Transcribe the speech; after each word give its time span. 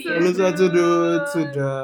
Iya. 0.00 0.16
Halo 0.16 0.30
Sobat 0.32 0.54
Sudut, 0.56 1.22
sudah 1.28 1.76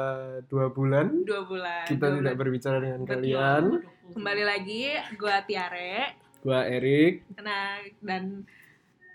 dua 0.49 0.65
bulan 0.73 1.05
dua 1.21 1.45
bulan. 1.45 1.85
kita 1.85 2.09
dua 2.09 2.17
tidak 2.17 2.33
bulan. 2.33 2.41
berbicara 2.41 2.77
dengan 2.81 2.99
Betul. 2.99 3.11
kalian. 3.13 3.63
Kembali 4.09 4.43
lagi, 4.43 4.81
gua 5.13 5.37
Tiare. 5.45 6.17
Gua 6.41 6.65
Erik. 6.65 7.21
Nah, 7.37 7.77
dan 8.01 8.41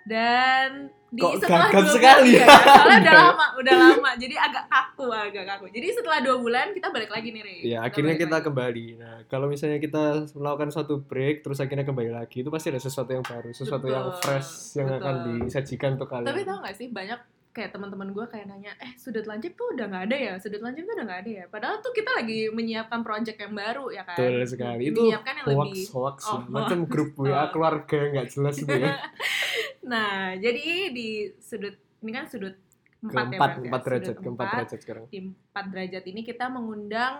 dan 0.02 0.70
di 1.08 1.18
Kok 1.18 1.34
setelah 1.38 1.66
dua 1.68 1.90
sekali 1.90 2.30
bulan, 2.30 2.38
ya? 2.38 2.46
iya, 2.46 2.46
soalnya 2.46 2.98
udah 3.02 3.14
lama, 3.26 3.46
udah 3.58 3.74
lama. 3.76 4.10
Jadi 4.14 4.34
agak 4.34 4.64
kaku, 4.66 5.06
agak 5.10 5.44
kaku. 5.46 5.66
Jadi 5.68 5.86
setelah 5.90 6.18
dua 6.22 6.36
bulan 6.38 6.66
kita 6.70 6.88
balik 6.88 7.10
lagi 7.10 7.28
nih, 7.30 7.42
Ri. 7.42 7.56
Ya, 7.66 7.78
akhirnya 7.82 8.14
kita 8.14 8.38
lagi. 8.38 8.46
kembali. 8.46 8.86
Nah, 8.98 9.16
kalau 9.26 9.46
misalnya 9.46 9.78
kita 9.78 10.02
melakukan 10.32 10.70
suatu 10.70 11.02
break 11.02 11.42
terus 11.42 11.58
akhirnya 11.58 11.82
kembali 11.82 12.10
lagi, 12.14 12.42
itu 12.42 12.50
pasti 12.50 12.70
ada 12.70 12.78
sesuatu 12.78 13.10
yang 13.10 13.26
baru, 13.26 13.50
sesuatu 13.50 13.86
yang 13.86 14.14
Betul, 14.14 14.22
fresh 14.22 14.50
yang 14.78 14.88
betul. 14.88 15.00
akan 15.02 15.14
disajikan 15.42 15.90
untuk 15.98 16.08
kalian. 16.08 16.28
Tapi 16.30 16.40
tau 16.42 16.58
gak 16.62 16.76
sih 16.76 16.86
banyak 16.88 17.18
kayak 17.52 17.70
teman-teman 17.70 18.10
gue 18.10 18.24
kayak 18.26 18.48
nanya, 18.48 18.72
eh 18.80 18.96
sudut 18.96 19.22
lancip 19.22 19.52
tuh 19.52 19.76
udah 19.76 19.84
nggak 19.86 20.04
ada 20.08 20.16
ya, 20.16 20.32
sudut 20.36 20.58
lancip 20.58 20.82
tuh 20.82 20.94
udah 20.96 21.04
nggak 21.04 21.20
ada 21.20 21.30
ya. 21.30 21.44
Padahal 21.46 21.76
tuh 21.78 21.92
kita 21.92 22.10
lagi 22.16 22.48
menyiapkan 22.48 23.00
project 23.00 23.38
yang 23.38 23.52
baru 23.52 23.86
ya 23.88 24.02
kan. 24.02 24.16
Betul 24.16 24.36
sekali. 24.44 24.82
Itu 24.88 25.00
menyiapkan 25.04 25.34
yang 25.36 25.46
hoax, 25.46 25.56
lebih. 25.68 25.82
hoax, 25.92 26.18
Oh, 26.24 26.32
ya. 26.34 26.48
macam 26.48 26.78
grup 26.84 27.10
WA 27.14 27.28
Oh. 27.30 27.46
keluarga 27.48 27.98
nggak 28.08 28.26
jelas 28.28 28.54
itu 28.56 28.72
ya. 28.82 28.92
Nah, 29.82 30.32
jadi 30.34 30.64
di 30.90 31.08
sudut 31.38 31.74
ini 32.00 32.10
kan 32.10 32.24
sudut 32.24 32.56
empat 33.02 33.12
ya, 33.12 33.22
Keempat, 33.34 33.50
ya? 33.52 33.62
empat 33.66 33.82
derajat, 33.82 34.16
keempat 34.16 34.32
empat. 34.46 34.54
derajat 34.56 34.78
sekarang. 34.80 35.04
Di 35.10 35.18
empat 35.20 35.64
derajat 35.68 36.04
ini 36.06 36.20
kita 36.22 36.44
mengundang 36.48 37.14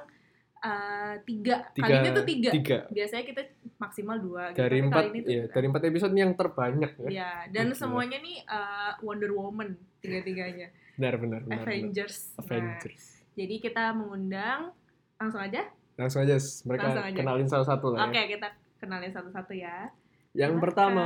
eh, 0.62 1.14
tiga. 1.22 1.56
Tiga, 1.70 1.82
Kali 1.82 1.94
ini 1.98 2.08
tuh 2.10 2.24
tiga. 2.24 2.50
tiga. 2.50 2.78
Biasanya 2.88 3.24
kita 3.26 3.42
maksimal 3.76 4.16
dua. 4.16 4.42
gitu. 4.50 4.58
Dari 4.62 4.78
Tapi 4.78 4.86
empat, 4.86 5.02
kali 5.02 5.08
ini 5.10 5.18
tuh 5.20 5.30
ya, 5.30 5.42
tiga. 5.42 5.52
dari 5.52 5.66
empat 5.66 5.82
episode 5.84 6.14
yang 6.14 6.32
terbanyak 6.32 6.92
ya. 6.96 7.08
Ya, 7.10 7.32
dan 7.50 7.66
Gila. 7.68 7.78
semuanya 7.78 8.18
nih 8.18 8.36
eh, 8.40 8.92
Wonder 9.00 9.30
Woman 9.30 9.68
tiga-tiganya. 9.98 10.68
Benar, 10.94 11.14
benar, 11.16 11.40
benar. 11.42 11.58
benar. 11.58 11.66
Avengers. 11.66 12.16
Nah, 12.32 12.44
Avengers. 12.44 13.04
jadi 13.32 13.54
kita 13.58 13.90
mengundang 13.92 14.70
langsung 15.16 15.40
aja. 15.40 15.62
Langsung 15.92 16.20
aja, 16.20 16.36
mereka 16.64 16.84
Langsung 16.88 17.04
aja. 17.04 17.16
kenalin 17.16 17.46
satu-satu 17.46 17.86
lah 17.92 18.00
Oke, 18.06 18.16
ya. 18.16 18.24
kita 18.26 18.48
kenalin 18.78 19.12
satu-satu 19.12 19.52
ya. 19.52 19.92
Yang 20.32 20.56
Silakan. 20.56 20.64
pertama. 20.64 21.04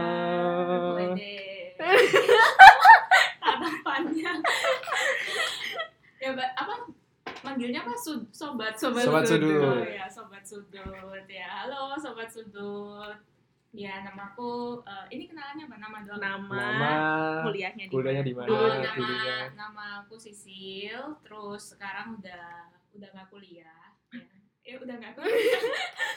Tatapannya. 3.37 4.33
ya, 6.19 6.31
apa? 6.57 6.75
Manggilnya 7.47 7.81
apa? 7.87 7.95
Sud- 7.95 8.31
sobat 8.35 8.75
sobat, 8.75 9.07
Sobat 9.07 9.23
Sudut. 9.23 9.63
Oh, 9.63 9.87
ya, 9.87 10.07
sobat 10.11 10.43
sudut. 10.43 11.25
Ya, 11.31 11.47
halo 11.63 11.95
sobat 11.95 12.27
sudut. 12.27 13.19
Ya, 13.77 14.03
namaku 14.03 14.83
eh, 14.83 15.07
ini 15.15 15.31
kenalannya 15.31 15.65
apa? 15.71 15.77
Nama 15.79 15.99
doang. 16.03 16.21
Nama, 16.23 16.57
nama, 16.59 16.91
kuliahnya 17.47 17.85
di 17.87 17.93
kuliahnya 17.93 18.23
mana? 18.25 18.31
di 18.31 18.35
mana? 18.35 18.49
Oh, 18.51 18.67
nama 18.73 18.95
dulunya. 18.97 19.37
nama 19.55 19.85
aku 20.03 20.15
Sisil, 20.19 21.03
terus 21.23 21.77
sekarang 21.77 22.19
udah 22.19 22.73
udah 22.97 23.09
nggak 23.15 23.29
kuliah. 23.31 23.93
Ya, 24.11 24.25
ya 24.65 24.75
udah 24.83 24.95
nggak 24.97 25.13
kuliah. 25.15 25.63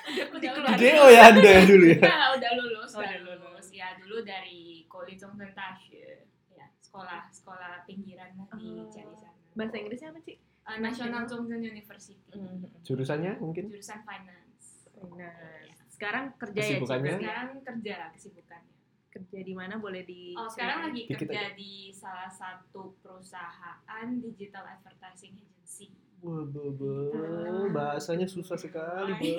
udah 0.40 0.52
udah. 0.56 0.74
Ide 0.80 0.90
oh 0.98 1.10
ya 1.14 1.22
anda 1.30 1.50
ya 1.52 1.64
dulu 1.68 1.86
ya. 1.94 2.00
Nah, 2.02 2.28
udah 2.40 2.52
lulus, 2.58 2.92
Oh, 2.96 3.02
udah 3.06 3.20
lulus. 3.22 3.68
Ya 3.70 3.88
dulu 4.02 4.18
dari 4.26 4.88
College 4.90 5.22
of. 5.28 5.36
Ya, 6.50 6.66
sekolah 6.82 7.28
sekolah 7.30 7.86
pinggiran 7.86 8.34
di 8.34 8.42
Oh. 8.50 8.88
Cari 8.90 9.14
sana. 9.20 9.36
Bahasa 9.54 9.76
Inggrisnya 9.78 10.10
apa, 10.16 10.24
Ci? 10.24 10.49
Eh, 10.70 10.80
National 10.80 11.24
Chongqing 11.26 11.64
University. 11.64 12.16
Jurusannya 12.84 13.38
mungkin? 13.38 13.68
Jurusan 13.68 14.02
finance. 14.02 14.86
Nah, 15.16 15.66
sekarang 15.90 16.36
kerja 16.38 16.62
ya? 16.62 16.78
Sekarang 16.80 17.50
kerja 17.62 17.96
kesibukannya. 18.14 18.74
Kerja 19.10 19.40
di 19.42 19.54
mana 19.54 19.82
boleh 19.82 20.06
di 20.06 20.38
Oh, 20.38 20.46
sekarang 20.46 20.86
lagi 20.86 21.02
Dikit 21.04 21.26
kerja 21.26 21.58
di 21.58 21.90
salah 21.90 22.30
satu 22.30 22.94
perusahaan 23.02 24.08
digital 24.22 24.70
advertising 24.70 25.34
agency. 25.36 25.90
Wah, 26.20 26.44
be- 26.46 26.76
be- 26.76 27.72
bahasanya 27.72 28.28
susah 28.28 28.54
sekali, 28.54 29.16
Be. 29.18 29.34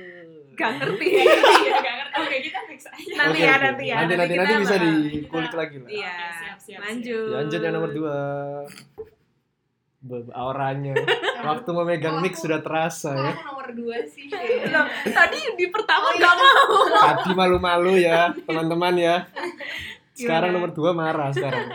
Gak 0.58 0.70
ngerti. 0.78 1.06
Iya, 1.10 1.74
nggak 1.74 1.94
ngerti. 1.96 2.20
Oke, 2.20 2.36
kita 2.40 2.60
fix 2.66 2.80
aja. 2.86 3.12
Nanti 3.18 3.40
ya, 3.40 3.54
nanti 3.56 3.84
ya. 3.86 3.96
Nanti, 3.98 4.14
Nanti 4.14 4.34
nanti, 4.34 4.34
nanti 4.38 4.62
bisa 4.62 4.76
dikulik 4.78 5.52
lagi 5.52 5.76
lah. 5.78 5.88
Iya. 5.90 6.14
Oke, 6.14 6.38
siap, 6.38 6.58
siap, 6.60 6.80
Lanjut. 6.80 7.30
Lanjut 7.34 7.60
yang 7.60 7.74
nomor 7.74 7.90
dua. 7.90 8.16
Auranya. 10.32 10.96
Waktu 11.48 11.70
memegang 11.76 12.24
mic 12.24 12.32
sudah 12.32 12.64
terasa 12.64 13.12
ya. 13.12 13.32
nomor 13.44 13.68
dua 13.76 14.00
sih? 14.08 14.32
Tadi 15.16 15.40
di 15.60 15.68
pertama 15.68 16.08
Oh, 16.08 16.12
iya. 16.16 16.20
nggak 16.24 16.34
mau. 16.40 16.68
Tadi 17.12 17.30
malu-malu 17.36 17.92
ya, 18.00 18.32
teman-teman 18.48 18.96
ya. 18.96 19.28
Sekarang 20.16 20.56
nomor 20.56 20.72
dua 20.72 20.96
marah 20.96 21.28
sekarang. 21.36 21.68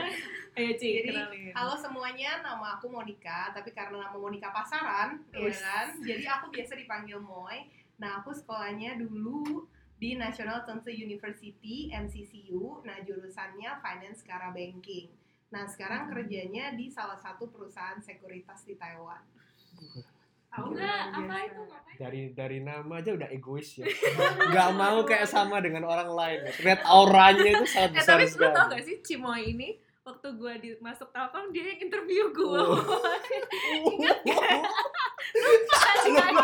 Ayo 0.56 0.72
Ci, 0.80 1.03
Jadi, 1.03 1.12
kenalin. 1.12 1.52
Halo 1.52 1.75
semuanya, 1.75 2.40
nama 2.40 2.80
aku 2.80 2.88
Monica, 2.88 3.52
tapi 3.52 3.75
karena 3.75 4.08
nama 4.08 4.16
Monica 4.16 4.56
pasaran, 4.56 5.19
ya 5.35 5.46
Us. 5.46 5.59
kan? 5.59 5.88
Jadi 6.00 6.24
aku 6.25 6.47
biasa 6.47 6.80
dipanggil 6.80 7.19
Moy. 7.19 7.68
Nah, 8.00 8.24
aku 8.24 8.31
sekolahnya 8.31 8.96
dulu 8.96 9.68
di 10.00 10.16
National 10.16 10.64
Chengchi 10.64 10.96
University 10.96 11.91
NCCU. 11.91 12.88
Nah, 12.88 13.03
jurusannya 13.03 13.84
Finance 13.84 14.24
Cara 14.24 14.50
Banking. 14.56 15.12
Nah, 15.54 15.64
sekarang 15.70 16.10
kerjanya 16.10 16.74
di 16.74 16.90
salah 16.90 17.16
satu 17.16 17.48
perusahaan 17.48 18.00
sekuritas 18.02 18.66
di 18.66 18.76
Taiwan. 18.76 19.22
Tahu 20.50 20.72
Luar 20.72 20.80
nggak 20.80 21.04
apa 21.20 21.36
itu 21.44 21.62
ngapain? 21.68 21.96
Dari 22.00 22.22
dari 22.32 22.60
nama 22.64 22.94
aja 23.00 23.12
udah 23.12 23.28
egois 23.28 23.76
ya. 23.76 23.86
Nggak 24.52 24.70
mau 24.76 25.04
kayak 25.04 25.28
sama 25.28 25.60
dengan 25.60 25.84
orang 25.84 26.08
lain. 26.08 26.40
ya. 26.48 26.52
Lihat 26.64 26.82
auranya 26.88 27.50
itu 27.60 27.66
sangat 27.68 27.92
Eh 27.92 27.96
besar 28.00 28.16
tapi 28.20 28.24
lu 28.24 28.32
sekali. 28.32 28.56
tau 28.56 28.66
gak 28.72 28.84
sih 28.84 28.96
Cimoy 29.04 29.42
ini 29.52 29.70
waktu 30.06 30.28
gue 30.38 30.54
di 30.64 30.70
masuk 30.80 31.12
Telkom 31.12 31.52
dia 31.52 31.76
yang 31.76 31.80
interview 31.84 32.32
gue. 32.32 32.56
Oh. 32.56 32.80
Lupa. 33.84 34.16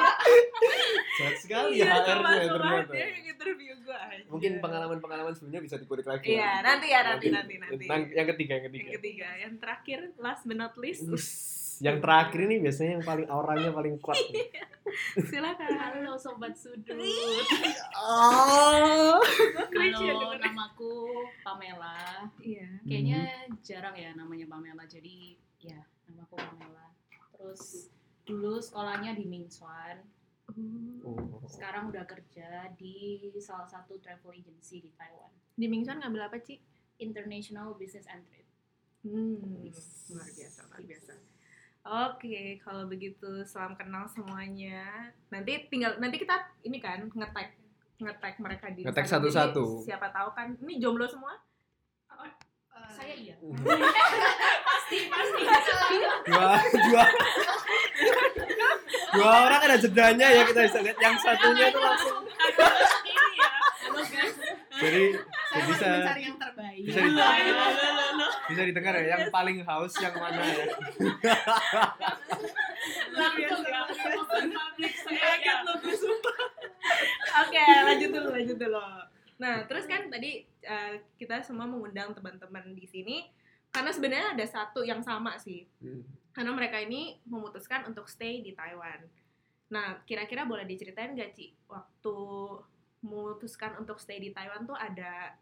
Jahat 1.12 1.36
sekali 1.38 1.70
Iya, 1.76 1.86
ya 1.86 1.94
HR-nya 2.02 2.42
sumpah, 2.42 2.50
ternyata. 2.50 2.92
dia 2.92 3.06
yang 3.08 3.26
interview 3.28 3.74
gue. 3.78 4.00
Mungkin 4.28 4.52
pengalaman-pengalaman 4.60 5.32
sebelumnya 5.32 5.62
bisa 5.62 5.76
dikulik 5.78 6.04
lagi. 6.04 6.34
Iya, 6.34 6.62
nanti 6.62 6.88
ya, 6.88 7.00
nanti, 7.04 7.28
nanti, 7.30 7.54
nanti. 7.58 7.76
Tentang 7.78 8.02
yang 8.10 8.28
ketiga, 8.32 8.52
yang 8.58 8.66
ketiga. 8.68 8.88
Yang 8.88 8.96
ketiga, 8.98 9.30
yang 9.38 9.54
terakhir 9.58 10.00
last 10.18 10.44
but 10.44 10.58
not 10.58 10.74
least. 10.76 11.06
Us, 11.06 11.28
Yang 11.82 11.98
terakhir 12.00 12.40
ini 12.44 12.56
biasanya 12.60 12.92
yang 12.96 13.04
paling 13.04 13.28
auranya 13.28 13.70
paling 13.72 13.98
kuat. 13.98 14.14
nih. 14.30 14.54
Silakan. 15.20 15.70
Halo 15.74 16.14
sobat 16.14 16.54
sudut. 16.54 16.94
Oh. 17.98 19.18
Ya 19.74 19.90
Halo, 19.90 20.38
namaku 20.38 20.94
Pamela. 21.42 22.30
Iya. 22.38 22.70
Kayaknya 22.86 23.22
jarang 23.60 23.98
ya 23.98 24.14
namanya 24.14 24.46
Pamela. 24.46 24.86
Jadi 24.86 25.34
ya 25.58 25.82
namaku 26.06 26.38
Pamela. 26.38 26.86
Terus 27.34 27.90
dulu 28.32 28.64
sekolahnya 28.64 29.12
di 29.20 29.28
Mingsuan. 29.28 30.00
Oh. 31.04 31.44
Sekarang 31.48 31.92
udah 31.92 32.08
kerja 32.08 32.72
di 32.80 33.28
salah 33.44 33.68
satu 33.68 34.00
travel 34.00 34.32
agency 34.32 34.80
di 34.80 34.92
Taiwan. 34.96 35.32
Di 35.60 35.68
Mingsuan 35.68 36.00
ngambil 36.00 36.32
apa, 36.32 36.40
Ci? 36.40 36.64
International 37.04 37.76
Business 37.76 38.08
and 38.08 38.24
Trade. 38.24 38.48
Hmm, 39.02 39.68
luar 40.14 40.30
biasa, 40.30 40.60
luar 40.70 40.82
biasa. 40.86 41.12
Oke, 41.82 42.62
kalau 42.62 42.86
begitu 42.86 43.42
salam 43.42 43.74
kenal 43.74 44.06
semuanya. 44.06 45.10
Nanti 45.34 45.66
tinggal 45.66 45.98
nanti 45.98 46.22
kita 46.22 46.38
ini 46.62 46.78
kan 46.78 47.10
nge-tag 47.10 47.58
nge-tag 47.98 48.36
mereka 48.38 48.70
di. 48.70 48.86
Jadi 48.86 49.10
satu-satu. 49.10 49.82
Siapa 49.82 50.14
tahu 50.14 50.30
kan 50.38 50.54
ini 50.62 50.78
jomblo 50.78 51.10
semua? 51.10 51.34
Saya 53.02 53.16
iya. 53.18 53.34
pasti, 54.62 54.98
pasti. 55.10 55.42
dua 56.30 56.54
dua 56.62 57.04
dua 59.12 59.32
orang 59.50 59.62
ada 59.66 59.76
jedanya 59.76 60.28
ya 60.30 60.46
kita 60.46 60.70
bisa 60.70 60.80
lihat 60.80 60.98
yang 61.02 61.16
satunya 61.18 61.66
itu 61.68 61.80
langsung 61.82 62.22
ya. 62.22 63.50
Jadi 64.82 65.04
Saya 65.52 65.64
bisa 65.68 65.86
mencari 65.92 66.22
yang 66.24 66.38
terbaik. 66.38 66.82
bisa 66.86 67.00
di- 67.02 67.14
bisa 68.48 68.62
didengar 68.66 68.94
ya 68.96 69.06
yang 69.12 69.24
paling 69.30 69.58
haus 69.62 69.94
yang 69.98 70.14
mana 70.16 70.42
ya 70.42 70.66
Langsung 73.12 73.62
ya. 73.66 73.82
Saya 75.02 75.34
ya. 75.38 75.56
sumpah. 75.92 76.38
Oke, 77.42 77.62
lanjut 77.62 78.10
dulu, 78.12 78.30
lanjut 78.30 78.58
dulu. 78.58 78.82
Nah, 79.42 79.66
terus 79.66 79.90
kan 79.90 80.06
tadi 80.14 80.46
eh, 80.46 80.94
kita 81.18 81.42
semua 81.42 81.66
mengundang 81.66 82.14
teman-teman 82.14 82.78
di 82.78 82.86
sini 82.86 83.26
karena 83.74 83.90
sebenarnya 83.90 84.30
ada 84.38 84.46
satu 84.46 84.86
yang 84.86 85.02
sama 85.02 85.42
sih. 85.42 85.66
Karena 86.32 86.54
mereka 86.54 86.78
ini 86.78 87.18
memutuskan 87.26 87.90
untuk 87.90 88.06
stay 88.06 88.46
di 88.46 88.54
Taiwan. 88.54 89.02
Nah, 89.74 90.04
kira-kira 90.06 90.46
boleh 90.46 90.68
diceritain 90.70 91.18
gak, 91.18 91.34
Ci? 91.34 91.56
Waktu 91.66 92.16
memutuskan 93.02 93.82
untuk 93.82 93.98
stay 93.98 94.22
di 94.22 94.30
Taiwan 94.30 94.70
tuh 94.70 94.78
ada 94.78 95.34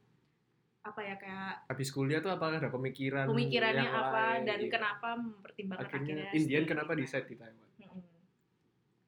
apa 0.80 1.04
ya 1.04 1.20
kayak 1.20 1.68
habis 1.68 1.92
kuliah 1.92 2.24
tuh 2.24 2.32
apakah 2.32 2.56
ada 2.56 2.72
pemikiran 2.72 3.28
pemikirannya 3.28 3.84
yang 3.84 3.92
apa 4.00 4.24
lain? 4.40 4.48
dan 4.48 4.60
Iya. 4.64 4.72
kenapa 4.72 5.10
mempertimbangkan 5.20 5.86
akhirnya 5.92 6.24
akhirnya 6.24 6.40
Indian 6.40 6.64
kenapa 6.64 6.92
di 6.96 7.04
decide 7.04 7.28
di 7.28 7.36
Taiwan. 7.36 7.69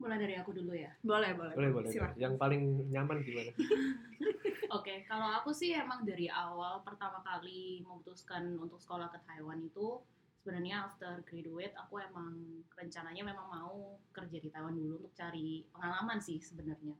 Mulai 0.01 0.17
dari 0.17 0.35
aku 0.35 0.51
dulu 0.57 0.73
ya. 0.73 0.89
Boleh, 1.05 1.37
boleh. 1.37 1.53
boleh 1.53 1.71
boleh 1.71 1.89
Silakan. 1.93 2.17
yang 2.17 2.33
paling 2.41 2.89
nyaman 2.89 3.21
gimana? 3.21 3.51
Oke, 4.77 5.05
kalau 5.05 5.29
aku 5.37 5.53
sih 5.53 5.77
emang 5.77 6.01
dari 6.01 6.25
awal 6.25 6.81
pertama 6.81 7.21
kali 7.21 7.85
memutuskan 7.85 8.57
untuk 8.57 8.81
sekolah 8.81 9.13
ke 9.13 9.19
Taiwan 9.29 9.61
itu 9.61 10.01
sebenarnya 10.41 10.89
after 10.89 11.21
graduate 11.21 11.77
aku 11.77 12.01
emang 12.01 12.33
rencananya 12.73 13.21
memang 13.21 13.45
mau 13.45 14.01
kerja 14.09 14.41
di 14.41 14.49
Taiwan 14.49 14.73
dulu 14.73 15.05
untuk 15.05 15.13
cari 15.13 15.61
pengalaman 15.69 16.17
sih 16.17 16.41
sebenarnya. 16.41 16.97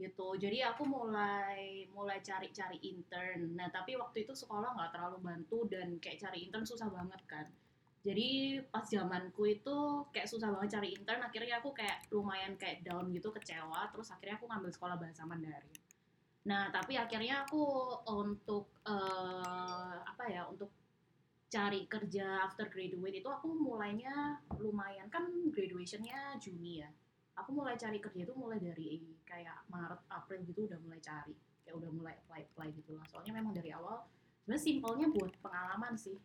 Gitu. 0.00 0.28
Jadi 0.40 0.64
aku 0.64 0.88
mulai 0.88 1.84
mulai 1.92 2.24
cari-cari 2.24 2.80
intern. 2.80 3.52
Nah 3.52 3.68
tapi 3.68 4.00
waktu 4.00 4.24
itu 4.24 4.32
sekolah 4.32 4.72
nggak 4.72 4.96
terlalu 4.96 5.18
bantu 5.20 5.68
dan 5.68 6.00
kayak 6.00 6.24
cari 6.24 6.48
intern 6.48 6.64
susah 6.64 6.88
banget 6.88 7.20
kan 7.28 7.46
jadi 8.00 8.56
pas 8.72 8.80
zamanku 8.88 9.44
itu 9.44 9.76
kayak 10.08 10.24
susah 10.24 10.48
banget 10.48 10.80
cari 10.80 10.88
intern 10.96 11.20
akhirnya 11.20 11.60
aku 11.60 11.76
kayak 11.76 12.08
lumayan 12.08 12.56
kayak 12.56 12.80
down 12.80 13.12
gitu 13.12 13.28
kecewa 13.28 13.92
terus 13.92 14.08
akhirnya 14.08 14.40
aku 14.40 14.48
ngambil 14.48 14.72
sekolah 14.72 14.96
bahasa 14.96 15.28
Mandarin. 15.28 15.76
Nah 16.48 16.72
tapi 16.72 16.96
akhirnya 16.96 17.44
aku 17.44 17.60
untuk 18.08 18.72
eh, 18.88 19.96
apa 20.00 20.24
ya 20.32 20.48
untuk 20.48 20.72
cari 21.52 21.84
kerja 21.84 22.48
after 22.48 22.72
graduate 22.72 23.20
itu 23.20 23.28
aku 23.28 23.52
mulainya 23.52 24.40
lumayan 24.56 25.12
kan 25.12 25.28
graduationnya 25.52 26.40
Juni 26.40 26.80
ya. 26.80 26.88
Aku 27.36 27.52
mulai 27.52 27.76
cari 27.76 28.00
kerja 28.00 28.24
itu 28.24 28.32
mulai 28.32 28.56
dari 28.64 28.96
kayak 29.28 29.68
Maret 29.68 30.08
April 30.08 30.40
gitu 30.48 30.64
udah 30.72 30.80
mulai 30.80 31.04
cari 31.04 31.36
kayak 31.68 31.76
udah 31.76 31.90
mulai 31.92 32.16
apply 32.24 32.48
apply 32.48 32.68
gitu 32.80 32.96
lah. 32.96 33.04
Soalnya 33.12 33.36
memang 33.36 33.52
dari 33.52 33.76
awal 33.76 34.08
sebenarnya 34.40 34.64
simpelnya 34.64 35.06
buat 35.12 35.32
pengalaman 35.44 36.00
sih 36.00 36.16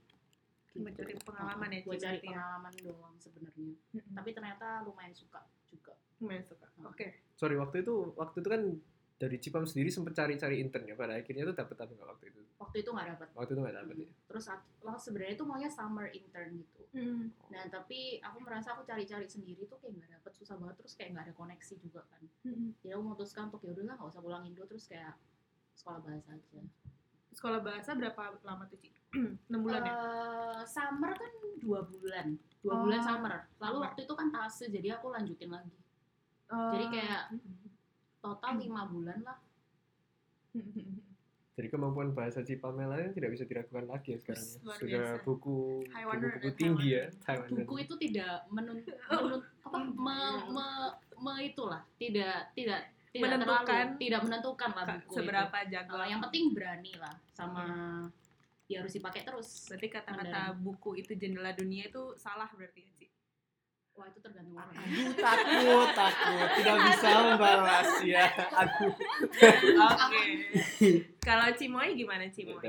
Buat 0.76 0.94
cari 0.94 1.14
pengalaman 1.18 1.70
ya, 1.70 1.80
Ci, 1.82 1.98
cari 1.98 2.18
ya? 2.18 2.24
pengalaman 2.26 2.74
doang 2.78 3.16
sebenarnya 3.16 3.74
tapi 4.12 4.30
ternyata 4.30 4.68
lumayan 4.82 5.12
suka 5.12 5.42
juga 5.68 5.94
Lumayan 6.16 6.44
suka. 6.44 6.64
Oke. 6.84 7.28
Sorry, 7.34 7.56
waktu 7.56 7.84
itu 7.84 7.92
waktu 8.14 8.40
itu 8.40 8.48
kan 8.48 8.62
dari 9.16 9.36
Cipam 9.38 9.64
sendiri 9.64 9.88
sempat 9.88 10.12
cari-cari 10.14 10.60
intern 10.60 10.84
ya. 10.86 10.96
Pada 10.96 11.16
akhirnya 11.16 11.44
tuh 11.46 11.56
dapet 11.56 11.76
apa 11.76 11.92
nggak 11.92 12.08
waktu 12.10 12.26
itu? 12.30 12.42
waktu 12.56 12.78
itu 12.80 12.90
nggak 12.90 13.08
dapat 13.12 13.28
Waktu 13.34 13.52
itu 13.52 13.62
nggak 13.62 13.76
dapet 13.76 13.96
ya. 13.98 14.08
terus 14.26 14.46
at- 14.48 14.68
lah 14.80 14.96
sebenarnya 14.96 15.34
itu 15.34 15.44
maunya 15.44 15.68
summer 15.68 16.08
intern 16.10 16.50
gitu 16.56 16.84
Hmm. 16.96 17.28
nah 17.52 17.60
tapi 17.68 18.24
aku 18.24 18.40
merasa 18.40 18.72
aku 18.72 18.88
cari-cari 18.88 19.28
sendiri 19.28 19.68
tuh 19.68 19.76
kayak 19.76 20.00
nggak 20.00 20.12
dapet 20.16 20.32
susah 20.34 20.56
banget 20.56 20.76
terus 20.78 20.96
kayak 20.96 21.12
nggak 21.12 21.26
ada 21.28 21.34
koneksi 21.36 21.76
juga 21.78 22.08
kan 22.08 22.24
jadi 22.80 22.96
aku 22.96 23.02
memutuskan 23.04 23.44
untuk 23.46 23.60
ya 23.60 23.76
udahlah 23.76 24.00
nggak 24.00 24.10
usah 24.10 24.22
pulang 24.24 24.48
Indo 24.48 24.64
terus 24.64 24.88
kayak 24.88 25.20
sekolah 25.74 26.00
bahasa 26.00 26.32
aja 26.32 26.64
Sekolah 27.36 27.60
bahasa 27.60 27.92
berapa 27.92 28.22
lama 28.42 28.64
tuh, 28.66 28.80
Ci? 28.80 28.95
6 29.48 29.56
bulan 29.56 29.82
ya? 29.82 29.92
Eh, 29.92 30.62
summer 30.66 31.12
kan 31.12 31.32
dua 31.58 31.80
bulan 31.84 32.28
dua 32.60 32.72
Oh, 32.72 32.82
bulan 32.84 33.00
summer 33.00 33.34
lalu 33.56 33.74
summer. 33.74 33.86
waktu 33.86 34.00
itu 34.04 34.14
kan 34.14 34.28
tase 34.30 34.66
jadi 34.68 34.88
aku 34.96 35.08
lanjutin 35.10 35.50
lagi 35.50 35.78
jadi 36.48 36.86
kayak 36.90 37.22
total 38.24 38.54
lima 38.56 38.82
bulan 38.86 39.20
lah 39.22 39.38
Jadi 41.56 41.72
kemampuan 41.72 42.12
bahasa 42.12 42.44
Cipamela 42.44 43.00
ini 43.00 43.16
tidak 43.16 43.32
bisa 43.32 43.48
diragukan 43.48 43.88
lagi 43.88 44.12
ya 44.12 44.20
sekarang. 44.20 44.44
ya. 44.44 44.60
Luar 44.60 44.76
Sudah 44.76 44.92
biasa. 45.08 45.24
buku 45.24 45.58
buku-buku 45.88 46.50
tinggi 46.52 46.88
ya. 46.92 47.06
Taiwan. 47.24 47.48
buku 47.56 47.76
itu 47.80 47.94
tidak 47.98 48.34
menun, 48.52 48.78
menun 48.84 49.32
apa 49.64 49.78
me, 49.80 50.20
me, 50.52 50.68
me- 51.16 51.44
itulah 51.48 51.80
tidak 51.96 52.52
tidak 52.52 52.92
tidak 53.08 53.24
Menentukan. 53.32 53.64
terlalu, 53.64 53.96
tidak 53.96 54.20
menentukan 54.22 54.70
lah 54.70 54.86
buku 54.92 55.14
seberapa 55.16 55.58
itu. 55.58 55.72
jago. 55.72 55.96
Eh, 55.96 56.08
yang 56.12 56.20
penting 56.20 56.44
berani 56.52 56.92
lah 57.00 57.16
sama 57.32 57.64
ya 58.66 58.82
harus 58.82 58.94
dipakai 58.98 59.22
terus 59.22 59.70
berarti 59.70 59.88
kata-kata 59.94 60.58
buku 60.58 60.98
itu 60.98 61.14
jendela 61.14 61.54
dunia 61.54 61.86
itu 61.86 62.18
salah 62.18 62.50
berarti 62.50 62.82
ya, 62.82 62.92
Ci? 62.98 63.06
wah 63.96 64.12
itu 64.12 64.20
tergantung 64.20 64.60
orang 64.60 64.76
Aduh, 64.76 65.16
takut, 65.16 65.90
takut. 65.96 66.48
Tidak 66.60 66.76
bisa 66.84 67.10
membalas 67.32 67.90
ya. 68.04 68.28
Aduh. 68.52 68.92
Oke. 69.88 70.24
Kalau 71.28 71.48
Cimoy 71.56 71.96
gimana 71.96 72.28
Cimoy? 72.28 72.68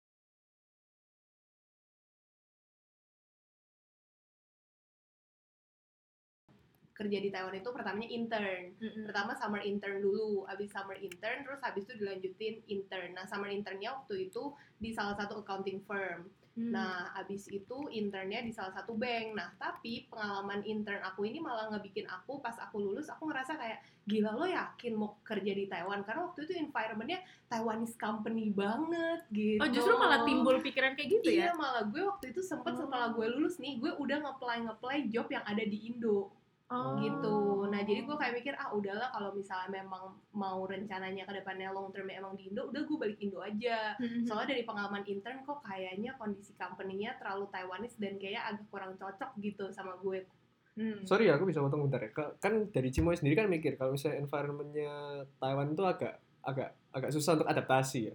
Kerja 6.96 7.18
di 7.20 7.28
Taiwan 7.28 7.52
itu 7.54 7.68
pertamanya 7.68 8.08
intern. 8.08 8.72
Pertama 9.04 9.36
summer 9.36 9.60
intern 9.60 10.00
dulu 10.00 10.48
abis 10.48 10.72
summer 10.72 10.96
intern 10.96 11.44
terus 11.44 11.60
habis 11.60 11.84
itu 11.84 11.94
dilanjutin 11.94 12.64
intern. 12.66 13.12
Nah 13.12 13.28
summer 13.28 13.48
internnya 13.48 13.92
waktu 13.92 14.26
itu 14.26 14.50
di 14.76 14.90
salah 14.90 15.12
satu 15.14 15.44
accounting 15.44 15.84
firm. 15.84 16.26
Hmm. 16.56 16.72
nah 16.72 17.12
abis 17.20 17.52
itu 17.52 17.84
internnya 17.92 18.40
di 18.40 18.48
salah 18.48 18.72
satu 18.72 18.96
bank. 18.96 19.36
Nah 19.36 19.52
tapi 19.60 20.08
pengalaman 20.08 20.64
intern 20.64 21.04
aku 21.04 21.28
ini 21.28 21.36
malah 21.36 21.68
ngebikin 21.68 22.08
aku 22.08 22.40
pas 22.40 22.56
aku 22.56 22.80
lulus 22.80 23.12
aku 23.12 23.28
ngerasa 23.28 23.60
kayak 23.60 23.84
gila 24.08 24.32
lo 24.32 24.48
yakin 24.48 24.96
mau 24.96 25.20
kerja 25.20 25.52
di 25.52 25.68
Taiwan? 25.68 26.00
Karena 26.00 26.24
waktu 26.24 26.48
itu 26.48 26.56
environmentnya 26.56 27.20
Taiwanese 27.46 28.00
company 28.00 28.48
banget 28.48 29.28
gitu. 29.28 29.60
Oh 29.60 29.68
justru 29.68 30.00
malah 30.00 30.24
timbul 30.24 30.56
pikiran 30.64 30.96
kayak 30.96 31.20
gitu 31.20 31.28
Iya 31.28 31.52
ya? 31.52 31.60
malah 31.60 31.84
gue 31.84 32.00
waktu 32.00 32.32
itu 32.32 32.40
sempet 32.40 32.72
Oh. 32.72 32.88
setelah 32.88 33.12
gue 33.12 33.26
lulus 33.36 33.60
nih 33.60 33.76
gue 33.76 33.92
udah 33.92 34.16
ngeplay 34.16 34.58
ngeplay 34.64 34.98
job 35.12 35.28
yang 35.28 35.44
ada 35.44 35.60
di 35.60 35.92
Indo 35.92 36.32
Oh. 36.66 36.98
gitu. 36.98 37.62
Nah 37.70 37.86
jadi 37.86 38.02
gue 38.02 38.16
kayak 38.18 38.34
mikir 38.42 38.54
ah 38.58 38.74
udahlah 38.74 39.06
kalau 39.14 39.30
misalnya 39.30 39.70
memang 39.82 40.18
mau 40.34 40.66
rencananya 40.66 41.22
ke 41.22 41.38
depannya 41.38 41.70
long 41.70 41.94
term 41.94 42.10
emang 42.10 42.34
di 42.34 42.50
Indo, 42.50 42.66
udah 42.66 42.82
gue 42.82 42.96
balik 42.98 43.22
Indo 43.22 43.38
aja. 43.38 43.94
Hmm. 44.02 44.26
Soalnya 44.26 44.58
dari 44.58 44.66
pengalaman 44.66 45.06
intern 45.06 45.46
kok 45.46 45.62
kayaknya 45.62 46.18
kondisi 46.18 46.58
company-nya 46.58 47.14
terlalu 47.22 47.46
Taiwanese 47.54 48.02
dan 48.02 48.18
kayak 48.18 48.42
agak 48.50 48.66
kurang 48.66 48.98
cocok 48.98 49.30
gitu 49.38 49.70
sama 49.70 49.94
gue. 50.02 50.26
Hmm. 50.74 51.06
Sorry 51.06 51.30
ya, 51.30 51.38
aku 51.38 51.46
bisa 51.46 51.62
potong 51.62 51.86
bentar 51.86 52.02
ya. 52.02 52.10
Ka- 52.10 52.34
Kan 52.42 52.68
dari 52.74 52.90
Cimoy 52.90 53.14
sendiri 53.14 53.38
kan 53.38 53.46
mikir 53.46 53.78
kalau 53.78 53.94
misalnya 53.94 54.20
environmentnya 54.20 54.92
Taiwan 55.38 55.70
itu 55.70 55.86
agak 55.86 56.18
agak 56.42 56.74
agak 56.90 57.10
susah 57.14 57.38
untuk 57.38 57.46
adaptasi 57.46 58.10
ya. 58.10 58.14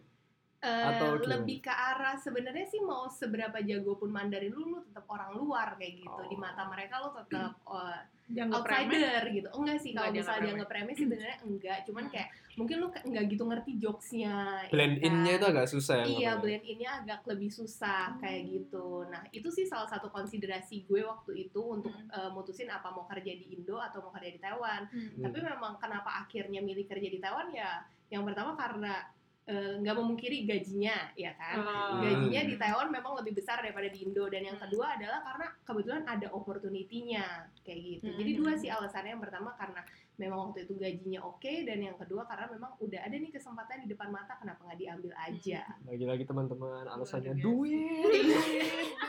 Eh, 0.61 0.85
Atau 0.87 1.17
gimana? 1.17 1.41
lebih 1.41 1.57
ke 1.59 1.73
arah 1.73 2.13
sebenarnya 2.15 2.65
sih 2.65 2.77
mau 2.79 3.09
seberapa 3.09 3.57
jago 3.59 3.97
pun 3.97 4.07
Mandarin 4.07 4.53
lu, 4.53 4.63
lu 4.67 4.79
tetap 4.83 5.09
orang 5.09 5.33
luar 5.33 5.73
kayak 5.73 5.97
gitu. 5.99 6.21
Di 6.23 6.37
Oh. 6.37 6.39
mata 6.39 6.61
mereka 6.63 7.01
lu 7.01 7.09
tetap 7.11 7.57
eh, 7.73 7.99
Dianggap 8.29 8.63
remeh? 8.63 8.93
outsider 8.93 9.23
gitu. 9.33 9.47
Enggak 9.51 9.77
sih 9.77 9.91
kalau 9.91 10.13
misalnya 10.13 10.41
dianggap 10.45 10.69
remeh 10.71 10.93
sih 10.93 11.03
sebenarnya 11.03 11.37
enggak. 11.41 11.79
Cuman 11.83 12.03
Hmm. 12.03 12.13
kayak 12.13 12.27
mungkin 12.53 12.75
lu 12.77 12.87
ke- 12.87 13.03
nggak 13.03 13.25
gitu 13.27 13.43
ngerti 13.43 13.71
jokesnya. 13.75 14.35
ya 14.61 14.69
Blend 14.69 14.95
in-nya 14.99 15.31
kan? 15.31 15.35
itu 15.35 15.45
agak 15.49 15.67
susah 15.67 15.95
ya. 15.97 16.05
Iya, 16.05 16.31
blend 16.37 16.63
in-nya 16.63 16.89
agak 16.95 17.19
lebih 17.25 17.49
susah 17.49 18.03
kayak 18.17 18.41
gitu. 18.45 18.87
Nah, 19.07 19.23
itu 19.31 19.49
sih 19.49 19.65
salah 19.65 19.89
satu 19.89 20.07
konsiderasi 20.09 20.85
gue 20.85 21.01
waktu 21.01 21.31
itu 21.43 21.57
untuk 21.59 21.89
Hmm. 21.89 22.05
eh, 22.07 22.29
mutusin 22.29 22.69
apa 22.69 22.87
mau 22.87 23.03
kerja 23.03 23.33
di 23.33 23.49
Indo 23.51 23.75
atau 23.75 23.99
mau 23.99 24.13
kerja 24.13 24.29
di 24.29 24.37
Taiwan. 24.37 24.85
Hmm. 24.85 25.21
Tapi 25.21 25.37
memang 25.41 25.73
kenapa 25.75 26.21
akhirnya 26.21 26.61
milih 26.61 26.85
kerja 26.85 27.07
di 27.07 27.17
Taiwan 27.17 27.49
ya 27.49 27.81
yang 28.07 28.21
pertama 28.21 28.53
karena 28.53 29.09
eh, 29.51 29.73
nggak 29.77 29.95
memungkiri 29.95 30.47
gajinya, 30.47 31.11
ya 31.13 31.35
kan. 31.35 31.59
Oh. 31.59 31.99
Gajinya 31.99 32.41
di 32.41 32.55
Taiwan 32.55 32.87
memang 32.87 33.19
lebih 33.19 33.35
besar 33.35 33.59
daripada 33.59 33.85
di 33.85 33.99
Indo 34.01 34.23
dan 34.25 34.41
yang 34.41 34.55
Hmm. 34.55 34.63
kedua 34.63 34.95
adalah 34.95 35.19
karena 35.21 35.47
kebetulan 35.61 36.03
ada 36.05 36.27
opportunity-nya 36.31 37.25
kayak 37.61 37.79
gitu. 37.83 38.07
Hmm. 38.07 38.17
Jadi 38.17 38.31
dua 38.33 38.51
sih 38.55 38.69
alasannya. 38.69 39.11
Yang 39.11 39.23
pertama 39.27 39.51
karena 39.53 39.81
memang 40.15 40.39
waktu 40.47 40.63
itu 40.63 40.77
gajinya 40.77 41.19
oke 41.25 41.53
dan 41.65 41.81
yang 41.81 41.97
kedua 41.97 42.23
karena 42.23 42.45
memang 42.47 42.71
udah 42.77 42.99
ada 43.01 43.11
nih 43.11 43.31
kesempatan 43.31 43.81
di 43.81 43.89
depan 43.89 44.07
mata 44.07 44.37
kenapa 44.37 44.61
nggak 44.63 44.79
diambil 44.79 45.11
aja. 45.17 45.65
Lagi-lagi 45.83 46.23
teman-teman 46.23 46.85
alasannya 46.87 47.33
duit. 47.35 48.05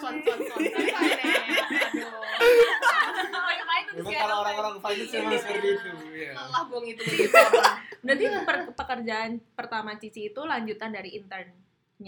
Son 0.00 0.16
son 0.18 0.40
son. 0.42 0.61
Aduh. 1.92 2.25
Memang 3.92 4.14
kalau 4.16 4.37
orang-orang 4.40 4.75
finance 4.80 5.12
memang 5.12 5.37
seperti 5.37 5.68
itu. 5.70 5.90
ya. 6.16 6.32
Lelah 6.32 6.62
bong 6.64 6.84
itu. 6.88 7.02
Berarti 8.02 8.25
per- 8.42 8.75
pekerjaan 8.75 9.30
pertama 9.52 9.94
Cici 9.94 10.26
itu 10.26 10.40
lanjutan 10.42 10.90
dari 10.90 11.14
internnya 11.14 11.62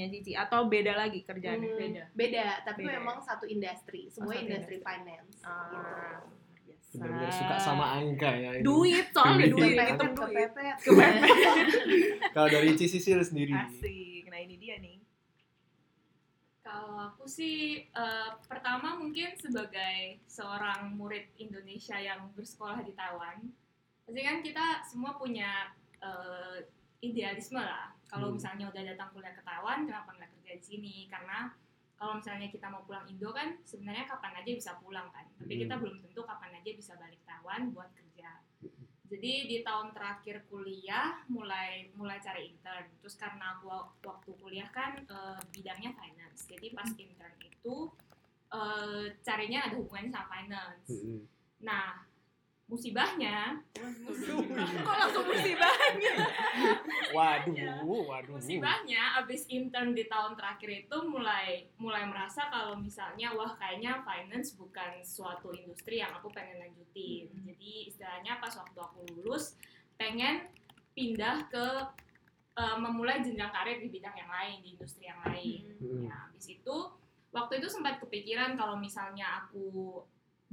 Cici 0.09 0.35
atau 0.35 0.67
beda 0.67 0.95
lagi 0.97 1.23
kerjaannya? 1.23 1.69
Hmm, 1.69 1.79
Beda. 1.79 2.05
Beda, 2.13 2.47
tapi 2.63 2.83
Beda 2.83 2.99
memang 2.99 3.17
satu 3.21 3.47
industri, 3.47 4.07
semua 4.09 4.35
satu 4.35 4.43
industri 4.43 4.77
industri. 4.77 4.83
finance. 4.83 5.39
Ah, 5.41 6.19
Benar-benar 6.91 7.31
suka 7.33 7.57
sama 7.59 7.87
angka 7.93 8.31
ya. 8.33 8.51
ini. 8.53 8.63
duit 8.63 9.07
soalnya 9.11 9.47
Duit. 9.49 9.75
duit, 9.75 9.99
Kepepet. 9.99 10.51
Kalau 12.35 12.49
dari 12.49 12.71
Cicisil 12.73 13.19
sendiri. 13.21 13.51
Asik, 13.51 14.27
nah 14.27 14.39
ini 14.39 14.55
dia 14.57 14.79
nih. 14.79 14.99
Kalau 16.61 16.97
aku 17.05 17.27
sih 17.27 17.57
eh, 17.85 18.31
pertama 18.45 18.95
mungkin 18.95 19.37
sebagai 19.37 20.17
seorang 20.25 20.91
murid 20.93 21.29
Indonesia 21.37 21.95
yang 21.95 22.33
bersekolah 22.33 22.81
di 22.81 22.91
Taiwan, 22.93 23.43
pasti 24.01 24.21
kan 24.21 24.41
kita 24.41 24.65
semua 24.83 25.15
punya 25.15 25.75
eh, 26.05 26.59
idealisme 27.01 27.61
lah. 27.61 27.93
Kalau 28.05 28.31
Hmm. 28.31 28.37
misalnya 28.37 28.69
udah 28.69 28.83
datang 28.85 29.09
kuliah 29.11 29.33
ke 29.33 29.43
Taiwan, 29.43 29.89
kenapa 29.89 30.11
nggak 30.13 30.31
kerja 30.39 30.53
di 30.55 30.65
sini? 30.65 30.95
Karena 31.09 31.51
kalau 31.95 32.21
misalnya 32.21 32.49
kita 32.49 32.67
mau 32.69 32.85
pulang 32.85 33.07
Indo 33.09 33.33
kan 33.33 33.59
sebenarnya 33.65 34.05
kapan 34.05 34.35
aja 34.39 34.51
bisa 34.53 34.73
pulang 34.79 35.09
kan, 35.11 35.27
tapi 35.35 35.53
kita 35.59 35.75
Hmm. 35.75 35.83
belum 35.83 35.97
tentu 36.05 36.21
kapan 36.23 36.53
aja 36.55 36.71
bisa 36.71 36.93
balik 36.95 37.21
Taiwan 37.25 37.73
buat 37.73 37.91
kerja. 37.91 38.31
Jadi 39.05 39.33
di 39.47 39.59
tahun 39.61 39.93
terakhir 39.93 40.49
kuliah 40.49 41.23
mulai 41.29 41.93
mulai 41.95 42.19
cari 42.19 42.51
intern. 42.51 42.89
Terus 42.99 43.15
karena 43.15 43.55
aku 43.55 43.69
wak- 43.69 44.01
waktu 44.03 44.31
kuliah 44.41 44.69
kan 44.73 45.05
eh, 45.05 45.41
bidangnya 45.53 45.93
finance. 45.93 46.49
Jadi 46.49 46.73
pas 46.73 46.89
intern 46.89 47.37
itu 47.39 47.77
eh, 48.51 49.07
carinya 49.21 49.67
ada 49.67 49.75
hubungannya 49.77 50.11
sama 50.11 50.29
finance. 50.31 50.87
Mm-mm. 50.89 51.21
Nah, 51.63 52.07
musibahnya 52.65 53.61
Kok 54.85 54.97
langsung 54.97 55.25
musibahnya? 55.29 56.15
Waduh, 57.13 58.03
waduh. 58.09 58.35
musibahnya 58.41 59.21
abis 59.21 59.45
intern 59.53 59.93
di 59.93 60.09
tahun 60.09 60.33
terakhir 60.35 60.89
itu 60.89 60.97
mulai 61.05 61.69
mulai 61.77 62.09
merasa 62.09 62.49
kalau 62.49 62.75
misalnya 62.75 63.31
wah 63.37 63.53
kayaknya 63.55 64.01
finance 64.03 64.57
bukan 64.57 65.05
suatu 65.05 65.53
industri 65.53 66.01
yang 66.01 66.11
aku 66.17 66.33
pengen 66.33 66.59
lanjutin 66.61 67.29
Hmm. 67.29 67.45
jadi 67.47 67.73
istilahnya 67.91 68.39
pas 68.39 68.55
waktu 68.55 68.79
aku 68.79 69.03
lulus 69.13 69.59
pengen 69.95 70.47
pindah 70.95 71.47
ke 71.51 71.67
uh, 72.55 72.77
memulai 72.79 73.19
jenjang 73.21 73.51
karir 73.51 73.79
di 73.79 73.91
bidang 73.91 74.15
yang 74.15 74.31
lain 74.31 74.57
di 74.63 74.69
industri 74.75 75.05
yang 75.07 75.21
lain 75.27 75.63
Hmm. 75.79 76.07
ya 76.07 76.15
habis 76.27 76.47
itu 76.49 76.77
waktu 77.35 77.59
itu 77.59 77.69
sempat 77.69 77.99
kepikiran 77.99 78.55
kalau 78.55 78.79
misalnya 78.79 79.43
aku 79.43 80.01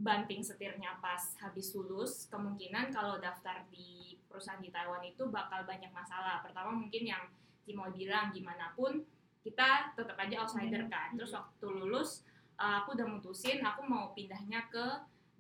banting 0.02 0.42
setirnya 0.42 0.98
pas 1.00 1.22
habis 1.40 1.72
lulus 1.78 2.26
kemungkinan 2.28 2.90
kalau 2.90 3.22
daftar 3.22 3.64
di 3.70 4.18
perusahaan 4.26 4.60
di 4.62 4.74
Taiwan 4.74 5.06
itu 5.06 5.30
bakal 5.30 5.64
banyak 5.64 5.94
masalah. 5.94 6.42
Pertama 6.42 6.74
mungkin 6.74 7.04
yang 7.06 7.24
Cimoy 7.62 7.94
bilang 7.94 8.34
gimana 8.34 8.74
pun 8.74 9.06
kita 9.46 9.94
tetap 9.94 10.18
aja 10.18 10.42
outsider 10.44 10.90
kan. 10.90 11.14
Terus 11.14 11.32
waktu 11.34 11.68
lulus 11.70 12.26
uh, 12.58 12.82
aku 12.84 12.98
udah 12.98 13.08
mutusin 13.08 13.62
aku 13.62 13.86
mau 13.86 14.14
pindahnya 14.18 14.66
ke 14.70 14.86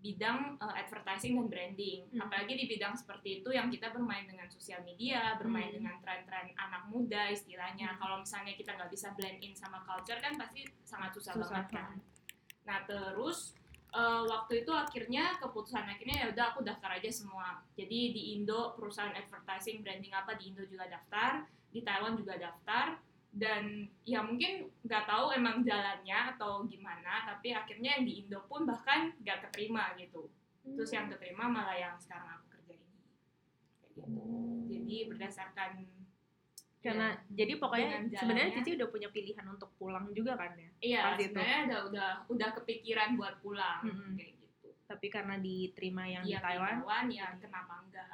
bidang 0.01 0.57
uh, 0.57 0.73
advertising 0.73 1.37
dan 1.37 1.45
branding. 1.45 2.09
Hmm. 2.09 2.25
apalagi 2.25 2.57
di 2.57 2.65
bidang 2.65 2.97
seperti 2.97 3.45
itu 3.45 3.53
yang 3.53 3.69
kita 3.69 3.93
bermain 3.93 4.25
dengan 4.25 4.49
sosial 4.49 4.81
media 4.81 5.37
bermain 5.37 5.69
Hmm. 5.69 5.77
dengan 5.77 5.95
tren-tren 6.01 6.49
anak 6.57 6.89
muda 6.89 7.29
istilahnya. 7.29 7.93
Hmm. 7.93 7.99
kalau 8.01 8.15
misalnya 8.25 8.57
kita 8.57 8.73
nggak 8.73 8.89
bisa 8.89 9.13
blend 9.13 9.37
in 9.45 9.53
sama 9.53 9.85
culture 9.85 10.17
kan 10.17 10.33
pasti 10.41 10.65
sangat 10.81 11.13
susah, 11.13 11.37
Susah, 11.37 11.45
banget 11.53 11.67
kan. 11.69 11.93
nah 12.65 12.81
terus 12.89 13.53
uh, 13.91 14.23
waktu 14.27 14.63
itu 14.63 14.71
akhirnya 14.71 15.37
keputusan 15.39 15.83
akhirnya 15.87 16.17
ya 16.23 16.27
udah 16.31 16.45
aku 16.55 16.59
daftar 16.63 16.97
aja 16.97 17.11
semua. 17.11 17.61
Jadi 17.75 18.15
di 18.15 18.21
Indo 18.39 18.75
perusahaan 18.75 19.13
advertising 19.13 19.83
branding 19.83 20.11
apa 20.15 20.35
di 20.35 20.51
Indo 20.51 20.63
juga 20.67 20.87
daftar 20.87 21.45
di 21.71 21.79
Taiwan 21.83 22.15
juga 22.15 22.35
daftar. 22.39 22.99
Dan 23.31 23.87
ya 24.03 24.19
mungkin 24.19 24.67
nggak 24.83 25.07
tahu 25.07 25.31
emang 25.31 25.63
jalannya 25.63 26.35
atau 26.35 26.67
gimana 26.67 27.23
tapi 27.23 27.55
akhirnya 27.55 27.95
yang 27.95 28.03
di 28.03 28.13
Indo 28.27 28.43
pun 28.43 28.67
bahkan 28.67 29.15
nggak 29.23 29.47
keterima 29.47 29.95
gitu. 29.95 30.27
Terus 30.61 30.91
yang 30.91 31.07
keterima 31.07 31.47
malah 31.47 31.79
yang 31.79 31.95
sekarang 31.95 32.37
aku 32.37 32.59
kerja 32.59 32.75
ini 32.75 32.91
kayak 32.91 33.11
gitu. 33.87 34.01
Jadi 34.67 34.95
berdasarkan 35.07 35.69
karena 36.81 37.07
jadi 37.29 37.53
pokoknya 37.55 37.87
sebenarnya. 38.11 38.53
Cici 38.55 38.73
udah 38.73 38.87
punya 38.87 39.07
pilihan 39.07 39.45
untuk 39.45 39.69
pulang 39.75 40.09
juga 40.11 40.33
kan 40.33 40.51
ya 40.53 40.69
iya 40.79 40.99
Pas 41.03 41.15
itu. 41.15 41.29
sebenarnya 41.29 41.59
udah 41.63 41.79
udah 41.87 42.09
udah 42.27 42.49
kepikiran 42.57 43.09
buat 43.15 43.37
pulang 43.39 43.81
Mm-mm. 43.83 44.17
kayak 44.17 44.33
gitu 44.35 44.69
tapi 44.83 45.07
karena 45.07 45.37
diterima 45.37 46.03
yang 46.05 46.23
Iya, 46.23 46.37
di 46.37 46.43
Taiwan 46.43 47.05
ya 47.07 47.27
kenapa 47.37 47.73
enggak 47.79 48.09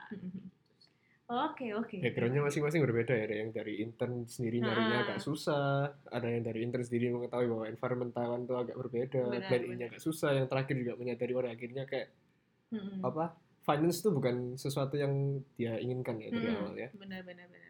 oke 1.28 1.66
oke 1.76 1.96
Backgroundnya 2.00 2.40
masing-masing 2.42 2.82
berbeda 2.82 3.12
ya. 3.12 3.24
Ada 3.26 3.36
yang 3.38 3.52
dari 3.52 3.74
intern 3.78 4.14
sendiri 4.26 4.58
nyarinya 4.60 4.98
Ah. 4.98 5.04
agak 5.06 5.20
susah. 5.20 5.68
Ada 6.08 6.28
yang 6.30 6.44
dari 6.46 6.60
intern 6.62 6.84
sendiri 6.84 7.12
mengetahui 7.12 7.48
bahwa 7.48 7.66
environment 7.66 8.12
Taiwan 8.14 8.42
itu 8.42 8.56
agak 8.56 8.76
berbeda. 8.78 9.22
In-nya 9.28 9.44
benar. 9.44 9.88
agak 9.90 10.00
susah. 10.02 10.30
Yang 10.34 10.48
terakhir 10.48 10.76
juga 10.78 10.94
menyadari 10.96 11.32
pada 11.34 11.50
akhirnya 11.50 11.84
kayak 11.84 12.08
Mm-mm. 12.70 13.00
apa? 13.02 13.36
Finance 13.60 14.00
itu 14.00 14.10
bukan 14.10 14.36
sesuatu 14.56 14.96
yang 14.96 15.12
dia 15.54 15.76
inginkan 15.76 16.16
ya 16.18 16.30
dari 16.30 16.48
Mm-mm. 16.48 16.60
awal 16.62 16.76
ya. 16.78 16.90
benar 16.94 17.20
benar 17.22 17.48
benar 17.50 17.67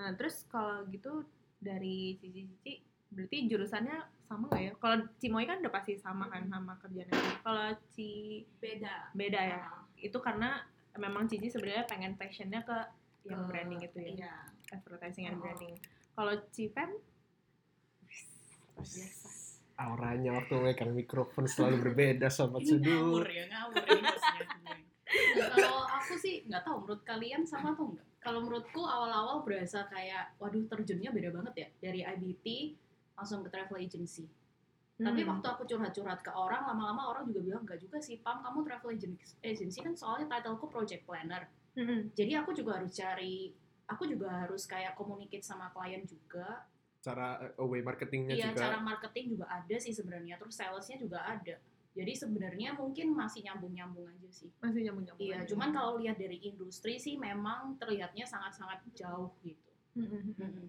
nah 0.00 0.16
terus 0.16 0.48
kalau 0.48 0.80
gitu 0.88 1.28
dari 1.60 2.16
Cici 2.16 2.48
Cici 2.48 2.72
berarti 3.10 3.36
jurusannya 3.44 3.98
sama 4.24 4.46
nggak 4.48 4.62
ya? 4.62 4.72
Kalau 4.78 4.96
Cimoy 5.18 5.44
kan 5.44 5.58
udah 5.60 5.68
pasti 5.68 5.98
sama 5.98 6.30
kan 6.30 6.46
sama 6.46 6.78
kerjanya 6.78 7.12
kalau 7.42 7.68
Ci 7.90 8.08
beda. 8.56 9.10
Beda 9.12 9.40
ya? 9.42 9.60
Ah, 9.60 9.82
itu 9.98 10.16
karena 10.16 10.62
memang 10.96 11.26
Cici 11.26 11.50
sebenarnya 11.50 11.84
pengen 11.84 12.14
passionnya 12.14 12.62
ke 12.62 12.78
yang 13.26 13.44
branding 13.44 13.82
itu 13.82 13.98
ya? 14.00 14.08
iya. 14.16 14.34
Advertising 14.70 15.26
and 15.26 15.36
Oh. 15.36 15.42
branding. 15.42 15.74
Kalau 16.14 16.34
Cipen 16.48 16.90
luar 18.72 18.86
biasa 18.86 19.28
Auranya 19.76 20.30
waktu 20.32 20.54
megang 20.56 20.92
mikrofon 20.92 21.44
selalu 21.44 21.76
berbeda 21.82 22.28
sobat 22.28 22.60
Ini 22.62 22.80
ngawur 22.80 23.24
sudut. 23.24 23.32
ya 23.32 23.44
ngawur 23.48 23.74
kalau 25.50 25.82
aku 25.90 26.14
sih 26.16 26.44
nggak 26.46 26.62
tahu 26.62 26.76
menurut 26.80 27.02
kalian 27.02 27.42
sama 27.42 27.72
atau 27.72 27.90
enggak 27.90 28.06
kalau 28.20 28.44
menurutku 28.44 28.84
awal-awal 28.84 29.40
berasa 29.40 29.88
kayak 29.88 30.36
waduh 30.36 30.64
terjunnya 30.68 31.08
beda 31.08 31.32
banget 31.32 31.54
ya 31.56 31.68
dari 31.80 32.00
IBT 32.02 32.46
langsung 33.16 33.40
ke 33.40 33.48
travel 33.48 33.76
agency 33.76 34.28
tapi 34.96 35.24
Hmm. 35.24 35.32
waktu 35.32 35.46
aku 35.48 35.62
curhat-curhat 35.64 36.20
ke 36.20 36.28
orang 36.28 36.60
lama-lama 36.62 37.08
orang 37.08 37.24
juga 37.24 37.40
bilang 37.40 37.64
enggak 37.64 37.80
juga 37.80 37.96
sih 37.98 38.20
pam 38.20 38.44
kamu 38.44 38.60
travel 38.62 38.92
agen- 38.92 39.16
agency 39.40 39.80
kan 39.80 39.96
soalnya 39.96 40.28
titleku 40.30 40.68
project 40.68 41.02
planner 41.02 41.48
Mm-mm. 41.72 42.12
jadi 42.12 42.44
aku 42.44 42.52
juga 42.52 42.76
harus 42.76 42.92
cari 42.92 43.56
aku 43.88 44.04
juga 44.04 44.28
harus 44.28 44.68
kayak 44.68 44.92
communicate 44.92 45.40
sama 45.40 45.72
klien 45.72 46.04
juga 46.04 46.68
Cara 47.00 47.40
eh, 47.40 47.56
away 47.56 47.80
marketingnya 47.80 48.36
iya 48.36 48.52
juga. 48.52 48.60
cara 48.60 48.76
marketing 48.78 49.32
juga 49.32 49.48
ada 49.48 49.76
sih 49.80 49.88
sebenarnya 49.88 50.36
terus 50.36 50.52
salesnya 50.52 51.00
juga 51.00 51.24
ada 51.24 51.56
jadi 51.90 52.12
sebenarnya 52.14 52.72
mungkin 52.72 53.12
masih 53.12 53.42
nyambung-nyambung 53.42 54.06
aja 54.06 54.28
sih 54.30 54.50
masih 54.58 54.86
nyambung 54.86 55.04
nyambung 55.10 55.26
Iya, 55.26 55.42
cuman 55.44 55.68
kalau 55.70 55.98
lihat 55.98 56.16
dari 56.16 56.38
industri 56.40 56.96
sih 56.96 57.18
memang 57.18 57.74
terlihatnya 57.76 58.24
sangat-sangat 58.24 58.82
jauh 58.94 59.34
gitu. 59.42 59.70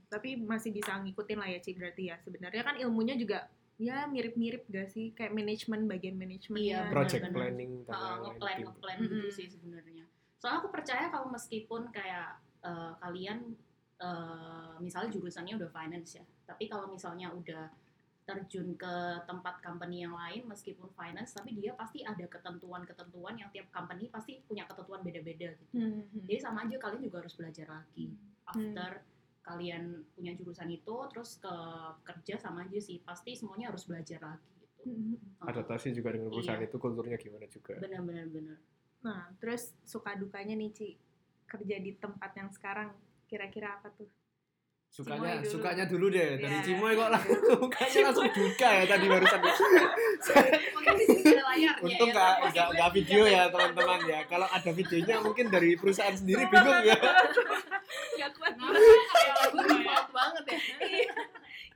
tapi 0.09 0.33
masih 0.35 0.73
bisa 0.73 0.97
ngikutin 0.97 1.37
lah 1.37 1.47
ya 1.47 1.59
Ci 1.61 1.77
berarti 1.77 2.09
ya 2.09 2.17
sebenarnya 2.19 2.63
kan 2.65 2.75
ilmunya 2.75 3.13
juga 3.15 3.47
ya 3.77 4.05
mirip-mirip 4.05 4.65
gak 4.67 4.89
sih 4.89 5.09
kayak 5.13 5.33
manajemen 5.33 5.85
bagian 5.85 6.13
manajemen 6.13 6.57
Iya, 6.57 6.89
Project 6.89 7.29
benar-benar. 7.29 7.41
planning 7.49 7.71
Uh, 7.81 7.93
lain-lain 7.93 8.21
ngeplan 8.21 8.55
gitu. 8.57 8.65
ngeplan 8.69 8.97
gitu 8.99 9.15
Mm-mm. 9.17 9.33
sih 9.33 9.47
sebenarnya. 9.47 10.05
Soalnya 10.37 10.57
aku 10.61 10.69
percaya 10.69 11.05
kalau 11.09 11.27
meskipun 11.29 11.81
kayak 11.89 12.29
uh, 12.61 12.93
kalian 12.99 13.57
uh, 13.97 14.77
misalnya 14.77 15.09
jurusannya 15.09 15.53
udah 15.57 15.69
finance 15.69 16.17
ya, 16.17 16.25
tapi 16.45 16.69
kalau 16.69 16.89
misalnya 16.89 17.33
udah 17.33 17.73
terjun 18.21 18.77
ke 18.77 18.93
tempat 19.25 19.59
company 19.65 20.05
yang 20.05 20.13
lain 20.13 20.45
meskipun 20.45 20.87
finance, 20.93 21.33
tapi 21.33 21.57
dia 21.57 21.73
pasti 21.73 22.05
ada 22.05 22.21
ketentuan-ketentuan 22.29 23.35
yang 23.35 23.49
tiap 23.49 23.67
company 23.73 24.07
pasti 24.07 24.39
punya 24.45 24.63
ketentuan 24.69 25.01
beda-beda 25.01 25.57
gitu. 25.57 25.73
Hmm. 25.75 26.05
Jadi 26.29 26.39
sama 26.39 26.63
aja 26.69 26.77
kalian 26.77 27.01
juga 27.01 27.25
harus 27.25 27.33
belajar 27.33 27.67
lagi 27.67 28.13
after 28.51 28.91
kalian 29.41 30.05
punya 30.13 30.37
jurusan 30.37 30.69
itu 30.69 30.95
terus 31.09 31.41
ke 31.41 31.55
kerja 32.05 32.37
sama 32.37 32.61
aja 32.69 32.77
sih 32.77 33.01
pasti 33.01 33.33
semuanya 33.33 33.73
harus 33.73 33.89
belajar 33.89 34.21
lagi 34.21 34.51
gitu. 34.61 34.79
Hmm. 34.85 35.17
Adaptasi 35.49 35.97
juga 35.97 36.13
dengan 36.13 36.29
perusahaan 36.29 36.61
Iya. 36.61 36.69
itu 36.69 36.77
kulturnya 36.77 37.17
gimana 37.17 37.49
juga. 37.49 37.73
Benar-benar 37.81 38.27
benar. 38.29 38.57
Nah, 39.01 39.33
terus 39.41 39.73
suka 39.81 40.13
dukanya 40.13 40.53
nih 40.53 40.69
Ci 40.69 40.87
kerja 41.49 41.75
di 41.81 41.97
tempat 41.97 42.31
yang 42.37 42.53
sekarang 42.53 42.93
kira-kira 43.25 43.81
apa 43.81 43.89
tuh? 43.97 44.07
Sukanya, 44.91 45.15
Cimoy 45.23 45.39
dulu. 45.39 45.51
sukanya 45.55 45.83
dulu 45.87 46.05
deh. 46.11 46.29
Dari 46.35 46.51
Iya. 46.51 46.65
Cimoy 46.67 46.91
kok 46.99 47.09
langsung 47.15 47.39
mukanya 47.63 47.99
langsung 48.11 48.27
duka 48.27 48.69
ya 48.75 48.83
tadi 48.83 49.05
barusan. 49.07 49.39
Untung 51.81 52.09
ya, 52.11 52.13
nggak 52.13 52.31
tapi 52.35 52.51
nggak 52.51 52.67
nggak 52.75 52.89
belum 52.91 52.91
video 52.99 53.21
ya 53.23 53.43
teman-teman 53.47 53.99
ya. 54.03 54.19
Kalau 54.27 54.47
ada 54.51 54.71
videonya 54.75 55.15
mungkin 55.23 55.45
dari 55.47 55.79
perusahaan 55.79 56.11
sendiri 56.11 56.43
bingung 56.51 56.83
ya. 56.83 56.99
Gak 58.19 58.29
kuat. 58.35 58.53
Banget 60.11 60.43
ya. 60.51 60.59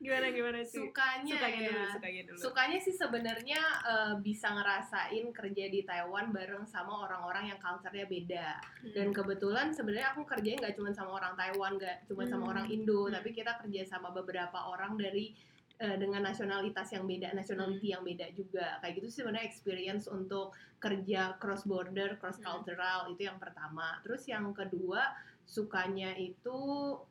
Gimana 0.06 0.28
gimana 0.30 0.60
Ci? 0.62 0.78
Sukanya, 0.78 1.34
Sukanya 1.34 1.58
ya. 1.58 1.70
dulu, 1.74 1.86
sukanya 1.90 2.22
dulu. 2.30 2.38
Sukanya 2.38 2.78
sih 2.78 2.94
sebenarnya 2.94 3.62
eh, 3.84 4.14
bisa 4.22 4.48
ngerasain 4.54 5.26
kerja 5.34 5.66
di 5.66 5.82
Taiwan 5.82 6.30
bareng 6.30 6.62
sama 6.64 7.02
orang-orang 7.02 7.50
yang 7.50 7.58
culture-nya 7.58 8.06
beda. 8.06 8.48
Dan 8.94 9.10
kebetulan 9.10 9.74
sebenarnya 9.74 10.14
aku 10.14 10.22
kerjanya 10.24 10.62
nggak 10.62 10.76
cuma 10.78 10.94
sama 10.94 11.18
orang 11.18 11.34
Taiwan, 11.34 11.74
nggak 11.76 12.06
cuma 12.06 12.24
sama 12.24 12.46
Hmm. 12.46 12.52
orang 12.54 12.68
Indo, 12.70 13.10
Hmm. 13.10 13.18
tapi 13.18 13.34
kita 13.34 13.58
kerja 13.58 13.82
sama 13.84 14.14
beberapa 14.14 14.70
orang 14.70 14.94
dari 14.96 15.34
eh, 15.76 16.00
dengan 16.00 16.24
nasionalitas 16.24 16.88
yang 16.96 17.04
beda, 17.04 17.36
nationality 17.36 17.92
yang 17.92 18.00
beda 18.00 18.32
juga. 18.32 18.80
Kayak 18.80 18.96
gitu 18.96 19.08
sih 19.12 19.20
sebenarnya 19.20 19.44
experience 19.44 20.08
untuk 20.08 20.56
kerja 20.80 21.36
cross 21.36 21.68
border, 21.68 22.16
cross 22.16 22.40
cultural 22.40 23.12
itu 23.12 23.28
yang 23.28 23.36
pertama. 23.36 24.00
Terus 24.00 24.24
yang 24.24 24.56
kedua 24.56 25.12
sukanya 25.44 26.16
itu 26.16 26.56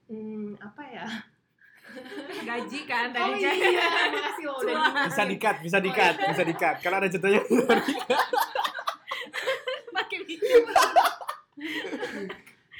hmm, 0.08 0.56
apa 0.64 0.80
ya? 0.88 1.04
Gaji 2.44 2.78
kan 2.84 3.06
Oh 3.10 3.14
tadi 3.30 3.44
iya, 3.44 3.88
makasih 4.10 4.44
loh 4.44 4.56
udah 4.56 4.74
diingetin. 4.74 5.06
Bisa 5.06 5.24
dikat, 5.24 5.56
bisa 5.60 5.78
dikat, 5.78 6.14
bisa 6.24 6.42
dikat. 6.42 6.74
Kalau 6.78 6.96
ada 6.98 7.06
jatuhnya 7.06 7.38
makin 9.94 10.20
mikir. 10.24 10.62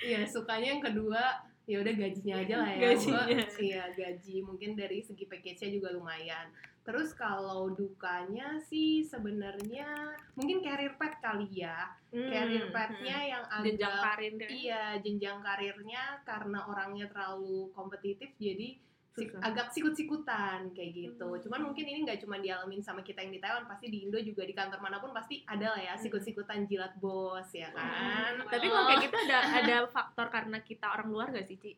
Iya, 0.04 0.20
sukanya 0.25 0.66
yang 0.70 0.82
kedua 0.82 1.23
ya 1.64 1.80
udah 1.80 1.94
gajinya 1.94 2.34
aja 2.37 2.54
lah 2.58 2.68
ya. 2.70 2.78
Gajinya. 2.84 3.23
Gua- 3.25 3.56
Iya, 3.56 3.82
gaji 3.90 4.34
mungkin 4.42 4.70
dari 4.75 4.99
segi 5.00 5.25
package-nya 5.25 5.68
juga 5.73 5.88
lumayan. 5.90 6.50
Terus 6.84 7.14
kalau 7.14 7.70
dukanya 7.70 8.61
sih 8.61 9.00
sebenarnya 9.00 10.12
mungkin 10.34 10.61
career 10.61 10.92
path 10.94 11.16
kali 11.18 11.49
ya. 11.56 11.88
Career 12.12 12.68
path-nya 12.68 13.16
yang 13.25 13.42
Hmm, 13.42 13.62
jenjang 13.64 13.90
agak 13.90 14.02
karir 14.06 14.32
kan? 14.37 14.49
iya, 14.50 14.82
jenjang 14.99 15.38
karirnya 15.40 16.04
karena 16.23 16.58
orangnya 16.62 17.06
terlalu 17.08 17.70
kompetitif 17.70 18.34
jadi 18.37 18.76
Susah. 19.14 19.38
agak 19.47 19.71
sikut-sikutan 19.71 20.75
kayak 20.75 20.90
gitu. 20.90 21.28
Hmm. 21.30 21.38
Cuman 21.38 21.61
mungkin 21.71 21.87
ini 21.87 22.02
nggak 22.02 22.18
cuma 22.26 22.42
dialamin 22.42 22.83
sama 22.83 23.06
kita 23.06 23.23
yang 23.23 23.30
di 23.30 23.38
Taiwan, 23.38 23.71
pasti 23.71 23.87
di 23.87 24.02
Indo 24.02 24.18
juga 24.18 24.42
di 24.42 24.50
kantor 24.50 24.83
mana 24.83 24.99
pun 24.99 25.14
pasti 25.14 25.47
ada 25.47 25.71
lah 25.71 25.80
ya 25.80 25.94
Hmm. 25.94 26.02
sikut-sikutan 26.02 26.66
jilat 26.66 26.99
bos 26.99 27.47
ya 27.54 27.71
kan. 27.71 28.42
Tapi 28.50 28.66
kalau 28.66 28.85
kayak 28.90 29.00
gitu 29.06 29.16
ada 29.30 29.38
ada 29.62 29.76
faktor 29.87 30.26
karena 30.35 30.59
kita 30.59 30.90
orang 30.90 31.09
luar 31.14 31.26
gak 31.30 31.47
sih 31.47 31.54
Ci? 31.62 31.73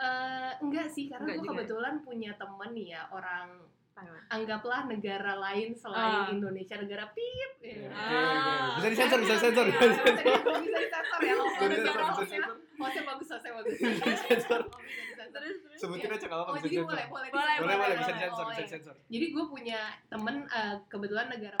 Eh, 0.00 0.52
enggak 0.64 0.88
sih, 0.88 1.12
karena 1.12 1.36
gue 1.36 1.44
kebetulan 1.44 2.00
punya 2.00 2.32
temen 2.40 2.72
nih 2.72 2.96
ya 2.96 3.04
orang 3.12 3.60
Taiwan. 4.00 4.22
anggaplah 4.30 4.80
negara 4.86 5.32
lain 5.36 5.70
selain 5.72 6.22
Ah. 6.22 6.28
Indonesia 6.28 6.74
negara 6.74 7.04
pip. 7.10 7.50
Oke, 7.56 7.70
Ya. 7.70 7.90
oke. 7.90 8.78
Bisa 8.78 8.88
disensor, 8.88 9.18
bisa 9.20 9.34
disensor. 9.36 9.66
Iya, 9.66 9.76
bisa 9.76 10.10
di- 10.10 10.24
bisa 10.60 10.78
disensor 10.80 11.20
ya. 11.20 11.32
Oh, 11.32 11.44
Bisa 11.44 11.60
bisa 11.60 11.68
disensor, 11.68 11.92
bisa 11.92 12.08
hostnya- 12.10 12.24
disensor. 12.40 12.56
hostnya 12.76 13.02
bagus, 13.04 13.26
hostnya 13.28 13.52
bagus. 13.52 13.74
Disensor. 13.76 14.60
Oh, 14.62 14.80
bisa 14.80 15.02
disensor. 15.04 15.30
Terus. 15.30 15.56
Sebutin 15.76 16.06
Iya. 16.06 16.16
aja 16.16 16.26
kalau 16.26 16.42
Oh, 16.42 16.46
apa 16.46 16.52
bisa 16.52 16.62
jadi 16.62 16.72
disensor. 16.72 16.90
boleh, 16.90 17.06
boleh, 17.06 17.28
Boleh, 17.30 17.76
Boleh, 17.76 17.96
bisa 17.96 18.12
disensor, 18.12 18.40
Oh, 18.40 18.48
bisa 18.48 18.56
iya. 18.56 18.66
disensor. 18.66 18.94
Jadi 19.06 19.26
gue 19.30 19.44
punya 19.46 19.80
temen 20.06 20.34
eh, 20.46 20.74
kebetulan 20.86 21.26
negara 21.28 21.56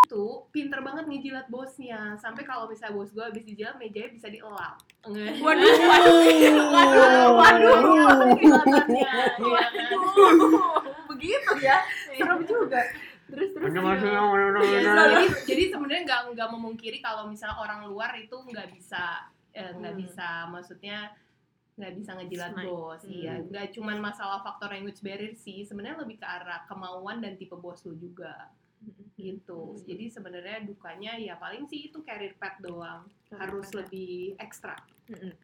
itu 0.00 0.24
pinter 0.50 0.80
banget 0.80 1.04
ngejilat 1.06 1.46
bosnya 1.46 2.00
sampai 2.16 2.42
kalau 2.42 2.66
misalnya 2.66 2.96
bos 2.96 3.12
gue 3.12 3.22
habis 3.22 3.44
dijilat 3.44 3.76
mejanya 3.76 4.10
bisa 4.10 4.26
dielap. 4.26 4.74
Waduh, 5.00 5.36
waduh, 5.38 6.16
waduh, 7.30 7.30
waduh. 7.32 8.26
Iya 8.34 8.58
kan? 8.58 8.86
Waduh. 9.40 10.89
Begitu 11.20 11.52
ya. 11.60 11.76
Serem 12.10 12.40
juga. 12.42 12.80
Terus 13.26 13.48
terus. 13.52 13.62
Iya, 14.58 14.80
jadi 15.06 15.24
jadi 15.46 15.64
sebenarnya 15.70 16.02
nggak 16.02 16.20
nggak 16.32 16.48
memungkiri 16.50 16.98
kalau 16.98 17.28
misalnya 17.28 17.56
orang 17.56 17.86
luar 17.86 18.10
itu 18.16 18.34
nggak 18.34 18.72
bisa 18.72 19.28
eh, 19.50 19.70
nggak 19.70 19.92
Hmm. 19.92 20.00
bisa 20.00 20.28
maksudnya 20.48 20.98
nggak 21.72 21.94
bisa 21.94 22.10
ngejilat 22.12 22.52
Smite. 22.52 22.66
bos 22.66 23.02
iya 23.04 23.34
Hmm. 23.34 23.46
nggak 23.48 23.66
cuman 23.70 23.96
masalah 23.98 24.38
faktor 24.40 24.68
language 24.68 25.00
barrier 25.00 25.32
sih 25.34 25.62
sebenarnya 25.62 25.98
lebih 25.98 26.16
ke 26.16 26.26
arah 26.26 26.62
kemauan 26.64 27.18
dan 27.18 27.34
tipe 27.34 27.54
bos 27.54 27.80
lu 27.82 27.94
juga 27.94 28.50
gitu 29.16 29.74
Hmm. 29.74 29.82
jadi 29.84 30.04
sebenarnya 30.08 30.58
dukanya 30.62 31.12
ya 31.16 31.34
paling 31.36 31.66
sih 31.66 31.88
itu 31.88 32.00
career 32.00 32.34
path 32.34 32.58
doang 32.58 33.06
harus 33.32 33.70
lebih 33.72 34.34
ekstra 34.36 34.74
Mm-mm. 35.06 35.34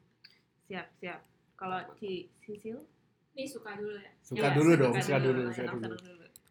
Siap, 0.67 0.87
siap. 0.97 1.21
Kalau 1.55 1.79
Ci 1.95 2.27
Sisil? 2.41 2.79
Ini 3.37 3.45
suka 3.45 3.77
dulu 3.77 3.97
ya. 4.01 4.11
Suka 4.25 4.41
Iya, 4.41 4.49
dulu 4.57 4.71
dong, 4.75 4.93
suka 4.97 5.05
suka 5.05 5.19
dulu, 5.21 5.41
suka 5.53 5.73
dulu. 5.77 5.97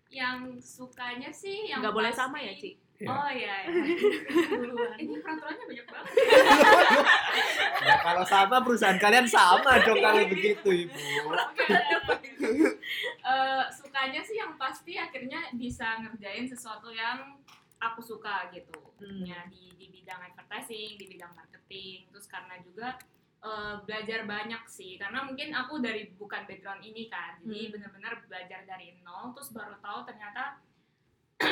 Yang 0.07 0.37
sukanya 0.61 1.29
sih 1.33 1.65
yang 1.67 1.81
Nggak 1.81 1.95
boleh 1.97 2.13
sama 2.13 2.37
ya, 2.37 2.53
Ci? 2.53 2.77
Iya. 2.95 3.09
Oh 3.11 3.27
iya. 3.27 3.55
iya. 3.67 3.83
Ini 4.95 5.15
peraturannya 5.19 5.65
banyak 5.67 5.87
banget. 5.89 6.13
Ya, 7.83 7.95
kalau 8.07 8.23
sama 8.23 8.63
perusahaan 8.63 8.95
kalian 8.95 9.27
sama 9.27 9.83
dong 9.83 9.99
kalau 9.99 10.23
begitu 10.29 10.69
ibu. 10.87 10.95
Eh, 13.25 13.63
sukanya 13.73 14.21
sih 14.21 14.37
yang 14.37 14.53
pasti 14.55 14.95
akhirnya 14.95 15.51
bisa 15.57 15.99
ngerjain 15.99 16.45
sesuatu 16.45 16.93
yang 16.93 17.41
aku 17.81 17.99
suka 17.99 18.47
gitu 18.53 18.85
Hmm. 18.95 19.27
ya 19.27 19.43
di 19.51 19.75
di 19.75 19.91
bidang 19.91 20.23
advertising 20.23 20.95
di 20.95 21.03
bidang 21.11 21.35
marketing 21.35 22.07
terus 22.07 22.31
karena 22.31 22.55
juga 22.63 22.95
eh, 23.45 23.75
belajar 23.85 24.25
banyak 24.25 24.63
sih 24.67 24.97
karena 24.97 25.21
mungkin 25.21 25.53
aku 25.53 25.77
dari 25.77 26.09
bukan 26.11 26.43
background 26.43 26.81
ini 26.81 27.05
kan 27.07 27.37
jadi 27.39 27.61
Hmm. 27.61 27.71
benar-benar 27.77 28.13
belajar 28.25 28.65
dari 28.65 28.97
nol 28.99 29.31
terus 29.31 29.53
baru 29.53 29.77
tahu 29.77 30.01
ternyata 30.03 30.57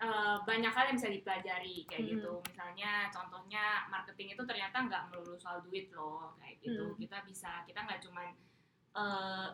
eh, 0.00 0.36
banyak 0.40 0.72
hal 0.72 0.84
yang 0.88 0.96
bisa 0.96 1.10
dipelajari 1.10 1.84
kayak 1.84 2.00
Hmm. 2.00 2.10
gitu 2.16 2.32
misalnya 2.44 2.92
contohnya 3.10 3.64
marketing 3.88 4.32
itu 4.32 4.42
ternyata 4.42 4.76
nggak 4.80 5.02
melulu 5.10 5.36
soal 5.36 5.60
duit 5.60 5.92
loh 5.92 6.32
kayak 6.38 6.56
gitu 6.60 6.84
Hmm. 6.88 6.96
kita 6.96 7.18
bisa 7.22 7.60
kita 7.64 7.82
nggak 7.82 8.00
cuman 8.00 8.28
eh, 8.94 9.48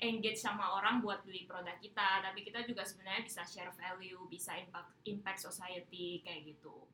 engage 0.00 0.40
sama 0.40 0.72
orang 0.72 1.04
buat 1.04 1.20
beli 1.20 1.44
produk 1.44 1.76
kita 1.76 2.24
tapi 2.24 2.40
kita 2.40 2.64
juga 2.64 2.80
sebenarnya 2.80 3.20
bisa 3.20 3.44
share 3.44 3.68
value 3.76 4.24
bisa 4.26 4.56
impact 4.56 4.96
impact 5.04 5.40
society 5.44 6.24
kayak 6.24 6.48
gitu 6.48 6.88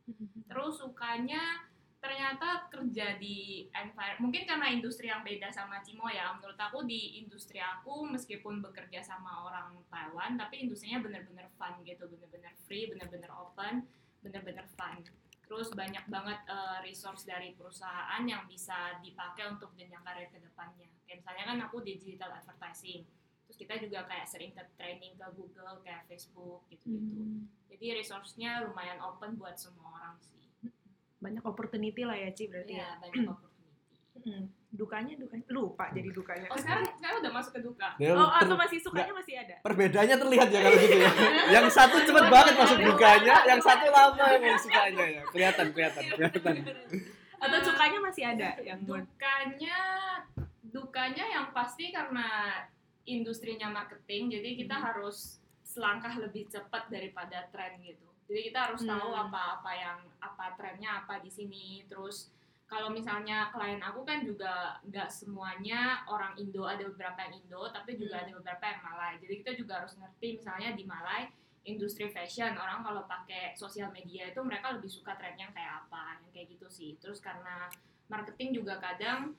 terus 0.44 0.74
sukanya 0.74 1.62
ternyata 2.04 2.68
kerja 2.68 3.16
di 3.16 3.64
environment 3.72 4.20
mungkin 4.20 4.44
karena 4.44 4.68
industri 4.68 5.08
yang 5.08 5.24
beda 5.24 5.48
sama 5.48 5.80
Cimo 5.80 6.04
ya 6.12 6.36
menurut 6.36 6.60
aku 6.60 6.84
di 6.84 7.24
industri 7.24 7.56
aku 7.64 8.04
meskipun 8.12 8.60
bekerja 8.60 9.00
sama 9.00 9.48
orang 9.48 9.80
Taiwan 9.88 10.36
tapi 10.36 10.68
industrinya 10.68 11.00
bener-bener 11.00 11.48
fun 11.56 11.80
gitu 11.80 12.04
bener-bener 12.04 12.52
free 12.68 12.92
bener-bener 12.92 13.32
open 13.32 13.88
bener-bener 14.20 14.64
fun. 14.76 15.00
Terus 15.44 15.68
banyak 15.76 16.08
banget 16.08 16.40
eh, 16.48 16.78
resource 16.80 17.28
dari 17.28 17.52
perusahaan 17.52 18.24
yang 18.24 18.48
bisa 18.48 18.96
dipakai 19.04 19.52
untuk 19.52 19.76
jenjang 19.76 20.00
karir 20.00 20.32
ke 20.32 20.40
depannya. 20.40 20.88
Kayak 21.04 21.20
misalnya 21.20 21.44
kan 21.44 21.58
aku 21.68 21.84
di 21.84 22.00
digital 22.00 22.32
advertising 22.32 23.04
terus 23.44 23.60
kita 23.60 23.74
juga 23.76 24.08
kayak 24.08 24.26
sering 24.26 24.52
ke 24.56 24.64
training 24.80 25.20
ke 25.20 25.26
Google 25.36 25.84
kayak 25.84 26.08
Facebook 26.08 26.64
gitu-gitu. 26.72 27.20
Hmm. 27.20 27.44
jadi 27.68 28.00
resource-nya 28.00 28.64
lumayan 28.64 28.98
open 29.04 29.36
buat 29.36 29.60
semua 29.60 30.00
orang 30.00 30.16
sih 30.24 30.43
Banyak 31.24 31.40
opportunity 31.42 32.02
lah 32.04 32.12
ya, 32.14 32.28
Ci 32.30 32.44
berarti 32.46 32.74
ya. 32.74 32.84
Iya, 32.84 32.88
banyak 33.00 33.24
opportunity. 33.32 33.52
Dukanya, 34.70 35.14
dukanya. 35.16 35.44
Lupa 35.48 35.86
jadi 35.90 36.10
dukanya. 36.10 36.46
Oh, 36.46 36.58
sekarang 36.58 36.84
sekarang 36.92 37.16
udah 37.20 37.32
masuk 37.32 37.52
ke 37.54 37.60
duka. 37.62 37.88
Dia 37.96 38.10
Oh, 38.12 38.26
ter- 38.26 38.42
atau 38.42 38.56
masih 38.56 38.78
sukanya 38.78 39.12
masih 39.14 39.34
ada? 39.38 39.54
perbedaannya 39.60 40.16
terlihat 40.18 40.48
ya 40.48 40.60
kalau 40.60 40.78
gitu 40.78 40.96
ya. 40.98 41.10
yang 41.56 41.66
satu 41.68 41.96
cepet 42.00 42.24
banget 42.28 42.54
masuk 42.54 42.78
dukanya, 42.82 43.34
yang 43.44 43.60
satu 43.60 43.86
lama 43.88 44.24
emang 44.28 44.58
sukanya 44.58 45.06
ya. 45.08 45.22
Kelihatan, 45.26 45.66
kelihatan, 45.70 46.02
kelihatan. 46.10 46.54
Atau 47.36 47.58
Eh, 47.58 47.64
sukanya 47.64 47.98
masih 48.00 48.24
ada 48.26 48.48
yang 48.58 48.78
Dukanya 48.82 49.78
dukanya 50.64 51.24
yang 51.24 51.46
pasti 51.50 51.88
karena 51.88 52.58
industrinya 53.04 53.68
marketing, 53.68 54.32
jadi 54.32 54.48
kita 54.56 54.74
Hmm. 54.74 54.84
harus 54.84 55.38
selangkah 55.62 56.14
lebih 56.16 56.48
cepat 56.48 56.88
daripada 56.88 57.46
tren 57.48 57.78
gitu. 57.78 58.06
Jadi 58.24 58.40
kita 58.50 58.58
harus 58.70 58.82
tahu 58.82 59.10
Hmm. 59.12 59.22
apa-apa 59.28 59.70
yang 59.74 59.98
apa 60.18 60.56
trennya 60.56 61.04
apa 61.04 61.20
di 61.20 61.28
sini. 61.28 61.84
Terus 61.86 62.32
kalau 62.64 62.88
misalnya 62.88 63.52
klien 63.52 63.78
aku 63.84 64.02
kan 64.02 64.24
juga 64.24 64.80
nggak 64.82 65.12
semuanya 65.12 66.02
orang 66.08 66.32
Indo, 66.40 66.64
ada 66.64 66.80
beberapa 66.88 67.20
yang 67.28 67.44
Indo, 67.44 67.62
tapi 67.68 68.00
juga 68.00 68.18
Hmm. 68.18 68.24
ada 68.24 68.32
beberapa 68.40 68.64
yang 68.64 68.80
Malay. 68.82 69.12
Jadi 69.20 69.34
kita 69.44 69.52
juga 69.54 69.72
harus 69.84 69.94
ngerti 69.94 70.40
misalnya 70.40 70.72
di 70.72 70.84
Malay 70.88 71.28
industri 71.64 72.12
fashion 72.12 72.52
orang 72.60 72.84
kalau 72.84 73.08
pakai 73.08 73.56
sosial 73.56 73.88
media 73.88 74.28
itu 74.28 74.36
mereka 74.44 74.76
lebih 74.76 74.88
suka 74.88 75.16
trennya 75.16 75.48
kayak 75.52 75.88
apa, 75.88 76.20
yang 76.20 76.32
kayak 76.32 76.48
gitu 76.52 76.68
sih. 76.68 76.92
Terus 77.00 77.20
karena 77.24 77.68
marketing 78.08 78.60
juga 78.60 78.76
kadang 78.76 79.32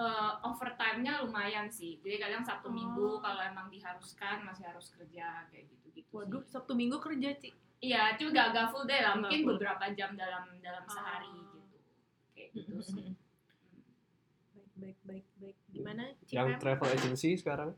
eh, 0.00 0.32
overtime-nya 0.48 1.20
lumayan 1.20 1.68
sih. 1.68 2.00
Jadi 2.00 2.16
kadang 2.16 2.40
Sabtu 2.40 2.66
Oh. 2.66 2.72
Minggu 2.72 3.20
kalau 3.20 3.42
emang 3.44 3.68
diharuskan 3.68 4.40
masih 4.48 4.64
harus 4.64 4.88
kerja 4.96 5.44
kayak 5.52 5.68
gitu-gitu. 5.68 6.08
Waduh, 6.16 6.40
sih. 6.40 6.56
Sabtu 6.56 6.72
Minggu 6.72 6.96
kerja, 6.96 7.36
Ci. 7.36 7.52
Iya, 7.80 8.12
cuma 8.14 8.30
gak, 8.30 8.46
gak 8.52 8.66
full 8.68 8.84
day 8.84 9.00
lah, 9.00 9.16
mungkin 9.16 9.40
full. 9.40 9.56
beberapa 9.56 9.84
jam 9.92 10.12
dalam 10.12 10.44
dalam 10.60 10.82
Oh. 10.82 10.92
sehari 10.92 11.28
gitu. 11.32 11.58
Kayak 12.30 12.48
gitu 12.54 12.76
sih. 12.78 13.08
Baik, 14.52 14.68
baik, 14.76 14.96
baik, 15.02 15.26
baik. 15.38 15.56
Gimana, 15.70 16.02
Ci? 16.20 16.32
Yang 16.34 16.48
travel 16.58 16.88
agency 16.90 17.30
sekarang 17.34 17.72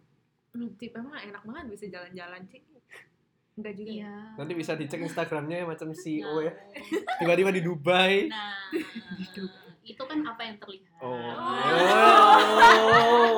Hmm, 0.53 0.69
Ci 0.77 0.91
Pem 0.91 1.01
mah 1.03 1.17
enak 1.19 1.43
banget 1.43 1.65
bisa 1.71 1.85
jalan-jalan, 1.88 2.43
Ci. 2.45 2.59
Enggak 3.53 3.73
juga 3.75 3.85
ya? 3.87 3.97
Iya. 4.01 4.15
nanti 4.35 4.53
bisa 4.55 4.73
dicek 4.75 5.01
Instagramnya 5.03 5.57
ya 5.61 5.67
macam 5.67 5.88
CEO 5.93 6.41
ya. 6.41 6.53
Tiba-tiba 7.17 7.51
di 7.51 7.61
Dubai. 7.61 8.27
Nah, 8.27 8.69
itu 9.83 10.03
kan 10.03 10.19
apa 10.21 10.43
yang 10.43 10.57
terlihat. 10.59 10.93
Oh. 10.99 11.15
Oh. 11.15 12.37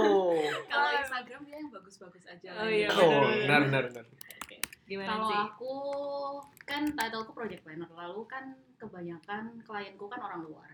Oh. 0.04 0.38
Kalau 0.64 0.90
Instagram 0.96 1.40
dia 1.44 1.56
yang 1.56 1.70
bagus-bagus 1.70 2.24
aja. 2.24 2.48
Oh, 2.56 2.68
iya, 2.68 2.88
Oh, 2.90 3.22
benar, 3.38 3.60
benar 3.64 3.84
benar. 3.90 4.04
Gimana, 4.84 5.08
Kalau 5.08 5.28
aku 5.48 5.72
kan 6.64 6.88
titleku 6.96 7.32
project 7.36 7.62
planner, 7.64 7.88
lalu 7.92 8.24
kan 8.28 8.56
kebanyakan 8.80 9.62
klienku 9.64 10.08
kan 10.08 10.20
orang 10.20 10.42
luar. 10.44 10.70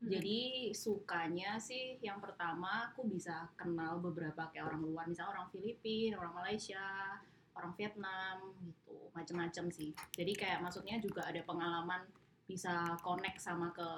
Hmm. 0.00 0.10
Jadi 0.10 0.72
sukanya 0.76 1.56
sih 1.56 2.00
yang 2.04 2.20
pertama 2.20 2.92
aku 2.92 3.08
bisa 3.08 3.48
kenal 3.56 4.00
beberapa 4.00 4.50
kayak 4.52 4.68
orang 4.68 4.82
luar, 4.84 5.04
misalnya 5.08 5.40
orang 5.40 5.48
Filipina, 5.52 6.20
orang 6.20 6.34
Malaysia, 6.44 7.20
orang 7.54 7.72
Vietnam 7.78 8.36
gitu, 8.60 8.98
macem-macem 9.14 9.70
sih. 9.70 9.90
Jadi 10.12 10.32
kayak 10.34 10.60
maksudnya 10.60 10.98
juga 10.98 11.24
ada 11.24 11.40
pengalaman 11.46 12.02
bisa 12.44 12.98
connect 13.00 13.40
sama 13.40 13.72
ke 13.72 13.88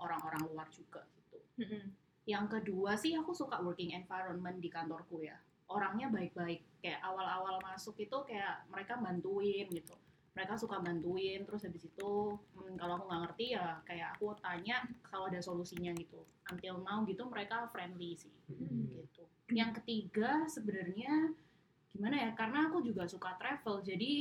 orang-orang 0.00 0.40
luar 0.48 0.66
juga 0.72 1.04
gitu. 1.18 1.38
Mm-mm. 1.60 1.92
Yang 2.24 2.44
kedua 2.56 2.96
sih 2.96 3.12
aku 3.18 3.36
suka 3.36 3.60
working 3.60 3.92
environment 3.92 4.56
di 4.62 4.70
kantorku 4.72 5.20
ya. 5.20 5.36
Orangnya 5.68 6.08
baik-baik. 6.08 6.80
Kayak 6.80 7.04
awal-awal 7.04 7.60
masuk 7.60 8.00
itu 8.00 8.16
kayak 8.24 8.64
mereka 8.72 8.96
bantuin 8.96 9.68
gitu. 9.68 9.92
Mereka 10.30 10.54
suka 10.56 10.78
bantuin 10.78 11.42
terus 11.42 11.66
habis 11.66 11.84
itu 11.84 12.10
hmm, 12.54 12.78
kalau 12.78 12.96
aku 12.96 13.04
nggak 13.10 13.22
ngerti 13.28 13.46
ya 13.58 13.82
kayak 13.82 14.14
aku 14.16 14.32
tanya 14.38 14.86
kalau 15.02 15.26
ada 15.26 15.42
solusinya 15.42 15.90
gitu. 15.98 16.22
Until 16.50 16.82
now 16.82 17.02
gitu 17.06 17.26
mereka 17.26 17.66
friendly 17.70 18.14
sih 18.14 18.32
gitu. 18.48 19.22
Yang 19.50 19.82
ketiga 19.82 20.46
sebenarnya 20.46 21.34
gimana 21.90 22.16
ya? 22.16 22.30
Karena 22.38 22.70
aku 22.70 22.82
juga 22.86 23.06
suka 23.10 23.34
travel. 23.36 23.82
Jadi 23.82 24.12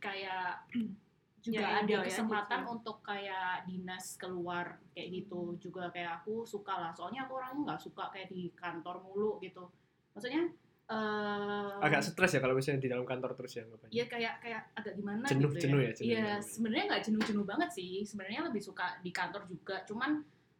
kayak 0.00 0.68
juga 1.38 1.62
Ya, 1.62 1.68
ada 1.78 1.86
enjoy 1.86 2.02
aja 2.02 2.08
kesempatan 2.10 2.60
sih. 2.66 2.70
untuk 2.74 2.96
kayak 2.98 3.70
dinas 3.70 4.04
keluar 4.18 4.66
kayak 4.90 5.08
gitu 5.22 5.54
juga 5.62 5.86
kayak 5.94 6.20
aku 6.20 6.42
suka 6.42 6.74
lah 6.74 6.90
soalnya 6.90 7.24
aku 7.30 7.38
orangnya 7.38 7.62
nggak 7.72 7.82
suka 7.86 8.10
kayak 8.10 8.26
di 8.26 8.50
kantor 8.58 8.98
mulu 9.06 9.38
gitu 9.38 9.70
maksudnya 10.12 10.50
eh 10.88 11.68
Agak 11.78 12.00
stres 12.00 12.32
ya 12.32 12.38
kalau 12.38 12.52
misalnya 12.52 12.78
di 12.78 12.88
dalam 12.88 13.04
kantor 13.04 13.34
terus 13.34 13.52
ya 13.52 13.62
anggapannya. 13.62 13.92
ya 13.92 14.04
kayak 14.04 14.32
kayak 14.40 14.60
agak 14.72 14.92
gimana 14.94 15.22
Jenuh- 15.22 15.50
gitu 15.50 15.62
jenuh 15.62 15.78
ya 15.78 15.84
ya, 15.84 15.92
jenuh 15.92 16.06
iya 16.06 16.18
ya. 16.18 16.34
sebenarnya 16.40 16.84
nggak 16.88 17.02
jenuh-jenuh 17.04 17.44
banget 17.44 17.68
sih 17.70 18.02
sebenarnya 18.02 18.40
lebih 18.44 18.58
suka 18.58 18.96
di 18.98 19.10
kantor 19.10 19.44
juga 19.44 19.76
cuman 19.84 20.10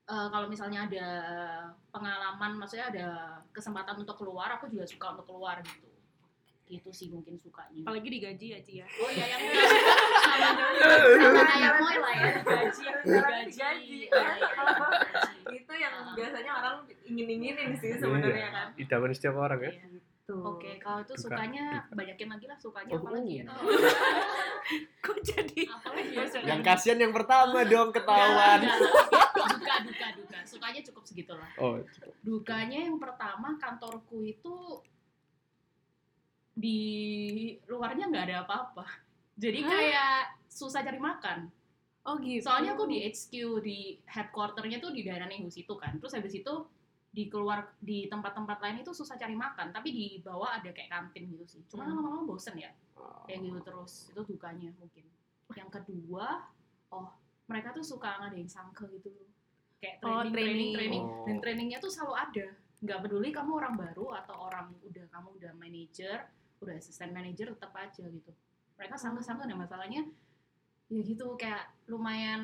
eh, 0.05 0.27
kalau 0.29 0.47
misalnya 0.47 0.85
ada 0.85 1.07
pengalaman 1.89 2.51
maksudnya 2.57 2.87
ada 2.89 3.07
kesempatan 3.51 3.99
untuk 3.99 4.15
keluar 4.17 4.53
aku 4.53 4.69
juga 4.69 4.85
suka 4.85 5.13
untuk 5.13 5.25
keluar 5.27 5.59
gitu 5.61 5.89
gitu 6.69 6.89
sih 6.93 7.09
mungkin 7.09 7.33
sukanya 7.35 7.81
Apalagi 7.81 8.09
digaji 8.11 8.47
ya, 8.53 8.59
Ci 8.61 8.73
ya. 8.77 8.85
oh 8.85 9.09
iya 9.09 9.25
yang 9.27 9.41
sama 9.41 10.61
kayak 11.43 11.73
Moy 11.81 11.97
lah 12.05 12.13
ya 12.15 12.31
gaji 12.39 12.83
gaji 12.85 13.09
Gaji. 13.09 13.49
Iya, 13.49 13.69
iya, 13.81 14.09
gaji. 14.13 14.45
Itu 15.57 15.73
yang 15.73 15.95
biasanya 16.13 16.53
orang 16.55 16.77
ingin-inginin 17.03 17.73
sih 17.73 17.97
sebenarnya 17.97 18.49
kan. 18.53 18.67
Iya, 18.75 18.85
idaman 18.85 19.11
setiap 19.11 19.35
orang 19.35 19.59
ya. 19.65 19.73
Tuh. 20.29 20.45
Oke, 20.45 20.77
kalau 20.77 21.01
itu 21.01 21.17
Duka, 21.17 21.25
sukanya 21.25 21.89
duka. 21.89 21.97
banyakin 21.97 22.29
lagi 22.29 22.47
lah 22.53 22.59
sukanya 22.61 22.93
Oh, 22.93 23.01
apa 23.01 23.11
lagi 23.17 23.33
ya? 23.41 23.45
Kok 25.09 25.19
jadi 25.25 25.61
Apalagi 25.73 26.13
ya? 26.13 26.25
Yang 26.53 26.61
kasihan 26.69 26.99
yang 27.01 27.15
pertama 27.17 27.59
dong 27.65 27.89
ketahuan. 27.97 28.61
Duka, 28.61 29.75
duka, 29.89 30.07
duka. 30.21 30.39
Sukanya 30.45 30.85
cukup 30.85 31.03
segitu 31.09 31.33
lah. 31.33 31.49
Oh, 31.57 31.81
cukup. 31.81 32.13
Dukanya 32.21 32.93
yang 32.93 33.01
pertama 33.01 33.57
kantorku 33.57 34.21
itu 34.21 34.85
di 36.53 36.81
luarnya 37.65 38.13
nggak 38.13 38.25
ada 38.29 38.37
apa-apa. 38.45 38.85
Jadi 39.33 39.65
Hah? 39.65 39.71
kayak 39.73 40.17
susah 40.53 40.85
cari 40.85 41.01
makan. 41.01 41.49
Oh 42.05 42.21
gitu. 42.21 42.45
Soalnya 42.45 42.77
aku 42.77 42.85
di 42.85 43.01
HQ 43.01 43.33
di 43.65 43.97
headquarternya 44.05 44.77
tuh 44.77 44.93
di 44.93 45.09
daerah 45.09 45.25
Nehus 45.25 45.57
itu 45.57 45.73
kan. 45.81 45.97
Terus 45.97 46.13
habis 46.21 46.37
itu 46.37 46.53
di 47.19 47.27
keluar 47.27 47.75
di 47.83 48.07
tempat-tempat 48.07 48.63
lain 48.63 48.77
itu 48.79 48.95
susah 48.95 49.19
cari 49.19 49.35
makan, 49.35 49.75
tapi 49.75 49.91
di 49.91 50.07
bawah 50.23 50.55
ada 50.55 50.71
kayak 50.71 50.87
kantin 50.87 51.27
gitu 51.27 51.43
sih. 51.45 51.63
Cuma 51.67 51.83
Hmm. 51.83 51.99
lama-lama 51.99 52.23
bosen 52.25 52.55
ya 52.55 52.71
kayak 53.25 53.43
gitu 53.43 53.59
terus 53.61 53.93
itu 54.09 54.21
dukanya 54.25 54.71
mungkin 54.75 55.03
yang 55.53 55.67
kedua 55.69 56.47
oh 56.89 57.09
mereka 57.45 57.71
tuh 57.71 57.83
suka 57.83 58.19
ngadain 58.19 58.47
sangke 58.47 58.87
gitu 58.89 59.11
kayak 59.79 59.99
Oh, 60.01 60.23
training 60.23 60.33
training 60.33 60.33
training. 60.33 60.73
training 60.75 61.05
Oh. 61.05 61.25
dan 61.25 61.37
trainingnya 61.39 61.79
tuh 61.79 61.89
selalu 61.89 62.15
ada 62.17 62.47
nggak 62.79 62.99
peduli 63.01 63.29
kamu 63.31 63.51
orang 63.55 63.75
baru 63.75 64.07
atau 64.15 64.35
orang 64.41 64.71
udah 64.83 65.05
kamu 65.09 65.29
udah 65.37 65.53
manager 65.55 66.17
udah 66.59 66.75
asisten 66.75 67.11
manager 67.11 67.51
tetap 67.53 67.71
aja 67.75 68.03
gitu 68.03 68.33
mereka 68.75 68.95
sangke 68.95 69.21
sangke 69.21 69.45
dan 69.45 69.57
masalahnya 69.57 70.03
ya 70.89 71.01
gitu 71.01 71.37
kayak 71.37 71.69
lumayan 71.87 72.43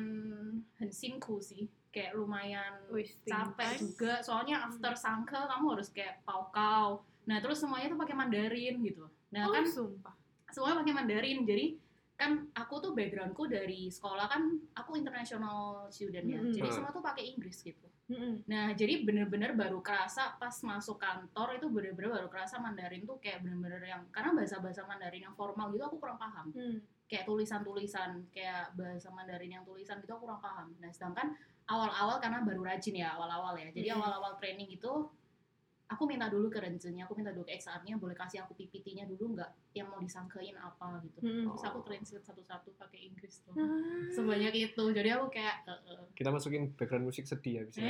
hensinku 0.77 1.41
sih 1.41 1.65
kayak 1.95 2.11
lumayan 2.11 2.75
Wasting 2.89 3.23
capek 3.25 3.71
time. 3.71 3.79
juga 3.79 4.13
soalnya 4.19 4.59
after 4.61 4.91
sangke 4.93 5.31
kamu 5.31 5.65
harus 5.71 5.87
kayak 5.89 6.19
paukau 6.21 6.99
nah 7.23 7.39
terus 7.39 7.57
semuanya 7.57 7.87
tuh 7.87 7.97
pakai 7.97 8.13
Mandarin 8.13 8.75
gitu 8.81 9.07
nah 9.31 9.47
Oh, 9.47 9.53
kan 9.53 9.63
sumpah. 9.65 10.11
semuanya 10.47 10.83
pakai 10.83 10.93
Mandarin 10.93 11.39
jadi 11.41 11.79
kan 12.13 12.31
aku 12.53 12.79
tuh 12.79 12.91
backgroundku 12.91 13.43
dari 13.45 13.87
sekolah 13.87 14.25
kan 14.25 14.43
aku 14.73 14.95
international 14.95 15.87
student 15.89 16.23
ya 16.25 16.37
Mm-mm. 16.37 16.51
jadi 16.51 16.63
Hmm. 16.65 16.75
semua 16.75 16.91
tuh 16.91 16.99
pakai 17.01 17.23
Inggris 17.25 17.59
gitu 17.61 17.87
Mm-mm. 18.05 18.43
nah 18.45 18.71
jadi 18.71 19.01
bener-bener 19.01 19.51
baru 19.53 19.79
kerasa 19.79 20.35
pas 20.35 20.53
masuk 20.61 20.95
kantor 20.95 21.55
itu 21.55 21.67
bener-bener 21.67 22.11
baru 22.13 22.27
kerasa 22.27 22.55
Mandarin 22.57 23.03
tuh 23.03 23.17
kayak 23.17 23.39
bener-bener 23.41 23.79
yang 23.81 24.03
karena 24.09 24.31
bahasa-bahasa 24.31 24.83
Mandarin 24.83 25.23
yang 25.23 25.33
formal 25.33 25.71
gitu 25.71 25.83
aku 25.83 25.97
kurang 25.97 26.15
paham 26.15 26.51
Hmm. 26.51 26.77
kayak 27.05 27.23
tulisan-tulisan 27.25 28.27
kayak 28.29 28.71
bahasa 28.73 29.09
Mandarin 29.09 29.51
yang 29.51 29.63
tulisan 29.63 29.97
gitu 29.97 30.11
aku 30.11 30.23
kurang 30.23 30.39
paham 30.39 30.71
nah 30.77 30.89
sedangkan 30.89 31.33
awal-awal 31.65 32.17
karena 32.17 32.41
baru 32.41 32.61
rajin 32.61 32.95
ya 32.95 33.13
awal-awal 33.13 33.53
ya 33.55 33.69
jadi 33.69 33.93
awal-awal 33.93 34.33
training 34.35 34.69
itu 34.69 35.09
aku 35.85 36.01
minta 36.05 36.25
dulu 36.25 36.47
ke 36.47 36.57
renjennya 36.57 37.05
aku 37.05 37.13
minta 37.13 37.29
dulu 37.29 37.43
ke 37.43 37.55
XR-nya 37.55 37.95
boleh 37.95 38.13
kasih 38.13 38.41
aku 38.41 38.53
PPT-nya 38.53 39.05
dulu 39.05 39.33
nggak 39.33 39.49
yang 39.73 39.85
mau 39.85 39.97
disangkain 39.97 40.53
apa 40.55 40.99
gitu 41.03 41.17
Mm-mm. 41.21 41.45
terus 41.45 41.63
aku 41.63 41.77
translate 41.81 42.23
satu-satu 42.23 42.73
pakai 42.75 43.05
Inggris 43.05 43.41
tuh 43.41 43.53
Ah. 43.53 44.09
sebanyak 44.09 44.53
itu 44.55 44.83
jadi 44.89 45.15
aku 45.15 45.29
kayak 45.29 45.61
eh, 45.65 45.79
eh. 45.93 46.05
Kita 46.13 46.29
masukin 46.29 46.73
background 46.73 47.05
musik 47.05 47.25
sedih 47.25 47.53
ya 47.53 47.61
bisa. 47.63 47.79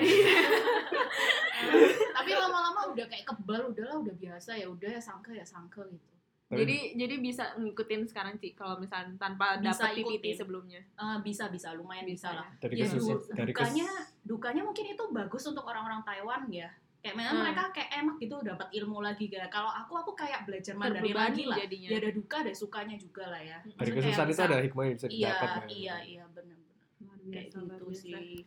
tapi 2.15 2.31
lama-lama 2.31 2.91
udah 2.91 3.05
kayak 3.07 3.25
kebal 3.25 3.71
udahlah 3.71 3.95
udah 3.97 4.13
biasa 4.13 4.55
ya 4.55 4.67
udah 4.67 4.89
ya 4.89 4.99
sangka 4.99 5.31
ya 5.31 5.43
sangka 5.43 5.83
gitu 5.87 6.07
Tapi- 6.45 6.61
Jadi 6.61 6.77
jadi 6.95 7.15
bisa 7.17 7.43
ngikutin 7.55 8.05
sekarang 8.05 8.37
Ci 8.37 8.53
kalau 8.53 8.77
misalnya 8.77 9.17
tanpa 9.17 9.57
dapat 9.57 9.97
PPT 9.97 10.25
sebelumnya. 10.35 10.77
Eh, 10.77 11.17
bisa 11.19 11.49
bisa 11.49 11.73
lumayan 11.73 12.05
bisa, 12.05 12.29
Bisa 12.29 12.37
lah 12.37 12.47
dari 12.55 12.75
ya, 12.75 12.85
du- 12.87 13.25
dari 13.27 13.49
kes 13.49 13.65
dukanya 13.65 13.87
dukanya 14.21 14.61
mungkin 14.61 14.85
itu 14.87 15.03
bagus 15.09 15.41
untuk 15.43 15.63
orang-orang 15.63 16.05
Taiwan 16.05 16.45
ya 16.47 16.69
kayak 17.01 17.15
memang 17.15 17.33
Hmm. 17.35 17.43
mereka 17.43 17.63
kayak 17.71 17.89
enak 17.95 18.15
gitu 18.19 18.35
dapat 18.41 18.67
ilmu 18.71 18.97
lagi 18.99 19.25
gitu 19.25 19.41
kalau 19.47 19.69
aku 19.69 19.93
aku 19.95 20.11
kayak 20.15 20.41
belajar 20.43 20.73
Mandarin 20.75 21.13
lagi 21.13 21.43
lah 21.43 21.57
jadinya. 21.59 21.87
ya 21.87 21.97
ada 21.99 22.11
duka 22.11 22.35
ada 22.39 22.49
sukanya 22.51 22.95
juga 22.95 23.23
lah 23.27 23.37
ya 23.39 23.57
dari 23.61 23.69
Maksudnya 23.71 23.97
kesusahan 23.99 24.13
kayak 24.23 24.29
itu 24.31 24.41
ada 24.43 24.57
hikmah 24.59 24.83
yang 24.83 24.95
bisa 24.95 25.07
iya 25.07 25.13
didapat 25.17 25.49
kan. 25.51 25.65
iya 25.67 25.95
iya 26.03 26.23
benar-benar 26.27 27.17
kayak 27.27 27.45
gitu 27.47 27.57
biasa. 27.65 27.95
sih. 27.95 28.37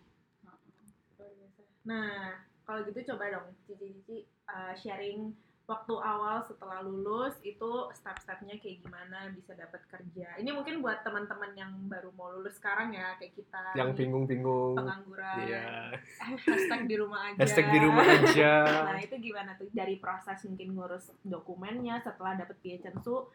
Nah, 1.84 2.34
kalau 2.62 2.80
gitu 2.84 3.00
coba 3.06 3.24
dong 3.28 3.46
Cici-cici 3.64 4.16
uh, 4.46 4.72
sharing 4.72 5.32
waktu 5.68 5.94
awal 6.00 6.40
setelah 6.48 6.80
lulus 6.80 7.36
itu 7.44 7.92
step-stepnya 7.92 8.56
kayak 8.56 8.80
gimana 8.80 9.28
bisa 9.36 9.52
dapat 9.52 9.84
kerja. 9.92 10.40
Ini 10.40 10.48
mungkin 10.56 10.80
buat 10.80 11.04
teman-teman 11.04 11.52
yang 11.52 11.72
baru 11.92 12.08
mau 12.16 12.32
lulus 12.32 12.56
sekarang 12.56 12.96
ya 12.96 13.20
kayak 13.20 13.36
kita 13.36 13.76
yang 13.76 13.92
bingung-bingung 13.92 14.80
pengangguran. 14.80 15.36
iya 15.44 15.92
Hashtag 16.48 16.88
di 16.88 16.96
rumah 16.96 17.20
aja. 17.28 17.38
hashtag 17.44 17.68
di 17.68 17.78
rumah 17.84 18.06
aja 18.08 18.52
Nah, 18.88 19.00
itu 19.04 19.14
gimana 19.20 19.60
tuh 19.60 19.68
dari 19.68 20.00
proses 20.00 20.40
mungkin 20.48 20.72
ngurus 20.72 21.12
dokumennya 21.20 22.00
setelah 22.00 22.32
dapet 22.40 22.56
Piacensu 22.64 23.28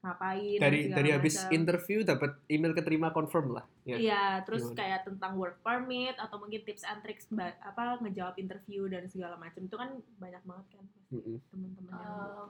ngapain 0.00 0.56
dari 0.56 0.88
dari 0.88 1.10
habis 1.12 1.36
macam. 1.36 1.52
interview 1.52 1.98
dapat 2.00 2.32
email 2.48 2.72
keterima 2.72 3.12
confirm 3.12 3.52
lah 3.52 3.64
ya 3.84 3.96
Iya, 3.96 4.24
terus 4.42 4.64
Gimana? 4.64 4.78
kayak 4.80 5.00
tentang 5.04 5.32
work 5.36 5.60
permit 5.60 6.16
atau 6.16 6.40
mungkin 6.40 6.64
tips 6.64 6.88
and 6.88 7.04
tricks 7.04 7.28
apa 7.60 8.00
ngejawab 8.00 8.36
interview 8.36 8.88
dan 8.88 9.04
segala 9.06 9.36
macam 9.36 9.60
itu 9.60 9.76
kan 9.76 9.90
banyak 10.16 10.40
banget 10.40 10.66
kan 10.72 10.84
Mm-mm. 11.10 11.36
teman-teman 11.48 11.92
yang 11.92 12.48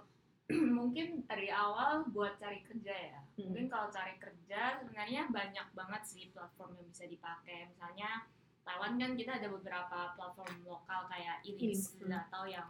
Eh, 0.50 0.56
mungkin 0.78 1.06
dari 1.26 1.46
awal 1.46 2.10
buat 2.10 2.34
cari 2.36 2.66
kerja 2.66 2.90
ya. 2.90 3.22
Hmm. 3.38 3.54
Mungkin 3.54 3.70
kalau 3.70 3.86
cari 3.86 4.18
kerja 4.18 4.82
sebenarnya 4.82 5.30
banyak 5.30 5.66
banget 5.70 6.02
sih 6.02 6.26
platform 6.34 6.74
yang 6.74 6.90
bisa 6.90 7.06
dipakai. 7.06 7.70
Misalnya 7.70 8.26
Taiwan 8.66 8.98
kan 8.98 9.14
kita 9.14 9.38
ada 9.38 9.46
beberapa 9.46 10.10
platform 10.18 10.66
lokal 10.66 11.06
kayak 11.06 11.46
Ilis 11.46 11.94
Ilis, 11.94 12.02
hmm. 12.02 12.10
atau 12.26 12.42
yang 12.46 12.66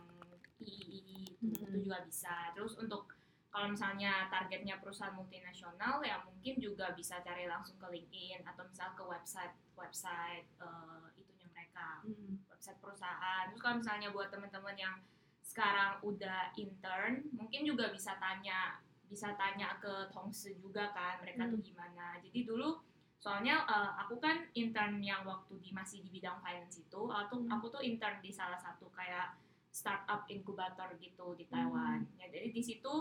III 0.61 0.77
itu, 0.93 1.41
Hmm. 1.41 1.57
itu 1.57 1.89
juga 1.89 2.05
bisa. 2.05 2.53
Terus 2.53 2.77
untuk 2.77 3.17
kalau 3.51 3.67
misalnya 3.75 4.31
targetnya 4.31 4.79
perusahaan 4.79 5.13
multinasional 5.13 5.99
ya 6.01 6.23
mungkin 6.23 6.55
juga 6.63 6.95
bisa 6.95 7.19
cari 7.21 7.51
langsung 7.51 7.75
ke 7.77 7.87
LinkedIn 7.91 8.47
atau 8.47 8.63
misal 8.65 8.95
ke 8.95 9.03
website 9.03 9.55
website 9.75 10.47
eh, 10.63 11.07
itunya 11.19 11.47
mereka 11.51 12.03
Mm. 12.07 12.47
website 12.47 12.79
perusahaan. 12.79 13.51
Terus 13.51 13.61
kalau 13.61 13.77
misalnya 13.83 14.09
buat 14.15 14.31
teman-teman 14.31 14.77
yang 14.79 14.95
sekarang 15.43 15.99
udah 16.07 16.55
intern, 16.55 17.27
mungkin 17.35 17.67
juga 17.67 17.91
bisa 17.91 18.15
tanya 18.23 18.79
bisa 19.11 19.35
tanya 19.35 19.75
ke 19.83 20.07
Tongse 20.15 20.55
juga 20.63 20.95
kan 20.95 21.19
mereka 21.19 21.51
tuh 21.51 21.59
gimana. 21.59 22.23
Jadi 22.23 22.47
dulu 22.47 22.79
soalnya 23.19 23.67
eh, 23.67 23.93
aku 23.99 24.23
kan 24.23 24.47
intern 24.55 25.03
yang 25.03 25.27
waktu 25.27 25.59
di 25.59 25.75
masih 25.75 26.07
di 26.07 26.09
bidang 26.15 26.39
finance 26.41 26.79
itu, 26.79 27.03
aku 27.11 27.43
Hmm. 27.43 27.51
aku 27.51 27.67
tuh 27.69 27.83
intern 27.83 28.23
di 28.23 28.31
salah 28.31 28.57
satu 28.57 28.87
kayak 28.95 29.35
startup 29.75 30.25
inkubator 30.31 30.95
gitu 31.03 31.35
di 31.35 31.45
Taiwan. 31.51 32.07
Ya 32.17 32.31
jadi 32.31 32.51
di 32.51 32.63
situ 32.63 32.93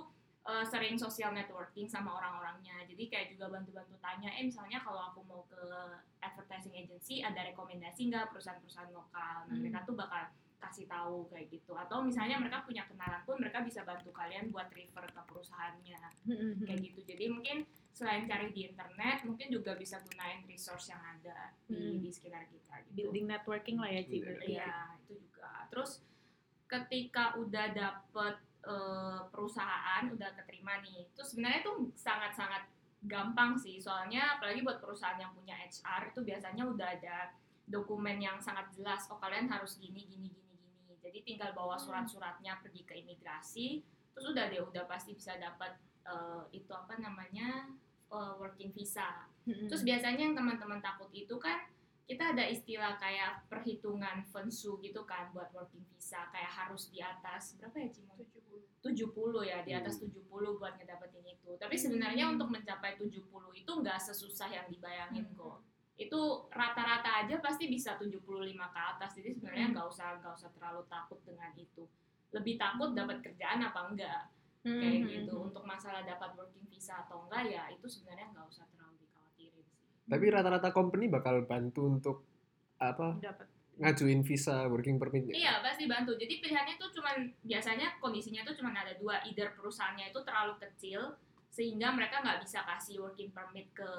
eh, 0.49 0.65
sering 0.65 0.97
social 0.97 1.29
networking 1.29 1.85
sama 1.85 2.09
orang-orangnya. 2.11 2.81
Jadi 2.89 3.03
kayak 3.05 3.27
juga 3.31 3.45
bantu-bantu 3.49 3.95
tanya, 4.01 4.29
eh 4.33 4.43
misalnya 4.43 4.81
kalau 4.81 5.13
aku 5.13 5.21
mau 5.23 5.45
ke 5.45 5.61
advertising 6.19 6.73
agency 6.73 7.21
ada 7.21 7.45
rekomendasi 7.45 8.09
nggak 8.09 8.33
perusahaan-perusahaan 8.33 8.89
lokal. 8.89 9.45
Nah, 9.45 9.53
Hmm. 9.53 9.61
mereka 9.61 9.85
tuh 9.85 9.93
bakal 9.93 10.23
kasih 10.59 10.91
tahu 10.91 11.29
kayak 11.31 11.47
gitu. 11.53 11.71
Atau 11.71 12.03
misalnya 12.03 12.35
mereka 12.35 12.67
punya 12.67 12.83
kenalan 12.83 13.23
pun 13.23 13.39
mereka 13.39 13.63
bisa 13.63 13.87
bantu 13.87 14.11
kalian 14.11 14.51
buat 14.51 14.67
refer 14.69 15.07
ke 15.07 15.21
perusahaannya 15.23 15.99
Mm-mm. 16.27 16.67
kayak 16.67 16.79
gitu. 16.83 16.99
Jadi 17.07 17.25
mungkin 17.31 17.57
selain 17.95 18.27
cari 18.27 18.51
di 18.51 18.67
internet, 18.67 19.23
mungkin 19.23 19.47
juga 19.49 19.79
bisa 19.79 20.03
gunain 20.03 20.43
resource 20.43 20.91
yang 20.91 20.99
ada 20.99 21.55
di, 21.63 21.79
Hmm. 21.79 22.03
di 22.03 22.09
sekitar 22.11 22.43
kita 22.51 22.75
gitu. 22.83 22.91
building 22.95 23.25
networking 23.31 23.77
lah 23.79 23.87
ya 23.87 24.01
berarti 24.03 24.51
ya. 24.51 24.67
Iya, 24.67 24.75
itu 24.99 25.13
juga. 25.23 25.51
Terus 25.71 25.91
ketika 26.67 27.39
udah 27.39 27.65
dapet 27.71 28.35
eh, 28.63 29.19
perusahaan, 29.31 30.03
udah 30.09 30.29
keterima 30.43 30.79
nih, 30.83 31.07
itu 31.11 31.21
sebenarnya 31.23 31.61
tuh 31.63 31.77
sangat-sangat 31.95 32.67
gampang 33.05 33.55
sih. 33.55 33.79
Soalnya 33.79 34.39
apalagi 34.39 34.59
buat 34.63 34.83
perusahaan 34.83 35.19
yang 35.19 35.31
punya 35.31 35.55
HR 35.55 36.11
itu 36.11 36.19
biasanya 36.23 36.63
udah 36.67 36.87
ada 36.99 37.17
dokumen 37.69 38.19
yang 38.19 38.41
sangat 38.43 38.67
jelas. 38.75 39.07
Oh 39.07 39.21
kalian 39.21 39.47
harus 39.47 39.79
gini, 39.79 40.03
gini, 40.03 40.27
gini, 40.33 40.57
gini. 40.59 40.95
Jadi 40.99 41.19
tinggal 41.23 41.55
bawa 41.55 41.79
surat-suratnya 41.79 42.59
pergi 42.59 42.83
ke 42.83 42.99
imigrasi, 42.99 43.79
terus 44.11 44.35
udah 44.35 44.51
deh, 44.51 44.59
udah 44.59 44.83
pasti 44.89 45.15
bisa 45.15 45.37
dapat 45.39 45.79
eh, 46.03 46.43
itu 46.51 46.71
apa 46.75 46.99
namanya 46.99 47.71
eh, 48.11 48.33
working 48.35 48.75
visa. 48.75 49.29
Mm-mm. 49.47 49.71
Terus 49.71 49.87
biasanya 49.87 50.29
yang 50.29 50.35
teman-teman 50.35 50.83
takut 50.83 51.07
itu 51.15 51.39
kan 51.39 51.63
kita 52.09 52.33
ada 52.33 52.41
istilah 52.41 52.97
kayak 52.97 53.45
perhitungan 53.45 54.25
fensu 54.33 54.81
gitu 54.81 55.05
kan 55.05 55.29
buat 55.29 55.53
working 55.53 55.85
visa 55.93 56.25
kayak 56.33 56.49
harus 56.49 56.89
di 56.89 56.97
atas 56.97 57.53
berapa 57.61 57.77
ya 57.77 57.89
Cimo? 57.93 58.17
70 58.81 59.05
ya 59.45 59.61
di 59.61 59.77
atas 59.77 60.01
70 60.01 60.25
buat 60.57 60.73
ngedapetin 60.79 61.21
itu. 61.29 61.53
Tapi 61.61 61.75
sebenarnya 61.77 62.31
untuk 62.33 62.49
mencapai 62.49 62.97
70 62.97 63.21
itu 63.53 63.71
nggak 63.71 63.99
sesusah 64.01 64.49
yang 64.49 64.65
dibayangin 64.67 65.29
kok. 65.37 65.61
itu 65.99 66.15
rata-rata 66.47 67.27
aja 67.27 67.43
pasti 67.43 67.67
bisa 67.67 67.99
75 67.99 68.23
ke 68.71 68.79
atas 68.79 69.11
jadi 69.19 69.35
sebenarnya 69.35 69.67
Hmm. 69.67 69.73
nggak 69.75 69.87
usah 69.91 70.07
nggak 70.23 70.31
usah 70.31 70.49
terlalu 70.55 70.81
takut 70.87 71.19
dengan 71.27 71.51
itu. 71.59 71.83
Lebih 72.31 72.55
takut 72.55 72.95
dapat 72.95 73.19
kerjaan 73.19 73.59
apa 73.59 73.83
enggak? 73.83 74.31
Hmm, 74.63 74.79
kayak 74.79 75.11
gitu. 75.11 75.35
untuk 75.43 75.63
masalah 75.67 76.07
dapat 76.07 76.39
working 76.39 76.63
visa 76.71 77.03
atau 77.03 77.27
enggak 77.27 77.51
ya 77.51 77.67
itu 77.67 77.83
sebenarnya 77.83 78.31
nggak 78.31 78.47
usah 78.47 78.63
terlalu 78.71 78.88
Tapi 80.09 80.25
rata-rata 80.27 80.69
company 80.69 81.05
bakal 81.07 81.45
bantu 81.45 81.85
untuk 81.87 82.17
apa 82.77 83.15
dapat 83.19 83.45
ngajuin 83.77 84.21
visa 84.21 84.65
working 84.65 84.97
permit. 84.97 85.23
nggak? 85.23 85.35
Iya 85.35 85.53
pasti 85.61 85.85
bantu. 85.85 86.11
Jadi 86.13 86.33
pilihannya 86.39 86.75
tuh 86.75 86.91
cuman 86.91 87.15
biasanya 87.41 87.95
kondisinya 87.97 88.43
tuh 88.43 88.51
cuman 88.53 88.75
ada 88.75 88.91
dua, 88.93 89.21
either 89.23 89.53
perusahaannya 89.53 90.09
itu 90.09 90.19
terlalu 90.19 90.57
kecil 90.59 91.15
sehingga 91.49 91.89
mereka 91.89 92.19
nggak 92.19 92.39
bisa 92.39 92.61
kasih 92.63 92.99
working 92.99 93.29
permit 93.29 93.71
ke 93.71 93.89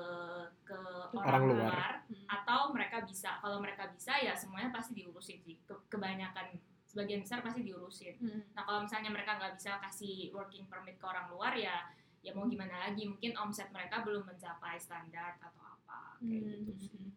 ke 0.62 0.79
orang, 1.11 1.25
Orang 1.25 1.42
luar. 1.49 1.59
luar, 1.66 1.92
Hmm. 2.05 2.27
atau 2.29 2.61
mereka 2.70 3.03
bisa. 3.03 3.38
Kalau 3.38 3.59
mereka 3.59 3.88
bisa 3.88 4.14
ya 4.16 4.33
semuanya 4.33 4.70
pasti 4.70 4.92
diurusin 4.94 5.40
sih. 5.40 5.57
Ke- 5.64 5.83
kebanyakan 5.88 6.55
sebagian 6.85 7.23
besar 7.23 7.38
pasti 7.40 7.62
diurusin. 7.62 8.14
Hmm. 8.18 8.42
Nah 8.53 8.62
kalau 8.62 8.83
misalnya 8.83 9.09
mereka 9.09 9.35
nggak 9.35 9.55
bisa 9.55 9.79
kasih 9.81 10.31
working 10.31 10.66
permit 10.66 10.96
ke 10.96 11.05
orang 11.05 11.27
luar 11.29 11.55
ya 11.55 11.87
ya 12.20 12.31
mau 12.31 12.44
gimana 12.44 12.85
lagi 12.85 13.09
mungkin 13.09 13.33
omset 13.35 13.73
mereka 13.73 14.05
belum 14.05 14.23
mencapai 14.23 14.77
standar 14.77 15.40
atau 15.40 15.70
apa 15.90 16.22
kayak 16.22 16.40
Hmm. 16.46 16.66
gitu 16.70 16.72
sih. 16.79 17.11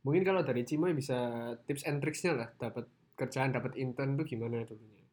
Mungkin 0.00 0.22
kalau 0.24 0.40
dari 0.40 0.64
Cimoy 0.64 0.96
bisa 0.96 1.52
tips 1.68 1.84
and 1.84 2.00
tricksnya 2.00 2.32
lah 2.32 2.48
dapat 2.56 2.88
kerjaan, 3.16 3.52
dapat 3.52 3.76
intern 3.76 4.16
tuh 4.16 4.24
gimana 4.24 4.64
dulunya? 4.64 5.04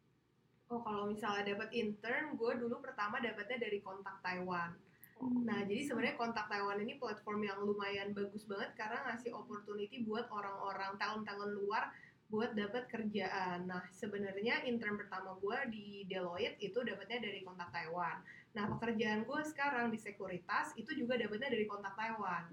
Oh 0.68 0.84
kalau 0.84 1.08
misalnya 1.08 1.56
dapat 1.56 1.72
intern, 1.72 2.36
gue 2.36 2.54
dulu 2.60 2.84
pertama 2.84 3.20
dapatnya 3.20 3.68
dari 3.68 3.80
kontak 3.84 4.20
Taiwan. 4.24 4.76
Nah 5.18 5.66
jadi 5.66 5.82
sebenarnya 5.88 6.16
kontak 6.16 6.46
Taiwan 6.48 6.78
ini 6.84 7.00
platform 7.02 7.42
yang 7.44 7.60
lumayan 7.64 8.14
bagus 8.14 8.46
banget 8.46 8.76
karena 8.78 9.02
ngasih 9.12 9.34
opportunity 9.34 10.06
buat 10.06 10.30
orang-orang 10.30 10.94
talent-talent 11.02 11.58
luar 11.58 11.90
buat 12.28 12.54
dapat 12.54 12.92
kerjaan. 12.92 13.66
Nah 13.66 13.88
sebenarnya 13.96 14.68
intern 14.68 15.00
pertama 15.00 15.40
gue 15.40 15.58
di 15.72 15.86
Deloitte 16.06 16.60
itu 16.60 16.80
dapatnya 16.84 17.24
dari 17.24 17.42
kontak 17.42 17.72
Taiwan. 17.72 18.20
Nah 18.56 18.66
pekerjaan 18.78 19.26
gue 19.28 19.42
sekarang 19.48 19.92
di 19.92 20.00
sekuritas 20.00 20.76
itu 20.80 20.94
juga 20.96 21.18
dapatnya 21.20 21.50
dari 21.52 21.66
kontak 21.68 21.98
Taiwan 21.98 22.48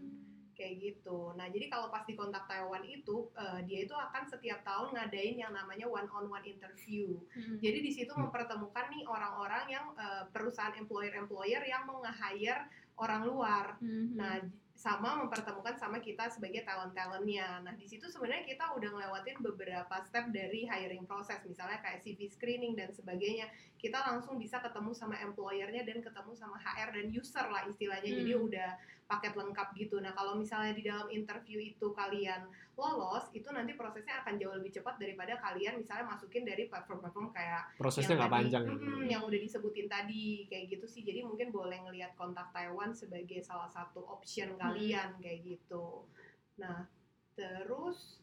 kayak 0.55 0.75
gitu. 0.81 1.35
Nah, 1.35 1.51
jadi 1.51 1.67
kalau 1.67 1.91
pas 1.91 2.07
di 2.07 2.15
kontak 2.15 2.47
Taiwan 2.47 2.87
itu 2.87 3.27
eh, 3.35 3.61
dia 3.67 3.85
itu 3.85 3.91
akan 3.91 4.23
setiap 4.31 4.63
tahun 4.63 4.95
ngadain 4.95 5.35
yang 5.35 5.51
namanya 5.51 5.91
one 5.91 6.07
on 6.15 6.31
one 6.31 6.47
interview. 6.47 7.19
Hmm. 7.35 7.59
Jadi 7.59 7.79
di 7.83 7.91
situ 7.91 8.15
Hmm. 8.15 8.31
mempertemukan 8.31 8.87
nih 8.95 9.03
orang-orang 9.03 9.65
yang 9.67 9.87
eh, 9.99 10.25
perusahaan 10.31 10.79
employer-employer 10.79 11.63
yang 11.67 11.83
mau 11.91 11.99
nge-hire 12.07 12.71
orang 12.95 13.27
luar. 13.27 13.67
Hmm. 13.83 14.15
Nah, 14.15 14.47
sama 14.75 15.17
mempertemukan 15.23 15.79
sama 15.79 16.03
kita 16.03 16.29
sebagai 16.29 16.67
talent-talentnya. 16.67 17.63
Nah, 17.63 17.73
di 17.79 17.87
situ 17.87 18.11
sebenarnya 18.11 18.45
kita 18.45 18.75
udah 18.75 18.91
ngelewatin 18.91 19.39
beberapa 19.41 19.97
step 20.05 20.35
dari 20.35 20.67
hiring 20.67 21.07
proses, 21.07 21.41
misalnya 21.47 21.79
kayak 21.81 22.03
CV 22.03 22.27
screening 22.29 22.75
dan 22.75 22.91
sebagainya. 22.91 23.47
Kita 23.79 24.03
langsung 24.03 24.37
bisa 24.37 24.59
ketemu 24.59 24.91
sama 24.93 25.15
employernya 25.23 25.87
dan 25.87 26.03
ketemu 26.03 26.35
sama 26.35 26.59
HR 26.59 26.91
dan 27.01 27.07
user 27.09 27.47
lah 27.49 27.63
istilahnya. 27.65 28.11
Jadi 28.11 28.33
Hmm. 28.35 28.47
udah 28.51 28.71
paket 29.05 29.37
lengkap 29.37 29.69
gitu. 29.77 30.01
Nah, 30.01 30.17
kalau 30.17 30.35
misalnya 30.35 30.73
di 30.73 30.83
dalam 30.83 31.07
interview 31.13 31.61
itu 31.61 31.93
kalian 31.93 32.49
lolos, 32.75 33.29
itu 33.37 33.47
nanti 33.53 33.77
prosesnya 33.77 34.25
akan 34.25 34.41
jauh 34.41 34.57
lebih 34.57 34.73
cepat 34.75 34.97
daripada 34.99 35.37
kalian 35.39 35.79
misalnya 35.79 36.09
masukin 36.09 36.43
dari 36.43 36.67
platform-platform 36.67 37.31
kayak 37.31 37.63
Prosesnya 37.79 38.17
nggak 38.19 38.33
panjang. 38.33 38.65
Mm-mm, 38.67 39.05
yang 39.07 39.23
udah 39.23 39.39
disebutin 39.39 39.87
tadi 39.87 40.49
kayak 40.51 40.73
gitu 40.75 40.87
sih 40.91 41.07
jadi 41.07 41.23
mungkin 41.23 41.55
boleh 41.55 41.85
ngelihat 41.87 42.17
kontak 42.19 42.51
Taiwan 42.51 42.91
sebagai 42.91 43.45
salah 43.45 43.71
satu 43.71 44.03
option 44.09 44.57
kalian 44.67 45.09
kayak 45.19 45.41
gitu. 45.43 46.09
Nah 46.57 46.87
terus 47.33 48.23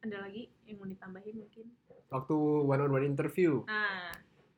ada 0.00 0.22
lagi 0.22 0.48
yang 0.64 0.78
mau 0.78 0.86
ditambahin 0.86 1.36
mungkin? 1.36 1.66
Waktu 2.08 2.36
one 2.62 2.80
on 2.80 2.92
one 2.92 3.06
interview, 3.06 3.62
nah 3.64 4.10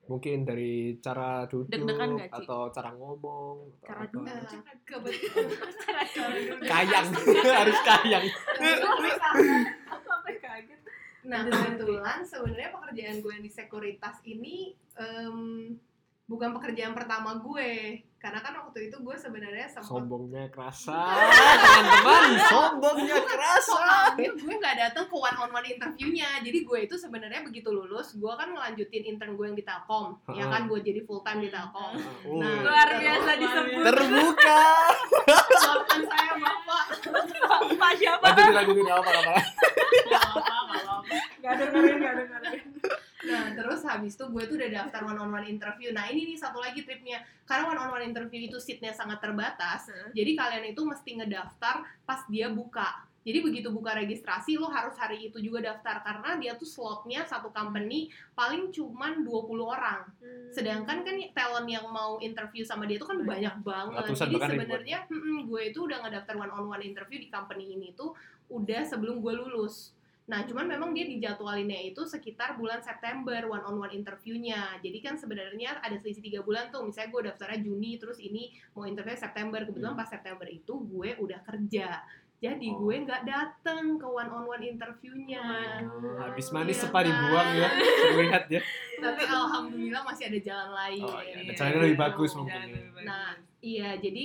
mungkin 0.02 0.42
dari 0.42 0.98
cara 0.98 1.46
duduk 1.46 1.70
Ci? 1.70 2.26
atau 2.28 2.70
cara 2.70 2.90
ngomong 2.90 3.56
atau 3.78 3.86
Cara 3.86 4.02
duduk. 4.06 4.26
kebetulan 4.82 5.46
Kayang, 6.62 7.06
harus 7.62 7.78
kayang. 7.82 8.24
sampai 10.02 10.34
kaget. 10.38 10.80
Nah 11.22 11.40
kebetulan 11.46 12.18
sebenarnya 12.22 12.70
pekerjaan 12.70 13.16
gue 13.18 13.30
yang 13.30 13.44
di 13.44 13.52
sekuritas 13.52 14.16
ini 14.24 14.74
em, 14.96 15.38
bukan 16.24 16.50
pekerjaan 16.52 16.92
pertama 16.92 17.38
gue 17.38 18.02
karena 18.22 18.38
kan 18.38 18.54
waktu 18.54 18.86
itu 18.86 18.96
gue 19.02 19.16
sebenarnya 19.18 19.66
sempat 19.66 19.90
Sombongnya 19.90 20.46
kerasa, 20.54 20.94
teman-teman. 21.58 22.30
Sombongnya 22.46 23.18
kerasa. 23.18 23.74
soalnya 23.74 24.30
gue 24.30 24.54
nggak 24.62 24.76
datang 24.78 25.10
ke 25.10 25.16
one 25.18 25.38
on 25.42 25.50
one 25.50 25.66
interviewnya. 25.66 26.38
Jadi 26.38 26.62
gue 26.62 26.78
itu 26.86 26.94
sebenarnya 26.94 27.42
begitu 27.42 27.74
lulus 27.74 28.14
gue 28.14 28.30
kan 28.38 28.54
ngelanjutin 28.54 29.02
intern 29.10 29.34
gue 29.34 29.42
yang 29.50 29.58
di 29.58 29.66
Telkom. 29.66 30.22
Ya 30.38 30.46
kan 30.46 30.70
gue 30.70 30.78
jadi 30.78 31.02
full 31.02 31.26
time 31.26 31.42
di 31.42 31.50
Telkom. 31.50 31.98
Oh, 32.30 32.38
Nah, 32.38 32.62
luar 32.62 32.88
biasa 32.94 33.30
disebut. 33.42 33.82
Terbuka. 33.90 34.62
maafkan 35.58 36.02
saya 36.06 36.32
bapak 36.38 36.84
pak 37.74 37.92
siapa? 37.98 38.24
Lanjutin 38.30 38.54
lanjutin 38.54 38.86
apa 38.86 39.10
apa. 39.18 39.34
Gak 40.06 40.22
apa-apa. 40.30 40.94
nggak 41.42 41.54
dengerin 41.58 41.96
nggak 41.98 42.14
dengerin 42.22 42.62
nah 43.28 43.54
terus 43.54 43.80
habis 43.86 44.18
itu 44.18 44.24
gue 44.26 44.42
tuh 44.48 44.56
udah 44.58 44.70
daftar 44.82 45.00
one 45.06 45.18
on 45.18 45.30
one 45.30 45.46
interview. 45.46 45.94
Nah 45.94 46.10
ini 46.10 46.34
nih 46.34 46.38
satu 46.38 46.58
lagi 46.58 46.82
tripnya. 46.82 47.22
Karena 47.46 47.70
one 47.70 47.80
on 47.80 47.90
one 47.94 48.04
interview 48.06 48.46
itu 48.50 48.58
seatnya 48.58 48.90
sangat 48.94 49.22
terbatas 49.22 49.90
jadi 50.10 50.30
kalian 50.36 50.64
itu 50.74 50.82
mesti 50.82 51.10
ngedaftar 51.22 51.86
pas 52.04 52.20
dia 52.28 52.50
buka. 52.50 53.06
Jadi 53.22 53.38
begitu 53.38 53.70
buka 53.70 53.94
registrasi 53.94 54.58
lo 54.58 54.66
harus 54.66 54.98
hari 54.98 55.30
itu 55.30 55.38
juga 55.38 55.62
daftar 55.62 56.02
karena 56.02 56.34
dia 56.42 56.52
tuh 56.58 56.66
slotnya 56.66 57.22
satu 57.22 57.54
company 57.54 58.10
paling 58.34 58.74
cuman 58.74 59.22
20 59.22 59.62
orang. 59.62 60.02
Sedangkan 60.50 61.06
kan 61.06 61.16
talent 61.30 61.68
yang 61.70 61.86
mau 61.86 62.18
interview 62.18 62.66
sama 62.66 62.82
dia 62.82 62.98
itu 62.98 63.06
kan 63.06 63.22
banyak. 63.22 63.54
banget. 63.62 64.10
Ratusan 64.10 64.26
Jadi 64.26 64.38
sebenarnya 64.42 64.98
mm-mm, 65.06 65.46
gue 65.46 65.62
itu 65.70 65.78
udah 65.86 66.02
ngedaftar 66.02 66.34
one 66.34 66.50
on 66.50 66.66
one 66.66 66.82
interview 66.82 67.22
di 67.22 67.30
company 67.30 67.78
ini 67.78 67.94
tuh 67.94 68.10
udah 68.50 68.82
sebelum 68.82 69.22
gue 69.22 69.32
lulus. 69.38 69.94
Nah, 70.22 70.46
cuman 70.46 70.64
memang 70.64 70.90
dia 70.90 71.02
dijadwalinnya 71.02 71.82
itu 71.84 72.02
sekitar 72.02 72.54
bulan 72.54 72.78
September 72.78 73.42
one 73.44 73.60
on 73.60 73.76
one 73.76 73.90
interviewnya. 73.90 74.78
Jadi 74.78 74.98
kan 74.98 75.14
sebenarnya 75.14 75.78
ada 75.78 75.94
selisih 75.94 76.22
tiga 76.22 76.40
bulan 76.40 76.70
tuh. 76.70 76.82
Misalnya 76.82 77.10
gue 77.10 77.22
daftarnya 77.26 77.58
Juni, 77.60 77.98
terus 77.98 78.16
ini 78.16 78.46
mau 78.72 78.84
interview 78.84 79.12
September. 79.12 79.60
Kebetulan 79.60 79.92
pas 79.92 80.06
September 80.06 80.46
itu 80.46 80.72
gue 80.80 81.10
udah 81.16 81.42
kerja. 81.42 82.06
Jadi 82.38 82.66
Oh. 82.68 82.82
gue 82.82 82.94
nggak 83.02 83.22
dateng 83.22 83.98
ke 83.98 84.06
one 84.08 84.26
on 84.26 84.44
one 84.44 84.62
interviewnya. 84.64 85.78
Habis 86.18 86.50
manis 86.50 86.74
Iya 86.74 86.82
sepa 86.84 86.98
kan? 86.98 87.06
dibuang 87.06 87.48
ya. 87.54 87.68
Lihat 88.18 88.44
ya. 88.48 88.60
Tapi 88.98 89.22
alhamdulillah 89.24 90.02
masih 90.02 90.24
ada 90.26 90.38
jalan 90.40 90.70
lain. 90.72 91.02
Oh 91.02 91.18
iya, 91.18 91.34
Iya. 91.38 91.54
caranya 91.54 91.80
lebih 91.82 91.98
bagus 91.98 92.30
mungkin. 92.34 92.50
ya. 92.52 92.66
lebih 92.68 92.90
bagus. 92.90 93.06
Nah, 93.06 93.28
iya 93.60 93.90
jadi 93.94 94.24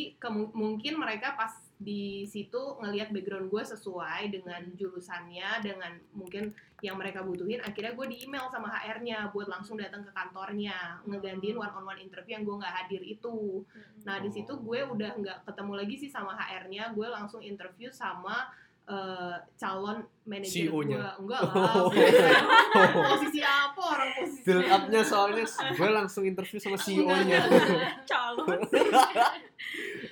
mungkin 0.54 0.94
mereka 0.98 1.34
pas 1.34 1.54
di 1.78 2.26
situ 2.26 2.58
ngelihat 2.82 3.14
background 3.14 3.54
gue 3.54 3.62
sesuai 3.62 4.34
dengan 4.34 4.66
jurusannya, 4.74 5.62
dengan 5.62 5.94
mungkin 6.18 6.50
yang 6.82 6.98
mereka 6.98 7.22
butuhin. 7.22 7.62
Akhirnya 7.62 7.94
gue 7.94 8.06
di 8.10 8.26
email 8.26 8.50
sama 8.50 8.74
HR-nya 8.74 9.30
buat 9.30 9.46
langsung 9.46 9.78
datang 9.78 10.02
ke 10.02 10.10
kantornya, 10.10 11.02
ngegantiin 11.06 11.54
one 11.54 11.70
on 11.70 11.86
one 11.86 12.02
interview 12.02 12.34
yang 12.34 12.46
gue 12.50 12.58
nggak 12.58 12.76
hadir 12.82 13.02
itu. 13.06 13.62
Nah 14.10 14.18
di 14.18 14.30
situ 14.34 14.58
gue 14.58 14.80
udah 14.90 15.12
nggak 15.22 15.38
ketemu 15.46 15.74
lagi 15.78 15.96
sih 16.02 16.10
sama 16.10 16.34
HR-nya, 16.34 16.98
gue 16.98 17.08
langsung 17.14 17.46
interview 17.46 17.94
sama 17.94 18.50
eh, 18.90 19.38
calon 19.62 20.02
manajer 20.26 20.66
gue. 20.66 20.74
CEO-nya. 20.74 21.14
Enggak 21.22 21.42
lah, 21.46 21.54
bukan. 21.94 23.06
posisi 23.06 23.42
apa 23.46 23.82
orang 23.86 24.10
posisi? 24.18 24.42
Build 24.50 24.66
up-nya 24.66 25.02
soalnya 25.06 25.46
gue 25.78 25.90
langsung 25.94 26.24
interview 26.26 26.58
sama 26.58 26.78
CEO-nya. 26.82 27.46
calon 28.10 28.66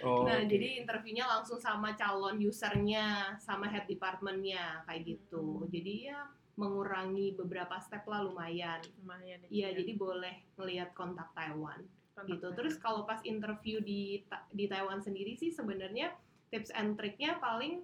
Oh. 0.06 0.24
Nah, 0.24 0.46
oke. 0.46 0.48
jadi 0.48 0.86
interviewnya 0.86 1.26
langsung 1.26 1.58
sama 1.58 1.98
calon 1.98 2.38
usernya, 2.38 3.36
sama 3.42 3.66
head 3.66 3.90
departmentnya 3.90 4.86
kayak 4.86 5.02
gitu. 5.18 5.66
Hmm. 5.66 5.70
Jadi 5.74 6.14
ya 6.14 6.30
mengurangi 6.56 7.36
beberapa 7.36 7.76
step 7.84 8.08
lah 8.08 8.24
lumayan. 8.24 8.80
lumayan 9.04 9.44
ya, 9.44 9.48
Iya, 9.52 9.68
ya. 9.74 9.84
jadi 9.84 9.92
boleh 10.00 10.36
ngelihat 10.56 10.96
kontak 10.96 11.34
Taiwan 11.36 11.84
Kontak 12.16 12.32
gitu. 12.32 12.48
Taiwan. 12.48 12.58
Terus 12.62 12.76
kalau 12.80 13.02
pas 13.04 13.20
interview 13.28 13.84
di 13.84 14.24
di 14.56 14.66
Taiwan 14.72 15.04
sendiri 15.04 15.36
sih 15.36 15.52
sebenarnya 15.52 16.16
tips 16.54 16.72
and 16.72 16.96
triknya 16.96 17.36
paling 17.44 17.84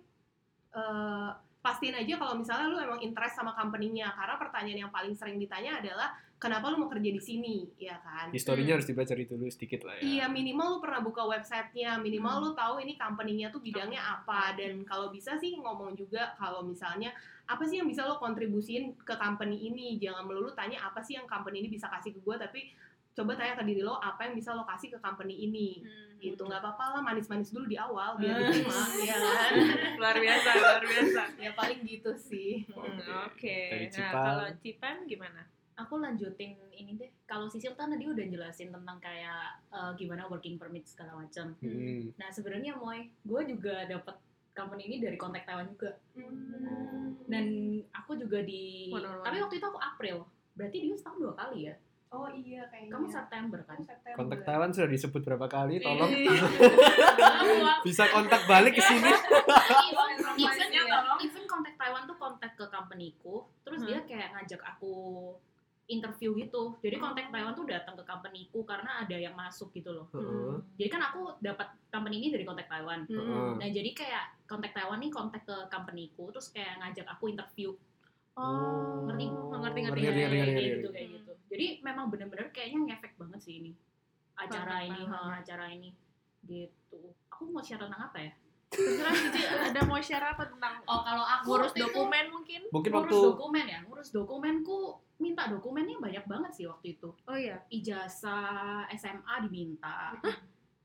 eh, 0.71 1.29
pastiin 1.61 1.93
aja 1.93 2.17
kalau 2.17 2.39
misalnya 2.41 2.67
lu 2.71 2.77
emang 2.81 3.01
interest 3.05 3.37
sama 3.37 3.53
company-nya 3.53 4.09
karena 4.17 4.35
pertanyaan 4.39 4.79
yang 4.87 4.93
paling 4.93 5.13
sering 5.13 5.37
ditanya 5.37 5.77
adalah 5.77 6.15
kenapa 6.41 6.67
lu 6.67 6.77
mau 6.77 6.89
kerja 6.89 7.05
di 7.07 7.21
sini, 7.21 7.69
ya 7.77 8.01
kan? 8.01 8.27
Historinya 8.29 8.73
harus 8.73 8.83
dipelajari 8.83 9.23
dulu 9.23 9.45
sedikit 9.45 9.85
lah 9.85 9.93
ya. 9.95 10.01
Iya 10.01 10.25
minimal 10.27 10.67
lu 10.67 10.77
pernah 10.79 10.97
buka 10.99 11.21
websitenya, 11.23 11.95
minimal 11.97 12.33
Hmm. 12.33 12.43
lu 12.43 12.51
tahu 12.53 12.75
ini 12.79 12.93
company-nya 12.95 13.47
tuh 13.47 13.61
bidangnya 13.61 14.01
apa 14.01 14.57
dan 14.57 14.81
kalau 14.81 15.07
bisa 15.07 15.37
sih 15.37 15.53
ngomong 15.55 15.93
juga 15.93 16.33
kalau 16.33 16.61
misalnya 16.61 17.13
apa 17.45 17.61
sih 17.61 17.77
yang 17.77 17.85
bisa 17.85 18.01
lo 18.01 18.17
kontribusin 18.17 18.97
ke 18.97 19.13
company 19.15 19.69
ini, 19.69 19.95
jangan 19.95 20.23
melulu 20.23 20.49
tanya 20.51 20.81
apa 20.81 20.99
sih 20.99 21.13
yang 21.13 21.23
company 21.25 21.61
ini 21.61 21.69
bisa 21.69 21.85
kasih 21.87 22.09
ke 22.11 22.19
gue 22.19 22.35
tapi 22.35 22.73
coba 23.11 23.35
tanya 23.35 23.53
ke 23.53 23.63
diri 23.63 23.83
lo 23.83 23.99
apa 23.99 24.23
yang 24.23 24.33
bisa 24.33 24.51
lo 24.51 24.63
kasih 24.63 24.87
ke 24.87 24.97
company 24.97 25.35
ini 25.41 25.69
Hmm. 25.77 26.15
gitu 26.17 26.41
nggak 26.41 26.57
apa-apa 26.59 26.85
lah 26.95 27.01
manis-manis 27.03 27.49
dulu 27.49 27.65
di 27.65 27.75
awal 27.75 28.15
biar 28.15 28.33
Hmm. 28.33 28.45
diterima 28.47 28.77
ya 29.03 29.17
kan 29.17 29.51
luar 29.93 30.15
biasa 30.15 30.49
luar 30.55 30.81
biasa 30.81 31.21
ya 31.35 31.51
paling 31.51 31.79
gitu 31.83 32.11
sih 32.13 32.63
Hmm, 32.65 33.27
oke 33.27 33.57
Dari 33.67 33.85
nah 33.85 33.91
Cipam. 33.91 34.23
kalau 34.23 34.47
Cipan 34.57 34.95
gimana 35.05 35.41
aku 35.73 35.97
lanjutin 35.97 36.53
ini 36.71 36.93
deh 36.93 37.09
kalau 37.23 37.45
Sisil 37.45 37.73
kan 37.73 37.87
tadi 37.87 38.03
udah 38.03 38.23
jelasin 38.23 38.69
tentang 38.69 38.97
kayak 38.97 39.43
eh, 39.67 39.91
gimana 39.95 40.25
working 40.25 40.55
permit 40.55 40.83
segala 40.83 41.15
macam 41.15 41.55
Hmm. 41.57 42.11
nah 42.15 42.27
sebenarnya 42.27 42.75
Moy 42.75 43.07
gue 43.19 43.41
juga 43.47 43.85
dapat 43.85 44.15
company 44.51 44.83
ini 44.85 44.97
dari 44.99 45.15
kontak 45.15 45.43
Taiwan 45.43 45.67
juga 45.67 45.95
Hmm. 46.11 47.15
dan 47.25 47.45
aku 47.89 48.15
juga 48.15 48.41
di 48.41 48.89
One 48.89 49.01
on 49.01 49.13
one. 49.13 49.23
tapi 49.23 49.37
waktu 49.39 49.55
itu 49.55 49.65
aku 49.65 49.79
April 49.79 50.17
berarti 50.51 50.77
dia 50.81 50.93
setahun 50.93 51.17
dua 51.19 51.33
kali 51.33 51.59
ya 51.65 51.75
oh 52.09 52.27
iya 52.29 52.67
kayaknya 52.67 52.91
kamu 52.91 53.07
September 53.07 53.59
kan 53.63 53.79
September. 53.79 54.17
Kontak 54.17 54.43
Taiwan 54.43 54.69
sudah 54.69 54.89
disebut 54.89 55.21
berapa 55.23 55.47
kali? 55.47 55.79
Tolong 55.79 56.11
Iya. 56.19 56.43
bisa 57.87 58.03
kontak 58.09 58.43
balik 58.45 58.75
ke 58.75 58.83
sini. 58.83 59.07
even, 60.37 60.67
even 61.21 61.43
kontak 61.45 61.73
Taiwan 61.73 62.03
tuh 62.03 62.15
kontak 62.15 62.51
ke 62.53 62.67
companyku 62.67 63.47
terus 63.63 63.79
Hmm. 63.79 63.87
dia 63.87 63.99
kayak 64.03 64.29
ngajak 64.33 64.59
aku 64.61 64.91
interview 65.91 66.31
gitu. 66.33 66.79
Jadi 66.79 66.95
kontak 66.95 67.27
Taiwan 67.27 67.51
tuh 67.51 67.67
datang 67.67 67.93
ke 67.93 68.03
companyku 68.03 68.63
karena 68.63 69.03
ada 69.03 69.13
yang 69.13 69.35
masuk 69.35 69.69
gitu 69.71 69.91
loh. 69.91 70.07
Heeh. 70.11 70.55
jadi 70.79 70.89
kan 70.89 71.01
aku 71.03 71.35
dapat 71.37 71.67
company 71.91 72.23
ini 72.23 72.27
dari 72.31 72.47
kontak 72.47 72.65
Taiwan. 72.65 73.03
Heeh. 73.05 73.49
nah 73.59 73.67
jadi 73.67 73.91
kayak 73.91 74.47
kontak 74.47 74.71
Taiwan 74.71 74.97
nih 74.97 75.11
kontak 75.11 75.43
ke 75.43 75.55
companyku 75.67 76.31
terus 76.31 76.47
kayak 76.49 76.79
ngajak 76.79 77.05
aku 77.05 77.27
interview. 77.27 77.75
Oh. 78.31 79.03
Ngerti? 79.05 79.25
Ngerti 79.27 79.51
ngerti 79.59 79.79
Ngerti, 79.83 80.01
Kayak- 80.01 80.15
ngerti, 80.15 80.39
ngerti, 80.39 80.55
kayak 80.55 80.71
gitu 80.71 80.89
kayak 80.89 81.07
gitu. 81.11 81.31
Jadi 81.51 81.65
memang 81.83 82.05
bener-bener 82.07 82.47
kayaknya 82.49 82.79
ngefek 82.87 83.13
banget 83.19 83.39
sih 83.43 83.55
ini. 83.59 83.71
Acara 84.33 84.81
ini 84.81 85.01
ha, 85.05 85.37
acara 85.37 85.65
ini. 85.67 85.91
Gitu. 86.41 86.99
Aku 87.27 87.51
mau 87.51 87.59
share 87.59 87.77
tentang 87.77 88.07
apa 88.07 88.17
ya? 88.17 88.31
Terserah 88.71 89.11
Cici 89.11 89.43
ada 89.43 89.83
mau 89.83 89.99
share 89.99 90.23
apa 90.23 90.47
tentang 90.47 90.79
oh 90.87 91.03
kalau 91.03 91.27
aku 91.27 91.43
ngurus 91.45 91.63
waktu 91.67 91.75
itu- 91.75 91.83
dokumen 91.85 92.25
mungkin? 92.31 92.61
Mungkin 92.71 92.89
ngurus 92.89 93.11
waktu 93.11 93.27
dokumen 93.27 93.65
ya? 93.67 93.79
Ngurus 93.83 94.09
dokumenku 94.15 94.79
minta 95.21 95.45
dokumennya 95.45 96.01
banyak 96.01 96.25
banget 96.25 96.51
sih 96.57 96.65
waktu 96.65 96.97
itu 96.97 97.13
oh 97.13 97.37
iya 97.37 97.61
ijazah 97.69 98.89
SMA 98.97 99.35
diminta 99.45 100.17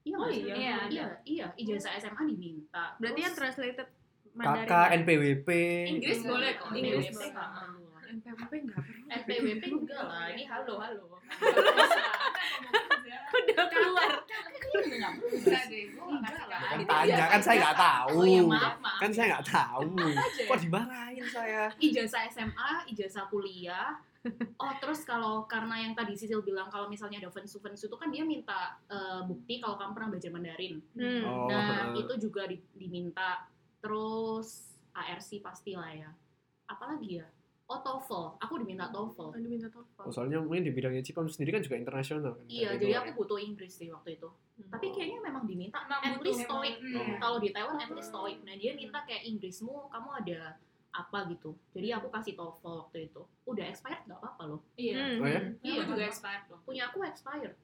iya 0.07 0.17
Oh 0.17 0.31
iya? 0.31 0.55
iya 0.55 0.77
iya 0.87 1.07
iya 1.27 1.47
ijazah 1.57 1.97
SMA 1.99 2.23
diminta 2.29 2.95
berarti 3.01 3.21
yang 3.27 3.35
Terus 3.35 3.57
translated 3.57 3.89
kakak 4.37 4.69
Mandarin 4.69 5.01
NPWP. 5.03 5.49
Inggris 5.97 6.21
boleh 6.21 6.53
kok 6.61 6.69
Inggris. 6.77 7.09
Lah. 7.33 7.73
NPWP 8.07 8.53
nggak 8.71 8.81
perlu 8.85 9.03
NPWP 9.11 9.63
enggak 9.67 10.03
lah 10.07 10.25
ini 10.31 10.45
halo 10.47 10.79
halo 10.79 11.05
udah 13.37 13.65
keluar. 13.69 14.11
Enggak 14.77 15.13
Enggak. 16.07 16.35
Kan 16.47 16.81
tanya 16.87 17.27
kan 17.29 17.41
saya 17.43 17.57
nggak 17.61 17.79
tahu. 17.79 18.17
oh 18.17 18.25
iya 18.25 18.43
maaf 18.47 18.75
maaf 18.79 18.99
Kan 19.03 19.11
saya 19.11 19.27
nggak 19.37 19.47
tahu. 19.51 19.83
ya. 19.99 20.25
Kok 20.47 20.59
dimarahin 20.63 21.27
saya? 21.29 21.63
ijazah 21.83 22.23
SMA, 22.31 22.71
ijazah 22.89 23.25
kuliah. 23.29 23.99
Oh 24.57 24.73
terus 24.79 25.03
kalau 25.03 25.45
karena 25.45 25.87
yang 25.87 25.93
tadi 25.93 26.15
Sisil 26.15 26.41
bilang 26.41 26.67
kalau 26.67 26.87
misalnya 26.87 27.19
ada 27.19 27.31
fans 27.31 27.53
fans 27.53 27.81
itu 27.81 27.95
kan 27.95 28.09
dia 28.11 28.23
minta 28.23 28.77
eh, 28.87 29.21
bukti 29.23 29.59
kalau 29.59 29.77
kamu 29.77 29.93
pernah 29.93 30.09
belajar 30.13 30.31
Mandarin. 30.31 30.75
Hmm. 30.95 31.23
Oh, 31.23 31.47
Nah 31.47 31.95
itu 31.95 32.15
juga 32.19 32.47
di- 32.47 32.63
diminta. 32.73 33.47
Terus 33.81 34.75
ARC 34.91 35.31
pastilah 35.39 35.91
ya. 35.93 36.11
Apalagi 36.67 37.23
ya? 37.23 37.27
Oh 37.67 37.83
TOEFL, 37.83 38.39
aku 38.39 38.63
diminta 38.63 38.87
TOEFL. 38.95 39.35
Oh, 39.35 39.39
diminta 39.39 39.67
TOEFL. 39.67 40.07
Oh, 40.07 40.13
soalnya 40.15 40.39
mungkin 40.39 40.63
di 40.63 40.71
bidangnya 40.71 41.03
Cipam 41.03 41.27
sendiri 41.27 41.59
kan 41.59 41.63
juga 41.67 41.75
internasional 41.75 42.39
kan. 42.39 42.47
Iya, 42.47 42.79
jadi 42.79 42.95
gitu. 42.95 43.03
aku 43.03 43.11
butuh 43.19 43.39
Inggris 43.43 43.75
sih 43.75 43.91
waktu 43.91 44.15
itu. 44.15 44.31
Hmm. 44.31 44.71
Tapi 44.71 44.87
kayaknya 44.95 45.19
memang 45.19 45.51
diminta 45.51 45.83
Emang 45.83 45.99
at 45.99 46.23
least. 46.23 46.47
TOEIC. 46.47 46.77
Hmm. 46.79 47.19
Kalau 47.19 47.39
di 47.43 47.51
Taiwan 47.51 47.75
at 47.77 47.91
least 47.91 48.15
TOEIC. 48.15 48.39
Nah, 48.47 48.55
dia 48.55 48.71
minta 48.73 49.03
kayak 49.03 49.23
Inggrismu 49.27 49.91
kamu 49.91 50.09
ada 50.15 50.41
apa 50.97 51.19
gitu. 51.29 51.51
Jadi 51.77 51.89
aku 51.93 52.09
kasih 52.09 52.33
TOEFL 52.33 52.75
waktu 52.83 52.99
itu. 53.07 53.21
Udah 53.45 53.65
expired 53.69 54.03
nggak 54.05 54.17
apa-apa 54.17 54.43
loh. 54.49 54.61
Iya. 54.75 54.97
Hmm. 54.97 55.21
Oh 55.21 55.29
ya? 55.29 55.41
Iya, 55.61 55.73
Iya, 55.77 55.83
juga 55.85 56.03
expired 56.05 56.45
loh. 56.49 56.59
Punya 56.65 56.83
aku 56.89 57.05
expired. 57.05 57.55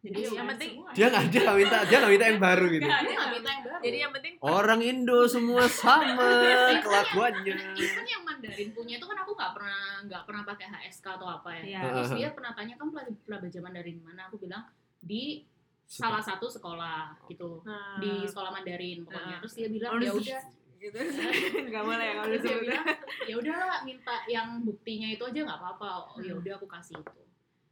jadi 0.00 0.16
Ayo, 0.16 0.32
yang 0.32 0.36
kan 0.40 0.46
penting 0.56 0.70
Semua. 0.72 0.90
Dia 0.96 1.06
nggak 1.12 1.24
dia 1.28 1.40
nggak 1.44 1.58
minta 1.60 1.78
dia 1.84 1.96
nggak 2.00 2.12
minta 2.16 2.26
yang 2.30 2.40
baru 2.40 2.64
gitu. 2.72 2.86
Nggak. 2.88 3.00
Dia 3.04 3.12
nggak 3.12 3.30
minta 3.36 3.50
yang 3.52 3.62
baru. 3.68 3.78
jadi 3.84 3.96
yang 4.00 4.12
penting 4.16 4.32
Orang 4.40 4.80
Indo 4.80 5.20
semua 5.28 5.64
sama 5.68 6.28
kelakuannya. 6.86 7.54
Even 7.76 8.06
yang 8.08 8.22
Mandarin 8.24 8.68
punya 8.72 8.94
itu 8.96 9.04
kan 9.04 9.18
aku 9.20 9.32
nggak 9.36 9.52
pernah 9.52 9.82
nggak 10.08 10.22
pernah 10.24 10.42
pakai 10.48 10.66
HSK 10.72 11.06
atau 11.20 11.28
apa 11.28 11.48
ya. 11.60 11.62
Iya. 11.68 11.80
Terus 11.84 12.10
dia 12.16 12.28
pernah 12.32 12.52
tanya 12.56 12.74
kan 12.80 12.86
pernah, 12.88 13.04
pernah 13.12 13.38
belajar 13.44 13.60
Mandarin 13.60 13.94
di 14.00 14.04
mana? 14.06 14.20
Aku 14.32 14.36
bilang 14.40 14.62
di 15.04 15.44
salah 15.84 16.22
satu 16.24 16.46
sekolah 16.46 17.18
gitu. 17.28 17.60
nah, 17.66 17.98
Di 17.98 18.24
sekolah 18.24 18.50
Mandarin 18.56 19.04
pokoknya. 19.04 19.36
Terus 19.44 19.54
dia 19.58 19.68
bilang 19.68 19.90
ya 20.00 20.12
udah 20.16 20.40
gitu. 20.80 20.96
Nggak 21.70 21.84
boleh 21.84 22.04
ya 22.08 22.14
kalau 22.16 22.28
dia 22.28 22.38
disebut 22.40 22.62
bilang 22.64 22.86
ya 23.28 23.34
udahlah 23.36 23.78
minta 23.84 24.16
yang 24.26 24.48
buktinya 24.64 25.08
itu 25.12 25.22
aja 25.22 25.40
nggak 25.44 25.60
apa-apa. 25.60 26.16
Oh 26.16 26.20
ya 26.24 26.34
udah 26.34 26.52
aku 26.56 26.66
kasih 26.66 26.96
itu. 26.98 27.22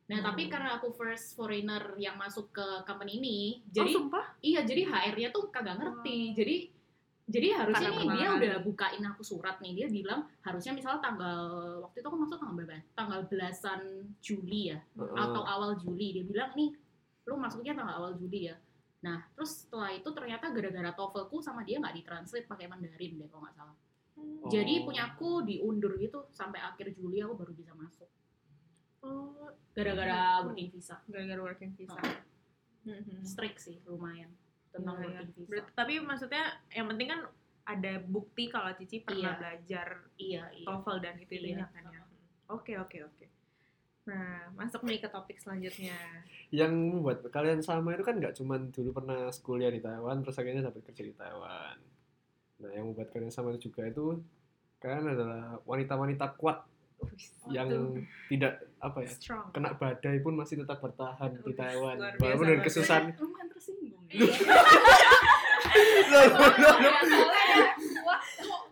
Nah 0.09 0.19
tapi 0.25 0.49
Hmm. 0.49 0.53
karena 0.53 0.71
aku 0.77 0.89
first 0.93 1.37
foreigner 1.37 1.97
yang 1.97 2.17
masuk 2.21 2.53
ke 2.53 2.67
company 2.85 3.21
ini 3.21 3.39
jadi 3.69 3.85
jadi 3.85 3.89
oh, 3.89 3.95
sumpah? 4.05 4.25
iya 4.41 4.61
jadi 4.65 4.83
HR-nya 4.89 5.29
tuh 5.33 5.49
kagak 5.49 5.77
ngerti. 5.81 6.37
Jadi 6.37 6.57
jadi 7.29 7.61
harusnya 7.61 7.93
Kagak 7.93 8.01
nih 8.01 8.09
dia 8.17 8.29
udah 8.41 8.55
bukain 8.65 9.05
aku 9.05 9.21
surat 9.21 9.61
nih 9.61 9.85
dia 9.85 9.87
bilang 9.93 10.25
harusnya 10.41 10.73
misalnya 10.73 11.05
tanggal 11.05 11.41
waktu 11.85 12.01
itu 12.01 12.09
aku 12.09 12.19
masuk 12.25 12.41
tanggal 12.41 12.57
berapa 12.57 12.73
ya? 12.73 12.83
tanggal 12.97 13.21
belasan 13.29 13.81
Juli 14.25 14.73
ya 14.73 14.81
Heeh. 14.97 15.13
atau 15.13 15.45
awal 15.45 15.77
Juli. 15.77 16.17
Dia 16.17 16.25
bilang 16.25 16.57
nih 16.57 16.73
lu 17.29 17.37
masuknya 17.37 17.77
tanggal 17.77 18.01
awal 18.01 18.17
Juli 18.17 18.49
ya 18.49 18.57
nah 18.99 19.23
terus 19.33 19.65
setelah 19.65 19.95
itu 19.95 20.09
ternyata 20.11 20.51
gara-gara 20.51 20.91
TOEFLku 20.91 21.39
sama 21.39 21.63
dia 21.63 21.79
nggak 21.79 21.95
ditranslate 22.03 22.47
pakai 22.47 22.67
Mandarin 22.67 23.15
deh 23.17 23.29
kalau 23.29 23.45
nggak 23.47 23.57
salah 23.57 23.77
Oh. 24.19 24.51
jadi 24.51 24.83
punya 24.83 25.15
aku 25.15 25.47
diundur 25.47 25.95
gitu 25.95 26.27
sampai 26.35 26.59
akhir 26.59 26.91
Juli 26.91 27.23
aku 27.23 27.39
baru 27.39 27.55
bisa 27.55 27.71
masuk 27.79 28.11
oh 28.99 29.47
gara-gara 29.71 30.43
working 30.43 30.75
visa 30.75 30.99
gara-gara 31.07 31.39
working 31.39 31.71
visa 31.75 31.95
Oh. 31.95 32.91
Hmm. 32.91 33.23
strict 33.23 33.61
sih 33.61 33.79
lumayan 33.87 34.35
tentang 34.75 34.99
Iya, 34.99 35.07
iya. 35.07 35.19
working 35.23 35.47
visa 35.47 35.71
tapi 35.71 36.03
maksudnya 36.03 36.45
yang 36.75 36.91
penting 36.91 37.09
kan 37.09 37.21
ada 37.63 37.93
bukti 38.03 38.51
kalau 38.51 38.75
Cici 38.75 39.07
pernah 39.07 39.37
Iya. 39.37 39.39
belajar 39.39 39.89
iya 40.19 40.45
iya 40.51 40.67
TOEFL 40.67 40.99
dan 40.99 41.15
itu 41.21 41.33
Iya. 41.39 41.71
kan 41.71 41.85
ya. 41.87 42.03
Oke 42.49 42.75
oke 42.75 42.99
oke. 43.05 43.27
Nah 44.09 44.49
masuk 44.57 44.81
nih 44.89 45.05
ke 45.05 45.09
topik 45.13 45.37
selanjutnya. 45.37 45.97
Yang 46.49 46.73
membuat 46.73 47.19
kalian 47.29 47.61
sama 47.61 47.93
itu 47.93 48.03
kan 48.03 48.17
nggak 48.17 48.35
cuman 48.41 48.73
dulu 48.73 48.91
pernah 48.97 49.29
kuliah 49.45 49.69
di 49.69 49.85
Taiwan 49.85 50.25
terus 50.25 50.41
akhirnya 50.41 50.73
dapat 50.73 50.81
kerja 50.89 51.05
di 51.05 51.15
Taiwan. 51.15 51.77
Nah, 52.59 52.71
yang 52.73 52.91
membuat 52.91 53.13
kalian 53.13 53.31
sama 53.31 53.53
itu 53.55 53.71
juga 53.71 53.87
itu 53.87 54.19
kalian 54.81 55.13
adalah 55.13 55.61
wanita-wanita 55.69 56.35
kuat 56.41 56.65
yang 57.55 57.95
tidak 58.27 58.59
apa 58.83 59.07
ya 59.07 59.13
Strong. 59.15 59.55
kena 59.55 59.71
badai 59.79 60.19
pun 60.19 60.35
masih 60.35 60.67
tetap 60.67 60.83
bertahan 60.83 61.31
di 61.31 61.55
Wih, 61.55 61.55
Taiwan 61.55 61.97
walaupun 62.19 62.47
dengan 62.51 62.63
kesusahan 62.67 63.15
lumayan 63.15 63.49
tersinggung 63.55 64.03
ya. 64.11 64.19
Loh, 66.09 66.25
loh, 66.25 66.53
loh, 66.57 66.75
loh. 66.81 66.95
Wah, 67.29 67.69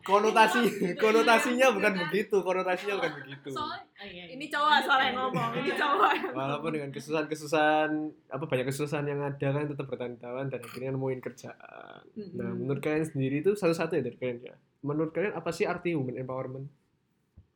konotasi 0.06 0.62
konotasinya 0.96 1.66
bukan 1.68 1.92
begitu 2.00 2.36
konotasinya 2.38 2.94
bukan 2.96 3.12
begitu 3.18 3.48
soalnya 3.50 3.82
iya, 3.98 4.22
iya. 4.22 4.24
Ini 4.32 4.46
cowok 4.46 4.78
soalnya 4.80 5.06
yang 5.06 5.18
ngomong. 5.18 5.50
Ini 5.56 5.72
cowok. 5.74 6.12
walaupun 6.30 6.70
dengan 6.70 6.90
kesusahan-kesusahan 6.92 7.90
apa 8.28 8.44
banyak 8.44 8.66
kesusahan 8.66 9.04
yang 9.04 9.20
ada 9.20 9.48
kan 9.50 9.66
tetap 9.66 9.86
bertahan 9.86 10.14
dan 10.46 10.60
akhirnya 10.60 10.90
nemuin 10.92 11.20
kerjaan 11.20 12.02
nah 12.32 12.48
menurut 12.48 12.78
kalian 12.78 13.02
sendiri 13.04 13.40
itu 13.40 13.52
satu-satu 13.52 13.92
ya 13.94 14.02
dari 14.02 14.14
kalian 14.14 14.38
ya 14.44 14.54
menurut 14.80 15.10
kalian 15.10 15.32
apa 15.32 15.50
sih 15.50 15.64
arti 15.64 15.92
women 15.92 16.16
empowerment 16.16 16.66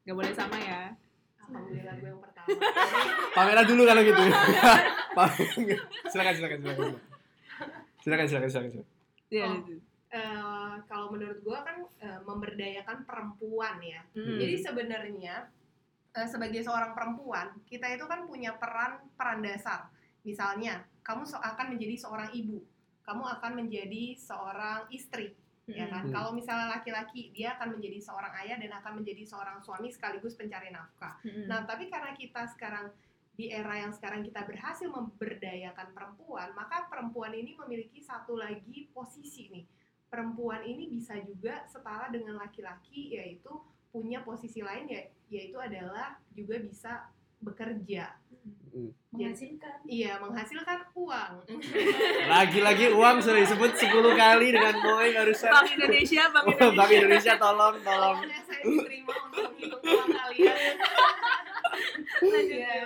Gak 0.00 0.16
boleh 0.16 0.32
sama 0.32 0.56
ya. 0.56 0.90
Alhamdulillah 1.40 1.94
gue 1.94 2.08
yang 2.08 2.18
pertama. 2.18 2.48
pameran 3.36 3.64
dulu 3.64 3.82
kalau 3.84 4.00
gitu 4.00 4.22
Pamer- 5.16 5.82
silakan 6.08 6.32
silakan 6.32 6.58
silakan 6.58 6.88
silakan 8.00 8.26
silakan 8.26 8.48
silakan 8.48 8.70
silakan 8.70 8.88
Iya. 9.30 9.46
Oh. 9.46 9.89
Eh, 10.10 10.74
kalau 10.90 11.14
menurut 11.14 11.38
gue 11.38 11.58
kan 11.62 11.86
eh, 12.02 12.20
memberdayakan 12.26 13.06
perempuan 13.06 13.78
ya. 13.78 14.02
Hmm. 14.10 14.42
Jadi 14.42 14.56
sebenarnya 14.58 15.46
eh, 16.18 16.26
sebagai 16.26 16.66
seorang 16.66 16.98
perempuan 16.98 17.54
kita 17.70 17.86
itu 17.94 18.10
kan 18.10 18.26
punya 18.26 18.58
peran 18.58 19.06
peran 19.14 19.38
dasar. 19.38 19.86
Misalnya 20.26 20.82
kamu 21.06 21.22
so- 21.22 21.38
akan 21.38 21.78
menjadi 21.78 21.94
seorang 21.94 22.34
ibu, 22.34 22.58
kamu 23.06 23.22
akan 23.38 23.52
menjadi 23.62 24.18
seorang 24.18 24.90
istri, 24.90 25.30
ya 25.70 25.86
kan? 25.86 26.10
Hmm. 26.10 26.12
Kalau 26.12 26.30
misalnya 26.34 26.74
laki-laki 26.74 27.30
dia 27.30 27.54
akan 27.54 27.78
menjadi 27.78 28.02
seorang 28.02 28.34
ayah 28.42 28.58
dan 28.58 28.72
akan 28.82 28.92
menjadi 29.00 29.22
seorang 29.22 29.62
suami 29.62 29.94
sekaligus 29.94 30.34
pencari 30.34 30.74
nafkah. 30.74 31.22
Mm-mm. 31.22 31.46
Nah, 31.46 31.62
tapi 31.64 31.86
karena 31.86 32.18
kita 32.18 32.50
sekarang 32.50 32.90
di 33.38 33.48
era 33.48 33.78
yang 33.78 33.94
sekarang 33.94 34.20
kita 34.26 34.42
berhasil 34.44 34.90
memberdayakan 34.90 35.94
perempuan, 35.96 36.52
maka 36.52 36.90
perempuan 36.90 37.32
ini 37.32 37.56
memiliki 37.56 38.02
satu 38.02 38.36
lagi 38.36 38.90
posisi 38.92 39.48
nih. 39.48 39.64
Perempuan 40.10 40.66
ini 40.66 40.90
bisa 40.90 41.14
juga 41.22 41.62
setara 41.70 42.10
dengan 42.10 42.34
laki-laki 42.36 43.14
yaitu 43.14 43.50
punya 43.94 44.22
posisi 44.26 44.58
lain 44.58 44.90
ya 44.90 45.02
yaitu 45.30 45.54
adalah 45.58 46.18
juga 46.34 46.58
bisa 46.58 47.06
bekerja. 47.40 48.18
Mm. 48.70 48.90
menghasilkan 49.10 49.82
Iya, 49.86 50.18
menghasilkan 50.22 50.78
uang. 50.94 51.32
Lagi-lagi 52.34 52.94
uang 52.94 53.18
sudah 53.18 53.40
disebut 53.42 53.70
10 53.74 53.90
kali 54.14 54.46
dengan 54.54 54.74
Moy 54.78 55.10
barusan. 55.14 55.50
Bank 55.50 55.70
Indonesia, 55.74 56.22
Bank 56.30 56.46
Oh, 56.46 56.50
Indonesia. 56.54 56.78
Bank 56.78 56.90
Indonesia 56.94 57.34
tolong 57.38 57.74
tolong. 57.82 58.16
Saya 58.22 58.62
diterima 58.62 59.14
untuk 59.26 59.42
menghitung 59.50 59.82
uang 59.82 60.10
kalian. 60.10 60.74
Lanjut, 62.30 62.58
Iya. 62.60 62.78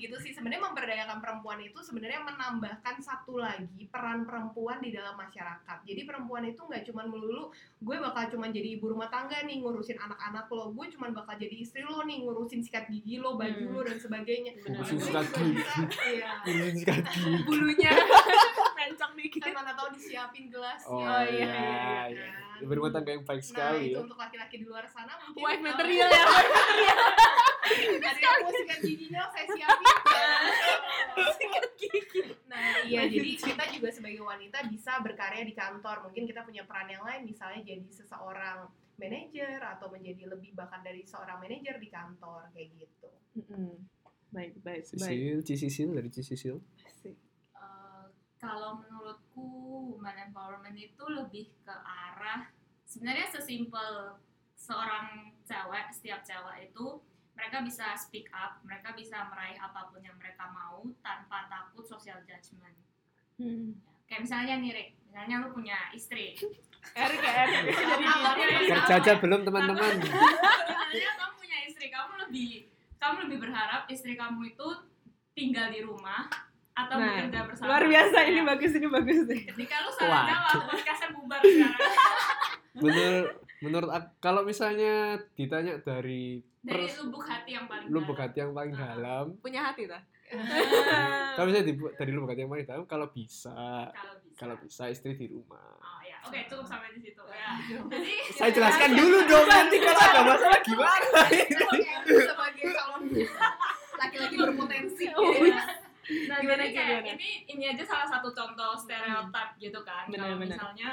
Gitu 0.00 0.16
sih 0.16 0.32
sebenarnya 0.32 0.64
memberdayakan 0.64 1.18
perempuan 1.18 1.60
itu 1.60 1.76
sebenarnya 1.78 2.24
menambahkan 2.24 2.96
satu 2.98 3.36
lagi 3.36 3.68
peran 3.86 4.24
perempuan 4.24 4.78
di 4.78 4.90
dalam 4.90 5.12
masyarakat 5.14 5.78
jadi 5.82 6.00
perempuan 6.02 6.42
itu 6.44 6.58
nggak 6.58 6.82
cuma 6.82 7.04
melulu 7.04 7.52
gue 7.78 7.96
bakal 7.98 8.24
cuma 8.30 8.48
jadi 8.48 8.74
ibu 8.74 8.88
rumah 8.88 9.06
tangga 9.06 9.42
nih 9.42 9.60
ngurusin 9.60 9.94
anak-anak 9.96 10.48
lo 10.48 10.72
gue 10.72 10.86
cuma 10.90 11.06
bakal 11.10 11.36
jadi 11.36 11.52
istri 11.54 11.82
lo 11.82 12.00
nih 12.02 12.20
ngurusin 12.20 12.60
sikat 12.60 12.88
gigi 12.88 13.16
lo 13.16 13.36
baju 13.36 13.52
Hmm. 13.60 13.70
lo 13.70 13.82
dan 13.82 13.96
sebagainya 13.96 14.52
Ngurusin 14.58 14.96
Gue 14.96 15.04
sikat 15.04 15.26
juga 15.28 15.36
gigi. 15.36 15.52
bisa, 15.52 15.74
iya 16.06 16.32
Ngurusin 16.46 16.76
sikat 16.78 17.02
gigi. 17.12 17.32
Bulunya 17.44 17.92
mencong 18.78 19.12
dikit. 19.14 19.40
kan 19.42 19.52
mana 19.52 19.72
tahu 19.72 19.88
disiapin 19.92 20.48
gelasnya 20.48 20.88
Oh, 20.88 21.22
iya, 21.22 21.28
iya, 21.28 21.50
iya, 21.50 22.02
iya. 22.08 22.49
Kan. 22.60 22.66
Ibu 22.68 22.72
rumah 22.76 22.92
tangga 22.92 23.10
yang 23.16 23.24
baik 23.24 23.40
Nah 23.40 23.48
sekali 23.48 23.84
itu 23.88 23.96
ya. 23.96 24.04
untuk 24.04 24.18
laki-laki 24.20 24.54
di 24.60 24.66
luar 24.68 24.84
sana 24.92 25.12
mungkin 25.24 25.40
Wife 25.40 25.62
material 25.64 26.08
ya. 26.12 26.24
Ada 27.70 28.10
yang 28.18 28.42
mau 28.44 28.52
sikat 28.52 28.80
giginya 28.82 29.22
saya 29.30 29.46
siapin 29.46 29.86
Sikat 31.38 31.66
gigi. 31.78 32.20
Nah, 32.50 32.82
iya 32.82 33.06
jadi 33.06 33.30
kita 33.38 33.64
juga 33.72 33.88
sebagai 33.94 34.22
wanita 34.26 34.66
bisa 34.66 34.98
berkarya 35.00 35.46
di 35.46 35.54
kantor. 35.54 36.10
Mungkin 36.10 36.26
kita 36.26 36.42
punya 36.42 36.66
peran 36.66 36.90
yang 36.90 37.02
lain, 37.06 37.26
misalnya 37.26 37.62
jadi 37.62 37.86
seseorang 37.94 38.66
manajer 39.00 39.58
atau 39.62 39.88
menjadi 39.88 40.28
lebih 40.28 40.52
bahkan 40.52 40.82
dari 40.84 41.06
seorang 41.06 41.40
manajer 41.40 41.78
di 41.78 41.88
kantor 41.88 42.50
kayak 42.52 42.68
gitu. 42.74 43.08
Baik, 44.30 44.58
baik, 44.62 44.62
baik. 44.62 44.82
Sisil, 44.86 45.38
Cisisil 45.46 45.88
dari 45.94 46.08
Cisisil. 46.10 46.58
Asik. 46.84 47.29
Kalau 48.40 48.80
menurutku 48.80 49.44
woman 49.92 50.16
empowerment 50.22 50.72
itu 50.74 51.04
lebih 51.06 51.52
ke 51.60 51.74
arah 51.76 52.48
sebenarnya 52.82 53.28
sesimpel 53.28 54.16
seorang 54.56 55.36
cewek 55.44 55.92
setiap 55.92 56.20
cewek 56.20 56.66
itu 56.66 56.98
mereka 57.32 57.60
bisa 57.60 57.92
speak 57.94 58.28
up 58.30 58.58
mereka 58.60 58.92
bisa 58.92 59.28
meraih 59.28 59.56
apa 59.56 59.88
pun 59.88 60.00
yang 60.00 60.16
mereka 60.16 60.48
mau 60.48 60.82
tanpa 61.00 61.46
takut 61.46 61.84
social 61.84 62.18
judgment 62.22 62.76
Hmm. 63.36 63.72
kayak 64.04 64.28
misalnya 64.28 64.56
nih 64.58 64.68
Rick 64.70 64.90
misalnya 65.02 65.40
lu 65.40 65.48
punya 65.50 65.88
istri 65.90 66.36
Erik 66.92 67.20
ya, 67.20 67.32
Erik. 67.42 67.72
Jadi 67.72 68.04
Apa? 68.04 68.30
gini. 68.34 68.68
Kerja 68.68 69.12
belum 69.16 69.40
teman-teman. 69.42 69.94
misalnya 69.96 71.12
kamu 71.14 71.32
punya 71.36 71.58
istri 71.64 71.88
kamu 71.88 72.12
lebih 72.20 72.68
kamu 72.96 73.16
lebih 73.24 73.38
berharap 73.40 73.82
istri 73.86 74.12
kamu 74.12 74.52
itu 74.52 74.68
tinggal 75.32 75.68
di 75.68 75.80
rumah 75.80 76.28
atau 76.82 76.96
Nah, 76.96 77.06
bekerja 77.10 77.38
bersama 77.44 77.66
luar 77.66 77.84
biasa 77.86 78.16
Ya. 78.16 78.26
ini 78.26 78.40
bagus 78.42 78.72
ini 78.72 78.88
bagus 78.88 79.18
nih. 79.24 79.42
ketika 79.46 79.74
lu 79.78 79.90
salah 79.92 80.24
jawab 80.26 80.62
podcastnya 80.66 81.08
bubar 81.10 81.40
sekarang 81.40 81.78
Menurut 82.72 83.26
menurut 83.60 83.90
aku, 83.90 84.08
kalau 84.18 84.40
misalnya 84.42 84.94
ditanya 85.34 85.76
dari 85.78 86.40
dari 86.60 86.86
lubuk 86.94 87.22
hati 87.22 87.50
yang 87.52 87.66
paling 87.66 87.86
lubuk 87.86 88.14
dalam. 88.14 88.22
hati 88.22 88.38
yang 88.38 88.52
paling 88.52 88.72
Ah. 88.72 88.80
dalam, 88.86 89.24
Punya 89.38 89.60
hati 89.62 89.82
tak? 89.84 90.02
kalau 91.32 91.44
misalnya 91.44 91.66
di- 91.66 91.94
dari 91.94 92.10
lubuk 92.10 92.28
hati 92.28 92.40
yang 92.40 92.48
paling 92.48 92.64
dalam, 92.64 92.84
kalau 92.86 93.06
bisa, 93.08 93.52
kalau 94.32 94.54
bisa 94.56 94.56
bisa 94.56 94.84
istri 94.88 95.12
di 95.14 95.26
rumah. 95.26 95.74
oh 95.76 96.00
ya 96.00 96.16
oke 96.22 96.38
cukup 96.46 96.64
sampai 96.64 96.94
di 96.94 97.02
situ 97.02 97.22
ya 97.26 97.50
jadi 97.90 98.14
Saya 98.30 98.50
jelaskan 98.50 98.90
dulu 98.92 99.18
dong 99.24 99.46
nanti 99.46 99.76
kalau 99.76 100.00
ada 100.00 100.20
masalah 100.22 100.60
gimana. 100.62 101.20
sebagai 102.06 102.64
calon 102.70 103.02
laki-laki 103.98 104.34
berpotensi. 104.38 105.04
Oh, 105.12 105.28
ya. 105.42 105.60
Nah 106.26 106.38
Gimana, 106.38 106.58
jadi 106.58 106.66
kayak 106.72 107.00
gimana? 107.00 107.12
ini 107.14 107.28
ini 107.48 107.64
aja 107.68 107.84
salah 107.84 108.08
satu 108.08 108.28
contoh 108.30 108.72
stereotip 108.74 109.48
gitu 109.56 109.80
kan 109.80 110.04
Benar, 110.06 110.24
kalau 110.24 110.36
benar. 110.36 110.50
misalnya 110.50 110.88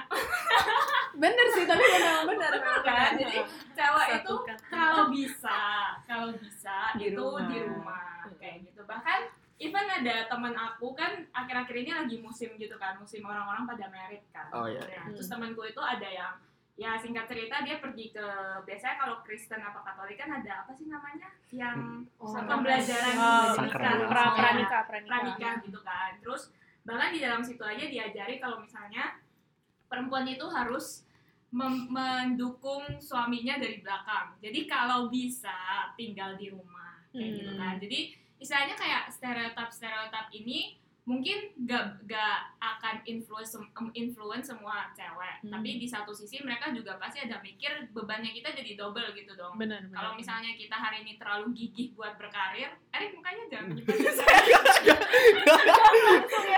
Bener 1.14 1.46
sih, 1.50 1.66
tapi 1.66 1.82
benar 1.82 2.22
benar 2.24 2.54
kan 2.84 3.12
jadi 3.16 3.40
cewek 3.74 4.08
itu 4.18 4.34
kalau 4.68 5.10
bisa 5.10 5.62
kalau 6.04 6.30
bisa 6.34 6.94
Di 6.94 7.10
itu 7.10 7.18
rumah. 7.18 7.48
di 7.48 7.60
rumah 7.60 8.06
kayak 8.38 8.62
gitu 8.64 8.82
bahkan 8.84 9.26
even 9.58 9.82
ada 9.84 10.28
teman 10.28 10.54
aku 10.54 10.94
kan 10.94 11.26
akhir-akhir 11.32 11.76
ini 11.76 11.92
lagi 11.92 12.18
musim 12.18 12.54
gitu 12.56 12.78
kan 12.78 12.94
musim 12.96 13.22
orang-orang 13.22 13.66
pada 13.66 13.90
merit 13.90 14.22
kan 14.30 14.46
Oh, 14.52 14.66
iya. 14.66 14.78
Nah, 14.80 15.04
Hmm. 15.04 15.12
terus 15.12 15.26
temanku 15.28 15.62
itu 15.64 15.80
ada 15.80 16.06
yang 16.06 16.34
ya 16.78 16.94
singkat 16.94 17.26
cerita 17.26 17.66
dia 17.66 17.82
pergi 17.82 18.14
ke 18.14 18.26
biasanya 18.62 18.96
kalau 18.96 19.16
Kristen 19.22 19.58
apa 19.60 19.82
Katolik 19.82 20.16
kan 20.16 20.30
ada 20.32 20.62
apa 20.62 20.72
sih 20.72 20.86
namanya? 20.86 21.34
Yang 21.50 22.06
Oh, 22.16 22.32
pembelajaran 22.32 23.14
Oh, 23.14 23.50
pranikah, 23.58 24.86
pranikah. 24.86 24.86
pranikah 24.86 25.54
gitu 25.60 25.80
kan. 25.82 26.12
Terus 26.18 26.54
bahkan 26.82 27.10
di 27.10 27.20
dalam 27.20 27.42
situ 27.42 27.60
aja 27.60 27.82
diajari 27.82 28.38
kalau 28.38 28.62
misalnya 28.62 29.18
perempuan 29.86 30.24
itu 30.24 30.46
harus 30.48 31.02
mem- 31.50 31.90
mendukung 31.90 33.02
suaminya 33.02 33.58
dari 33.58 33.82
belakang. 33.82 34.38
Jadi 34.38 34.60
kalau 34.66 35.10
bisa 35.10 35.58
tinggal 35.94 36.36
di 36.36 36.48
rumah 36.48 37.02
kayak 37.10 37.32
gitu 37.34 37.50
Hmm. 37.50 37.58
kan 37.58 37.76
jadi 37.80 38.00
istilahnya 38.38 38.76
kayak 38.76 39.04
stereotip 39.10 39.70
stereotip 39.72 40.28
ini 40.30 40.78
mungkin 41.08 41.40
gak, 41.64 42.04
gak 42.04 42.36
akan 42.60 43.00
influence 43.06 43.56
influence 43.96 44.52
semua 44.52 44.92
cewek 44.92 45.40
Hmm. 45.40 45.54
tapi 45.54 45.78
di 45.78 45.88
satu 45.88 46.12
sisi 46.12 46.42
mereka 46.42 46.68
juga 46.70 46.98
pasti 46.98 47.24
ada 47.24 47.40
mikir 47.40 47.88
bebannya 47.96 48.30
kita 48.30 48.52
jadi 48.52 48.76
double 48.76 49.16
gitu 49.16 49.32
dong 49.34 49.56
Benar, 49.56 49.86
benar. 49.86 49.96
kalau 49.96 50.12
misalnya 50.14 50.52
kita 50.54 50.76
hari 50.76 51.02
ini 51.02 51.16
terlalu 51.16 51.56
gigih 51.56 51.94
buat 51.94 52.18
berkarir, 52.18 52.76
Erik 52.92 53.16
mukanya 53.16 53.44
jangan 53.48 53.70
gitu. 53.72 53.88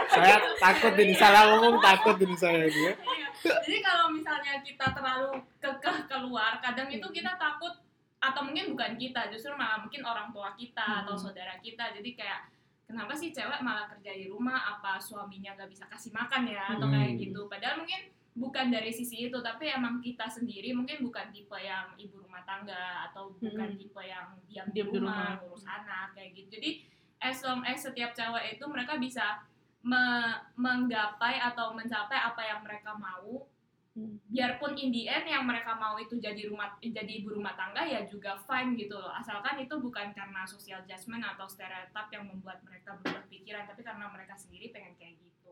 Saya 0.09 0.35
takut 0.57 0.93
ini 0.97 1.13
salah 1.13 1.43
ngomong 1.53 1.77
takut 1.79 2.17
ini 2.17 2.35
saya 2.35 2.65
ini 2.65 2.81
ya. 2.81 2.93
Iya. 2.95 3.27
Jadi 3.61 3.79
kalau 3.79 4.09
misalnya 4.09 4.59
kita 4.59 4.85
terlalu 4.91 5.29
kekeh 5.59 5.97
keluar, 6.07 6.57
kadang 6.59 6.89
itu 6.89 7.05
kita 7.09 7.37
takut 7.37 7.71
atau 8.19 8.41
mungkin 8.43 8.73
bukan 8.73 8.97
kita, 8.97 9.29
justru 9.29 9.53
malah 9.53 9.79
mungkin 9.79 10.03
orang 10.03 10.31
tua 10.31 10.51
kita 10.55 11.05
atau 11.05 11.15
Hmm. 11.15 11.21
saudara 11.21 11.55
kita. 11.59 11.93
Jadi 11.93 12.15
kayak 12.15 12.49
kenapa 12.89 13.13
sih 13.13 13.29
cewek 13.29 13.61
malah 13.61 13.85
kerja 13.87 14.09
di 14.09 14.25
rumah? 14.25 14.57
Apa 14.73 14.97
suaminya 14.97 15.53
nggak 15.53 15.69
bisa 15.69 15.85
kasih 15.85 16.09
makan 16.09 16.49
ya 16.49 16.73
atau 16.73 16.89
kayak 16.89 17.13
Hmm. 17.13 17.21
gitu? 17.21 17.41
Padahal 17.45 17.77
mungkin 17.77 18.01
bukan 18.33 18.73
dari 18.73 18.89
sisi 18.89 19.29
itu, 19.29 19.37
tapi 19.39 19.69
emang 19.69 20.01
kita 20.01 20.25
sendiri 20.25 20.73
mungkin 20.73 21.05
bukan 21.05 21.29
tipe 21.29 21.53
yang 21.55 21.93
ibu 21.95 22.17
rumah 22.17 22.41
tangga 22.41 23.05
atau 23.07 23.29
bukan 23.37 23.69
Hmm. 23.69 23.77
tipe 23.77 24.01
yang 24.01 24.33
diam 24.49 24.67
di 24.73 24.81
rumah, 24.81 24.97
rumah. 24.97 25.29
ngurus 25.37 25.63
anak 25.63 26.17
kayak 26.17 26.33
gitu. 26.33 26.57
Jadi 26.57 26.69
as 27.21 27.37
long 27.45 27.61
as 27.61 27.77
setiap 27.77 28.11
cewek 28.11 28.57
itu 28.57 28.65
mereka 28.65 28.97
bisa 28.97 29.45
me- 29.79 30.39
menggapai 30.57 31.37
atau 31.37 31.71
mencapai 31.71 32.17
apa 32.17 32.41
yang 32.41 32.59
mereka 32.65 32.97
mau. 32.97 33.45
Biarpun 34.25 34.73
in 34.75 34.89
the 34.89 35.03
end 35.03 35.25
yang 35.25 35.43
mereka 35.43 35.73
mau 35.73 35.95
itu 35.95 36.15
jadi 36.15 36.37
rumah 36.45 36.77
jadi 36.77 37.11
ibu 37.15 37.31
rumah 37.31 37.53
tangga 37.53 37.81
ya 37.81 38.05
juga 38.05 38.37
fine 38.39 38.75
gitu 38.75 38.93
loh 38.93 39.11
asalkan 39.11 39.57
itu 39.57 39.75
bukan 39.75 40.11
karena 40.11 40.41
social 40.43 40.79
judgment 40.83 41.23
atau 41.23 41.45
stereotip 41.45 42.07
yang 42.09 42.23
membuat 42.23 42.61
mereka 42.61 42.95
berubah 42.95 43.25
pikiran 43.25 43.65
tapi 43.65 43.81
karena 43.81 44.05
mereka 44.05 44.33
sendiri 44.33 44.69
pengen 44.69 44.93
kayak 44.95 45.17
gitu 45.17 45.51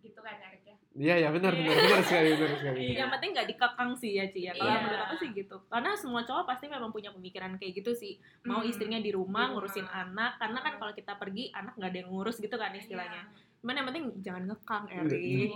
gitu 0.00 0.18
kan 0.18 0.36
Erik 0.38 0.64
ya 0.64 0.76
Iya 0.90 1.14
ya 1.16 1.28
benar 1.30 1.54
benar 1.54 1.70
benar 1.70 2.02
sekali 2.02 2.34
benar 2.34 2.58
sekali. 2.58 2.78
Iya. 2.82 2.96
Yang 2.98 3.10
penting 3.14 3.30
nggak 3.30 3.48
dikekang 3.48 3.90
sih 3.94 4.10
ya 4.10 4.24
Ci 4.26 4.40
ya. 4.42 4.52
Kalau 4.52 4.66
Iya. 4.66 4.80
menurut 4.82 5.02
aku 5.06 5.14
sih 5.16 5.28
gitu. 5.30 5.56
Karena 5.70 5.90
semua 5.94 6.20
cowok 6.20 6.44
pasti 6.44 6.66
memang 6.66 6.90
punya 6.90 7.14
pemikiran 7.14 7.54
kayak 7.54 7.78
gitu 7.78 7.94
sih. 7.94 8.18
Mau 8.42 8.58
Hmm. 8.58 8.66
istrinya 8.66 8.98
di 8.98 9.14
rumah 9.14 9.14
Di 9.14 9.22
rumah. 9.46 9.46
ngurusin 9.54 9.86
anak. 9.86 10.42
Karena 10.42 10.58
kan 10.58 10.72
Hmm. 10.74 10.80
kalau 10.82 10.92
kita 10.92 11.14
pergi 11.14 11.54
anak 11.54 11.78
nggak 11.78 11.90
ada 11.94 11.98
yang 12.02 12.10
ngurus 12.10 12.36
gitu 12.36 12.52
kan 12.52 12.74
istilahnya. 12.74 13.22
Iya. 13.22 13.49
Cuman 13.60 13.74
yang 13.74 13.86
penting 13.86 14.04
jangan 14.18 14.42
ngekang 14.46 14.84
Iya. 14.86 14.98
Erik. 14.98 15.50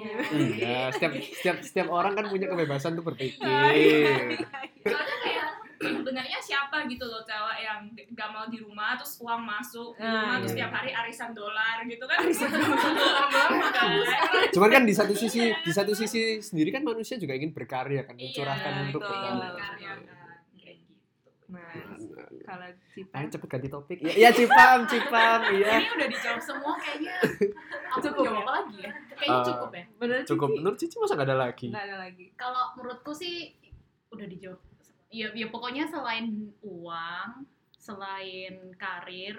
Iya, 0.54 0.78
setiap 0.90 1.12
setiap 1.36 1.56
setiap 1.60 1.88
orang 1.88 2.12
kan 2.12 2.28
punya 2.28 2.46
kebebasan 2.46 2.94
tuh 2.94 3.02
berpikir. 3.02 3.40
soalnya 4.84 5.16
kayak 5.18 5.48
sebenarnya 5.74 6.38
siapa 6.38 6.84
gitu 6.84 7.02
loh 7.02 7.20
cewek 7.20 7.58
yang 7.58 7.80
gak 8.10 8.28
mau 8.28 8.44
di 8.46 8.56
rumah 8.58 8.92
terus 8.94 9.16
uang 9.18 9.40
masuk 9.42 9.92
di 9.94 10.00
Ah, 10.00 10.12
rumah 10.18 10.28
iya, 10.30 10.38
terus 10.38 10.52
iya. 10.52 10.60
tiap 10.60 10.72
hari 10.74 10.90
arisan 10.94 11.30
dolar 11.32 11.76
gitu 11.82 12.04
kan. 12.04 12.18
Arisan 12.20 12.50
dolar. 12.50 12.88
Kan? 13.74 13.90
Cuman 14.50 14.68
kan 14.70 14.82
di 14.84 14.92
satu 14.92 15.12
sisi 15.12 15.40
di 15.50 15.72
satu 15.72 15.92
sisi 15.92 16.38
sendiri 16.38 16.70
kan 16.70 16.82
manusia 16.82 17.16
juga 17.16 17.32
ingin 17.32 17.50
berkarya 17.50 18.04
kan, 18.04 18.14
mencurahkan 18.14 18.70
Iya, 18.70 18.82
untuk 18.86 19.00
berkarya 19.02 19.48
kan 19.50 19.74
kayak 20.54 20.76
gitu. 20.78 21.30
Nah, 21.48 21.72
kalau 22.44 22.68
Cipa 22.92 23.14
Ayo 23.16 23.26
cepet 23.26 23.48
ganti 23.48 23.68
topik. 23.68 23.96
Iya, 23.98 24.12
iya 24.14 24.30
Cipam, 24.30 24.84
Cipam, 24.84 25.40
iya. 25.56 25.72
Ini 25.76 25.88
udah 25.90 26.08
dijawab 26.08 26.40
semua 26.40 26.72
kayaknya. 26.76 27.14
Aku 27.90 27.98
Cukup 28.00 28.22
jawab 28.22 28.30
ya? 28.30 28.42
apa 28.42 28.52
lagi 28.54 28.76
ya? 28.78 28.90
Kayaknya 29.10 29.34
Eh, 29.34 29.46
cukup 29.46 29.70
ya. 29.70 29.84
bener 29.96 30.18
Cukup 30.22 30.46
Cici? 30.46 30.56
menurut 30.56 30.76
Cici 30.76 30.96
masa 30.98 31.12
gak 31.14 31.26
ada 31.26 31.36
lagi? 31.40 31.66
Nggak 31.68 31.84
ada 31.84 31.96
lagi. 31.98 32.26
Kalau 32.34 32.64
menurutku 32.74 33.12
sih 33.12 33.34
udah 34.08 34.26
dijawab. 34.26 34.60
Ya, 35.08 35.26
ya 35.30 35.46
pokoknya 35.46 35.86
selain 35.86 36.26
uang, 36.60 37.30
selain 37.74 38.54
karir, 38.74 39.38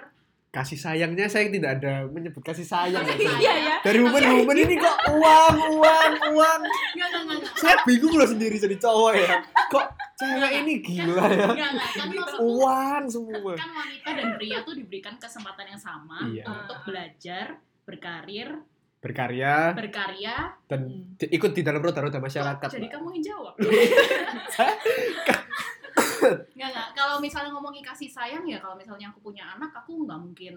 kasih 0.55 0.79
sayangnya 0.79 1.27
saya 1.27 1.51
tidak 1.51 1.77
ada 1.77 2.07
menyebut 2.07 2.39
kasih 2.39 2.63
sayang. 2.63 3.03
Iya 3.11 3.53
ya. 3.59 3.75
Dari 3.83 3.99
momen-momen 3.99 4.55
ini 4.55 4.79
kok 4.79 4.95
uang, 5.11 5.55
uang, 5.75 6.11
uang. 6.31 6.61
Enggak, 6.63 7.07
enggak, 7.11 7.21
enggak, 7.21 7.37
enggak. 7.43 7.53
Saya 7.59 7.75
bingung 7.83 8.15
loh 8.15 8.23
sendiri 8.23 8.55
jadi 8.55 8.79
cowok 8.79 9.11
ya. 9.13 9.35
Kok 9.67 9.85
cewek 10.15 10.51
ini 10.63 10.73
gila 10.79 11.27
ya? 11.27 11.47
Enggak, 11.51 11.69
enggak. 11.75 11.89
Kan 11.91 12.39
Uang 12.39 13.03
semua. 13.05 13.53
kan 13.53 13.69
wanita 13.69 14.09
dan 14.09 14.27
pria 14.33 14.57
tuh 14.63 14.73
diberikan 14.73 15.19
kesempatan 15.19 15.65
yang 15.67 15.81
sama 15.81 16.23
Iya. 16.23 16.43
untuk 16.47 16.77
belajar, 16.85 17.45
berkarir, 17.83 18.49
Berkarya 18.97 19.77
berkarya. 19.77 20.35
dan 20.65 20.89
ikut 21.19 21.51
di 21.51 21.61
dalam 21.61 21.77
roda-roda 21.77 22.17
masyarakat. 22.17 22.57
Kok 22.63 22.73
jadi 22.73 22.89
kamu 22.89 23.07
yang 23.13 23.23
jawab. 23.27 23.53
Enggak, 26.51 26.69
enggak. 26.69 26.87
Kalau 26.93 27.15
misalnya 27.17 27.51
ngomongin 27.51 27.81
kasih 27.81 28.07
sayang 28.07 28.45
ya, 28.45 28.57
kalau 28.57 28.73
misalnya 28.73 29.09
aku 29.09 29.19
punya 29.21 29.43
anak, 29.51 29.71
aku 29.73 30.03
nggak 30.03 30.19
mungkin 30.19 30.55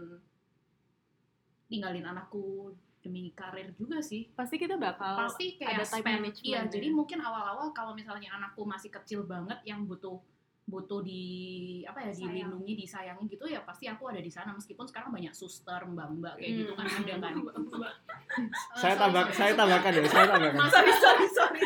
tinggalin 1.67 2.05
anakku 2.05 2.73
demi 2.99 3.31
karir 3.33 3.71
juga 3.75 4.01
sih. 4.01 4.27
Pasti 4.33 4.57
kita 4.57 4.75
bakal 4.75 5.29
Pasti 5.29 5.55
kayak 5.55 5.71
ada 5.71 5.85
time 5.85 6.03
spend- 6.03 6.17
management 6.19 6.49
Iya, 6.49 6.61
ya. 6.61 6.71
jadi 6.71 6.89
mungkin 6.91 7.19
awal-awal 7.21 7.71
kalau 7.71 7.93
misalnya 7.93 8.33
anakku 8.33 8.65
masih 8.65 8.91
kecil 8.91 9.23
banget 9.23 9.59
yang 9.63 9.85
butuh 9.85 10.19
butuh 10.69 11.01
di 11.01 11.23
apa 11.83 11.99
ya 11.99 12.13
Sayang. 12.13 12.29
dilindungi 12.29 12.73
disayangi 12.77 13.25
gitu 13.27 13.45
ya 13.45 13.61
pasti 13.61 13.89
aku 13.89 14.05
ada 14.07 14.21
di 14.21 14.29
sana. 14.29 14.53
Meskipun 14.53 14.85
sekarang 14.85 15.09
banyak 15.09 15.33
suster 15.33 15.81
mbak-mbak 15.83 16.37
kayak 16.37 16.53
gitu 16.55 16.73
kan 16.75 16.85
Hmm. 16.85 17.01
ada 17.01 17.15
kan. 17.19 17.33
Eh, 17.33 18.45
Saya 18.81 18.95
tambah 18.95 19.25
saya 19.33 19.53
tambahkan 19.55 19.91
ya, 19.91 20.03
saya 20.07 20.27
tambahkan. 20.29 20.61
sorry 20.69 20.93
sorry 20.95 21.27
sorry. 21.31 21.61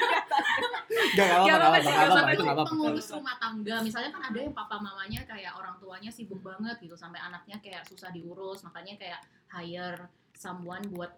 Enggak 1.13 1.27
apa-apa, 1.27 1.43
Nggak 1.43 1.81
enggak 1.83 2.07
apa-apa 2.07 2.31
itu 2.31 2.45
pengurus 2.71 3.07
rumah 3.11 3.37
tangga 3.37 3.77
misalnya 3.81 4.11
kan 4.11 4.23
ada 4.25 4.39
yang 4.39 4.53
papa 4.53 4.77
mamanya 4.79 5.21
kayak 5.25 5.53
orang 5.53 5.75
tuanya 5.77 6.09
sibuk 6.09 6.41
banget 6.41 6.79
gitu 6.79 6.95
sampai 6.95 7.19
anaknya 7.19 7.59
kayak 7.59 7.83
susah 7.85 8.09
diurus 8.09 8.63
makanya 8.63 8.95
kayak 8.97 9.21
hire 9.51 10.07
someone 10.33 10.85
buat 10.89 11.13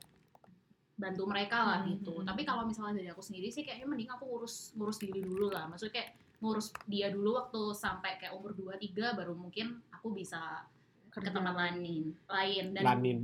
bantu 0.95 1.26
mereka 1.26 1.59
lah 1.59 1.78
Hmm, 1.80 1.91
gitu. 1.93 2.14
hmm, 2.16 2.24
tapi 2.24 2.43
kalau 2.43 2.62
misalnya 2.64 2.97
dari 2.97 3.11
aku 3.11 3.18
sendiri 3.18 3.51
sih 3.51 3.61
kayaknya 3.61 3.85
mending 3.85 4.09
aku 4.09 4.24
urus 4.32 4.70
ngurus 4.72 4.97
diri 4.97 5.20
dulu 5.20 5.51
lah. 5.51 5.66
Maksudnya 5.66 5.91
kayak 5.93 6.11
ngurus 6.39 6.74
dia 6.87 7.09
dulu 7.11 7.39
waktu 7.39 7.62
sampai 7.72 8.18
kayak 8.18 8.35
umur 8.35 8.53
2 8.53 8.74
3 8.78 9.16
baru 9.18 9.32
mungkin 9.35 9.78
aku 9.91 10.12
bisa 10.12 10.66
ke 11.14 11.22
tempat 11.22 11.55
lain 11.55 12.11
lain. 12.26 12.64
Dan 12.74 12.82
Lanin. 12.82 13.18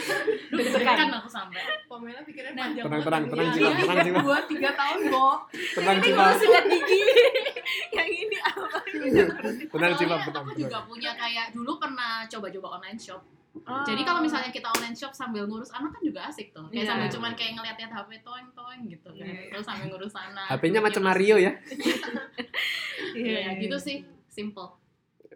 deg-degan. 0.58 1.06
aku 1.14 1.30
sampai. 1.30 1.62
Pamela 1.86 2.18
pikirnya 2.26 2.50
Nah, 2.50 2.66
panjang 2.66 2.84
tenang, 2.84 2.98
banget. 2.98 3.06
tenang, 3.06 3.24
tenang, 3.30 3.46
Iya, 3.46 3.54
Cila, 3.54 3.68
iya, 3.70 3.78
tenang, 3.78 3.98
Cila. 4.02 4.18
Dua 4.26 4.38
tiga 4.50 4.70
tahun 4.74 4.98
kok. 5.06 5.38
Tenang 5.78 5.96
gue 6.02 6.32
sikat 6.34 6.64
gigi 6.66 7.02
yang 7.94 8.08
ini 8.10 8.38
apa? 8.42 8.78
Tenang 9.70 9.92
Soalnya 9.94 10.18
tenang. 10.18 10.42
aku 10.42 10.52
juga 10.58 10.78
punya 10.82 11.10
kayak 11.14 11.46
dulu 11.54 11.72
pernah 11.78 12.26
coba-coba 12.26 12.68
online 12.82 12.98
shop 12.98 13.22
Oh. 13.58 13.82
Jadi 13.82 14.00
kalau 14.02 14.20
misalnya 14.20 14.48
kita 14.48 14.68
online 14.70 14.94
shop 14.94 15.12
sambil 15.12 15.44
ngurus 15.44 15.68
anak 15.72 15.90
kan 15.90 16.00
juga 16.00 16.28
asik 16.28 16.52
tuh. 16.52 16.68
Kayak 16.68 16.84
Iya. 16.84 16.88
sambil 16.88 17.08
cuman 17.10 17.32
kayak 17.34 17.52
ngeliat-liat 17.54 17.92
HP 17.92 18.10
toeng-toeng 18.22 18.82
gitu 18.86 19.08
kan. 19.12 19.26
Iya. 19.26 19.50
Terus 19.50 19.64
sambil 19.66 19.86
ngurus 19.88 20.14
anak. 20.14 20.46
HP-nya 20.48 20.80
macam. 20.80 21.02
Mario 21.02 21.36
ya. 21.36 21.52
Iya, 23.14 23.58
gitu 23.58 23.76
sih. 23.78 24.04
Simple. 24.28 24.70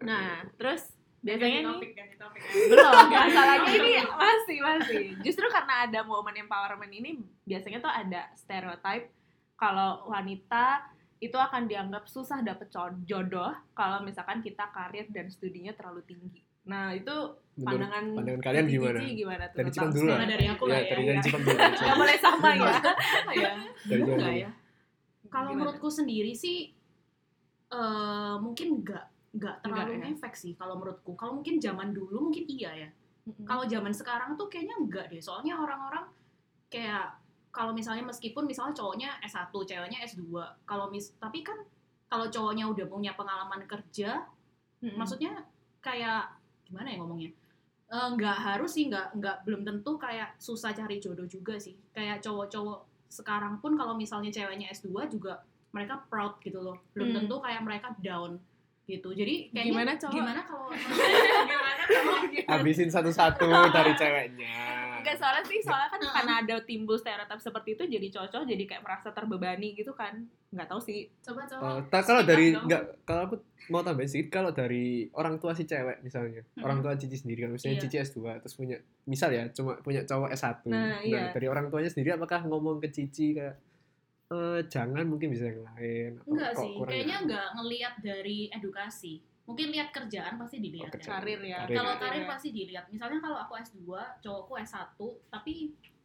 nah 0.03 0.43
terus 0.59 0.91
Ganti 1.23 1.39
biasanya 1.39 1.59
nih 1.59 1.67
topik, 1.71 1.91
ganti 1.95 2.15
topik. 2.19 2.41
belum 2.67 2.91
masalahnya 3.23 3.71
ini 3.71 3.91
masih 4.03 4.57
masih 4.59 5.03
justru 5.23 5.47
karena 5.47 5.87
ada 5.87 6.03
momen 6.03 6.35
empowerment 6.35 6.91
ini 6.91 7.23
biasanya 7.47 7.79
tuh 7.79 7.87
ada 7.87 8.27
stereotype 8.35 9.07
kalau 9.55 10.03
wanita 10.11 10.83
itu 11.19 11.39
akan 11.39 11.71
dianggap 11.71 12.03
susah 12.11 12.43
dapet 12.43 12.67
jodoh 13.07 13.55
kalau 13.71 14.03
misalkan 14.03 14.43
kita 14.43 14.67
karir 14.75 15.07
dan 15.07 15.31
studinya 15.31 15.71
terlalu 15.71 16.03
tinggi 16.03 16.43
nah 16.63 16.91
itu 16.91 17.15
Menurut 17.53 17.69
pandangan 17.85 18.05
pandangan 18.17 18.41
kalian 18.41 18.65
Cici 18.65 18.73
gimana? 18.73 18.99
gimana 19.05 19.43
tuh 19.45 19.55
Dari 19.55 19.69
tentang 19.69 19.73
Cipan 19.75 19.89
dulu 19.93 20.03
lah. 20.03 20.15
Mulai 20.15 20.27
dari 20.27 20.45
aku 20.47 20.63
Ya, 20.63 20.69
lah 20.69 20.73
ya. 20.73 20.83
dari 20.83 21.03
dari 21.03 21.13
iya. 21.13 21.21
Cipan 21.21 21.39
dulu. 21.39 21.53
dari 21.53 21.61
Cipan. 21.69 21.83
nggak 21.83 21.97
boleh 21.99 22.17
sama 22.17 22.49
ya 22.49 22.57
ya. 22.57 22.71
Dari 22.73 24.01
Cipan 24.01 24.01
Enggak 24.09 24.17
dulu. 24.25 24.31
ya. 24.39 24.49
Kalau 25.29 25.49
menurutku 25.51 25.89
sendiri 25.89 26.33
sih 26.33 26.57
eh 27.69 28.35
mungkin 28.37 28.67
enggak 28.75 29.05
enggak 29.33 29.55
terlalu 29.59 29.81
Enggak 29.91 29.97
ya? 29.99 30.13
ngefek 30.13 30.33
sih 30.35 30.53
kalau 30.53 30.75
menurutku. 30.75 31.11
Kalau 31.13 31.33
mungkin 31.35 31.55
zaman 31.57 31.89
dulu 31.89 32.17
mungkin 32.23 32.45
iya 32.47 32.71
ya. 32.75 32.89
Kalau 33.43 33.63
zaman 33.63 33.89
sekarang 33.91 34.33
tuh 34.33 34.47
kayaknya 34.47 34.75
enggak 34.75 35.05
deh. 35.07 35.21
Soalnya 35.21 35.55
orang-orang 35.55 36.05
kayak 36.67 37.17
kalau 37.49 37.69
misalnya 37.69 38.01
meskipun 38.03 38.43
misalnya 38.43 38.73
cowoknya 38.73 39.21
S1, 39.21 39.53
ceweknya 39.53 40.01
S2. 40.03 40.25
Kalau 40.63 40.89
mis 40.89 41.13
tapi 41.15 41.41
kan 41.41 41.61
kalau 42.07 42.25
cowoknya 42.27 42.65
udah 42.67 42.85
punya 42.85 43.13
pengalaman 43.13 43.61
kerja, 43.63 44.25
Mm-mm. 44.81 44.97
maksudnya 44.97 45.45
kayak 45.79 46.32
gimana 46.73 46.89
ya 46.89 46.97
ngomongnya? 46.97 47.31
Eh, 47.85 48.09
nggak 48.17 48.37
harus 48.41 48.73
sih, 48.73 48.89
nggak 48.89 49.21
nggak 49.21 49.37
belum 49.45 49.61
tentu 49.61 49.91
kayak 49.95 50.33
susah 50.37 50.73
cari 50.73 50.97
jodoh 50.97 51.29
juga 51.29 51.61
sih. 51.61 51.77
Kayak 51.93 52.25
cowok-cowok 52.25 52.79
sekarang 53.07 53.61
pun 53.61 53.77
kalau 53.77 53.93
misalnya 53.93 54.33
ceweknya 54.33 54.73
S2 54.73 54.89
juga 55.07 55.45
mereka 55.69 56.01
proud 56.09 56.41
gitu 56.41 56.57
loh. 56.57 56.81
Belum 56.91 57.13
Hmm. 57.13 57.17
tentu 57.21 57.35
kayak 57.37 57.61
mereka 57.61 57.93
down 58.01 58.41
gitu. 58.83 59.13
Jadi 59.13 59.53
kayaknya 59.53 59.69
Gimana 59.71 59.91
cowok? 59.95 60.13
gimana 60.17 60.41
kalau 60.41 60.67
Gimana 61.53 61.83
kalau 61.85 62.13
Habisin 62.49 62.89
satu-satu 62.89 63.45
dari 63.69 63.93
ceweknya. 63.93 64.57
Enggak 65.03 65.17
soalnya 65.17 65.43
sih 65.43 65.59
soalnya 65.59 65.89
kan 65.89 65.99
Heeh. 65.99 66.13
karena 66.15 66.33
ada 66.39 66.55
timbul 66.63 66.95
stereotip 66.95 67.37
seperti 67.37 67.69
itu 67.73 67.83
jadi 67.85 68.07
cowok 68.09 68.47
jadi 68.47 68.63
kayak 68.65 68.81
merasa 68.81 69.11
terbebani 69.11 69.69
gitu 69.73 69.91
kan 69.91 70.23
nggak 70.49 70.65
tahu 70.65 70.79
sih 70.79 71.11
coba 71.19 71.43
coba 71.45 71.63
Eh, 71.67 71.79
tak 71.87 72.03
kalau 72.03 72.21
dari 72.21 72.53
enggak 72.53 72.83
kalau 73.03 73.21
aku 73.25 73.35
mau 73.65 73.79
tambahin 73.79 74.07
sedikit 74.07 74.29
kalau 74.33 74.49
dari 74.49 74.85
orang 75.11 75.35
tua 75.37 75.51
si 75.51 75.63
cewek 75.63 75.99
misalnya 75.99 76.39
Mm-mm. 76.41 76.63
orang 76.63 76.79
tua 76.79 76.93
Cici 76.93 77.15
sendiri 77.15 77.43
kan 77.43 77.51
misalnya 77.51 77.75
Iya. 77.75 77.83
Cici 77.83 77.97
S2 78.01 78.17
terus 78.39 78.53
punya 78.53 78.77
misal 79.03 79.29
ya 79.29 79.43
cuma 79.49 79.75
punya 79.77 80.03
cowok 80.03 80.29
S1 80.31 80.67
Nah, 80.67 80.99
iya. 80.99 81.31
dari 81.31 81.47
orang 81.47 81.67
tuanya 81.67 81.87
sendiri 81.87 82.13
apakah 82.13 82.43
ngomong 82.43 82.79
ke 82.79 82.87
Cici 82.87 83.33
kayak 83.33 83.55
eh 84.25 84.61
jangan 84.65 85.03
mungkin 85.03 85.29
bisa 85.29 85.45
yang 85.45 85.61
lain 85.67 86.17
atau 86.17 86.31
enggak 86.31 86.51
sih 86.55 86.71
kayaknya 86.81 87.05
ya? 87.11 87.21
enggak 87.21 87.47
ngelihat 87.53 87.93
dari 87.99 88.37
edukasi 88.49 89.13
mungkin 89.43 89.67
lihat 89.69 89.91
kerjaan 89.91 90.39
pasti 90.39 90.57
dilihat 90.57 90.87
Oh, 90.87 90.95
ya. 90.95 91.03
karir 91.03 91.41
ya. 91.41 91.57
Karir. 91.63 91.75
kalau 91.75 91.93
Karir 91.93 92.01
karir 92.01 92.23
ya. 92.23 92.29
pasti 92.29 92.49
dilihat. 92.49 92.85
Misalnya 92.87 93.19
kalau 93.19 93.37
aku 93.37 93.53
S2 93.55 93.83
cowokku 94.19 94.53
S1 94.57 94.95
tapi 95.27 95.53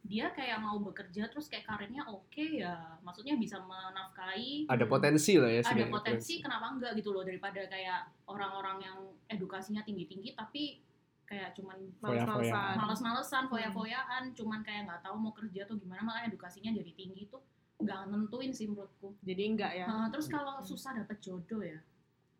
dia 0.01 0.31
kayak 0.31 0.57
mau 0.57 0.79
bekerja 0.79 1.27
terus 1.27 1.47
kayak 1.47 1.67
karirnya 1.67 2.01
oke 2.03 2.39
ya 2.55 2.99
maksudnya 2.99 3.35
bisa 3.35 3.59
menafkahi. 3.59 4.65
Ada 4.65 4.85
potensi 4.85 5.35
lah 5.35 5.49
ya 5.49 5.61
ada 5.61 5.85
potensi 5.87 6.39
kenapa 6.39 6.65
enggak 6.69 6.91
gitu 6.95 7.11
loh 7.11 7.23
daripada 7.23 7.63
kayak 7.65 8.07
orang-orang 8.25 8.77
yang 8.81 8.97
edukasinya 9.27 9.83
tinggi-tinggi 9.83 10.33
tapi 10.33 10.79
kayak 11.23 11.53
cuman 11.53 11.77
males-malesan. 12.01 12.75
Males-malesan 12.75 13.43
Hmm. 13.45 13.51
foya-foyaan 13.51 14.23
cuman 14.33 14.59
kayak 14.63 14.87
nggak 14.87 15.01
tahu 15.01 15.15
mau 15.15 15.31
kerja 15.31 15.63
atau 15.63 15.77
gimana 15.77 16.01
makanya 16.01 16.27
edukasinya 16.27 16.71
jadi 16.73 16.91
tinggi 16.91 17.27
tuh 17.27 17.43
nggak 17.79 17.99
nentuin 18.09 18.51
sih 18.51 18.65
menurutku. 18.65 19.13
Jadi 19.21 19.43
enggak 19.45 19.71
ya? 19.73 19.85
Nah, 19.85 20.07
terus 20.09 20.27
kalau 20.27 20.59
susah 20.59 20.91
dapet 20.95 21.19
jodoh 21.19 21.61
ya 21.61 21.79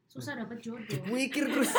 susah 0.10 0.34
dapet 0.34 0.58
jodoh. 0.58 1.00
Mikir 1.14 1.46
terus. 1.54 1.70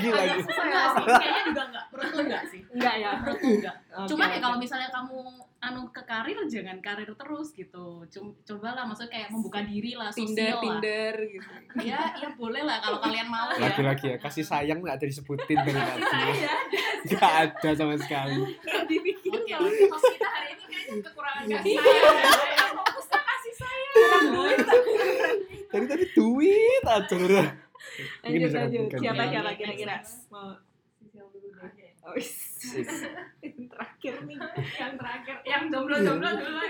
Gila 0.00 0.16
agak 0.16 0.36
gitu 0.40 0.48
susah 0.48 0.64
ya 0.64 0.80
sih? 0.88 1.04
Kayaknya 1.04 1.42
juga 1.44 1.62
enggak 1.68 1.84
menurutku 1.92 2.18
enggak 2.24 2.42
sih? 2.48 2.60
Enggak 2.72 2.94
ya. 2.96 3.10
Menurutku 3.20 3.48
enggak? 3.60 3.76
Oke, 4.00 4.08
cuman 4.08 4.26
ya 4.32 4.38
kalau 4.40 4.56
misalnya 4.56 4.88
kamu 4.88 5.18
anu 5.64 5.82
ke 5.92 6.02
karir 6.04 6.38
jangan 6.48 6.78
karir 6.80 7.10
terus 7.12 7.48
gitu. 7.52 7.84
Cum- 8.08 8.36
cobalah 8.48 8.88
maksudnya 8.88 9.12
kayak 9.12 9.28
membuka 9.28 9.60
diri 9.60 9.92
lah 9.92 10.08
Tinder 10.08 10.32
sosial 10.32 10.56
lah. 10.56 10.62
Tinder 10.64 11.14
gitu. 11.28 11.48
Ya 11.84 12.00
ya 12.16 12.28
boleh 12.32 12.62
lah 12.64 12.76
kalau 12.80 12.98
kalian 13.04 13.28
mau. 13.28 13.52
Ya 13.52 13.68
lagi-lagi 13.68 14.06
ya 14.08 14.16
kasih 14.24 14.44
sayang 14.44 14.80
nggak 14.80 14.96
ada 14.96 15.06
disebutin 15.08 15.58
dari 15.60 15.80
tadi 15.84 16.04
saya 16.08 16.32
nggak 17.04 17.32
ada. 17.44 17.68
Sama 17.76 17.94
sekali. 18.00 18.40
Dipikir 18.88 19.36
Oke, 19.36 19.52
sama 19.52 19.68
host 19.68 20.06
kita 20.16 20.28
hari 20.32 20.48
ini 20.56 20.64
kayaknya 20.64 20.96
kekurangan 21.04 21.44
kasih 21.44 21.76
sayang. 21.76 22.16
Ya. 22.56 22.66
Fokusnya 22.72 23.20
kasih 23.20 23.52
sayang. 23.60 24.83
Tadi 25.74 25.84
tadi 25.84 26.04
duit 26.12 26.82
aja 26.86 27.14
udah 27.16 27.48
lanjut 28.22 28.50
lanjut 28.52 28.82
siapa 28.94 29.18
ganti. 29.18 29.32
siapa 29.34 29.50
kira-kira 29.54 29.96
mau 30.30 30.54
Sisil 30.96 31.26
dulu 31.28 31.48
deh. 31.68 31.90
oh, 32.00 32.14
is. 32.14 32.32
terakhir 33.70 34.14
nih 34.24 34.38
Yang 34.72 34.92
terakhir, 34.96 35.36
yang 35.44 35.62
jomblo-jomblo 35.68 36.30
dulu. 36.32 36.60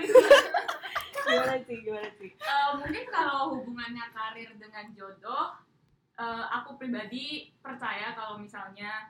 gimana 1.15 1.55
sih 1.59 1.77
gimana 1.79 2.09
sih 2.15 2.29
Eh, 2.35 2.69
mungkin 2.75 3.05
kalau 3.07 3.55
hubungannya 3.55 4.05
karir 4.09 4.49
dengan 4.55 4.85
jodoh, 4.91 5.55
eh, 6.15 6.45
aku 6.51 6.75
pribadi 6.75 7.25
percaya 7.57 8.13
kalau 8.13 8.37
misalnya 8.37 9.09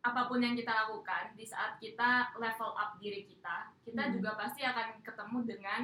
apa 0.00 0.24
pun 0.24 0.38
yang 0.38 0.54
kita 0.54 0.70
lakukan 0.70 1.34
di 1.34 1.42
saat 1.42 1.76
kita 1.76 2.10
level 2.36 2.70
up 2.72 2.94
diri 2.96 3.24
kita, 3.24 3.70
kita 3.82 4.02
Hmm. 4.02 4.12
juga 4.12 4.30
pasti 4.36 4.62
akan 4.62 5.02
ketemu 5.02 5.38
dengan 5.44 5.82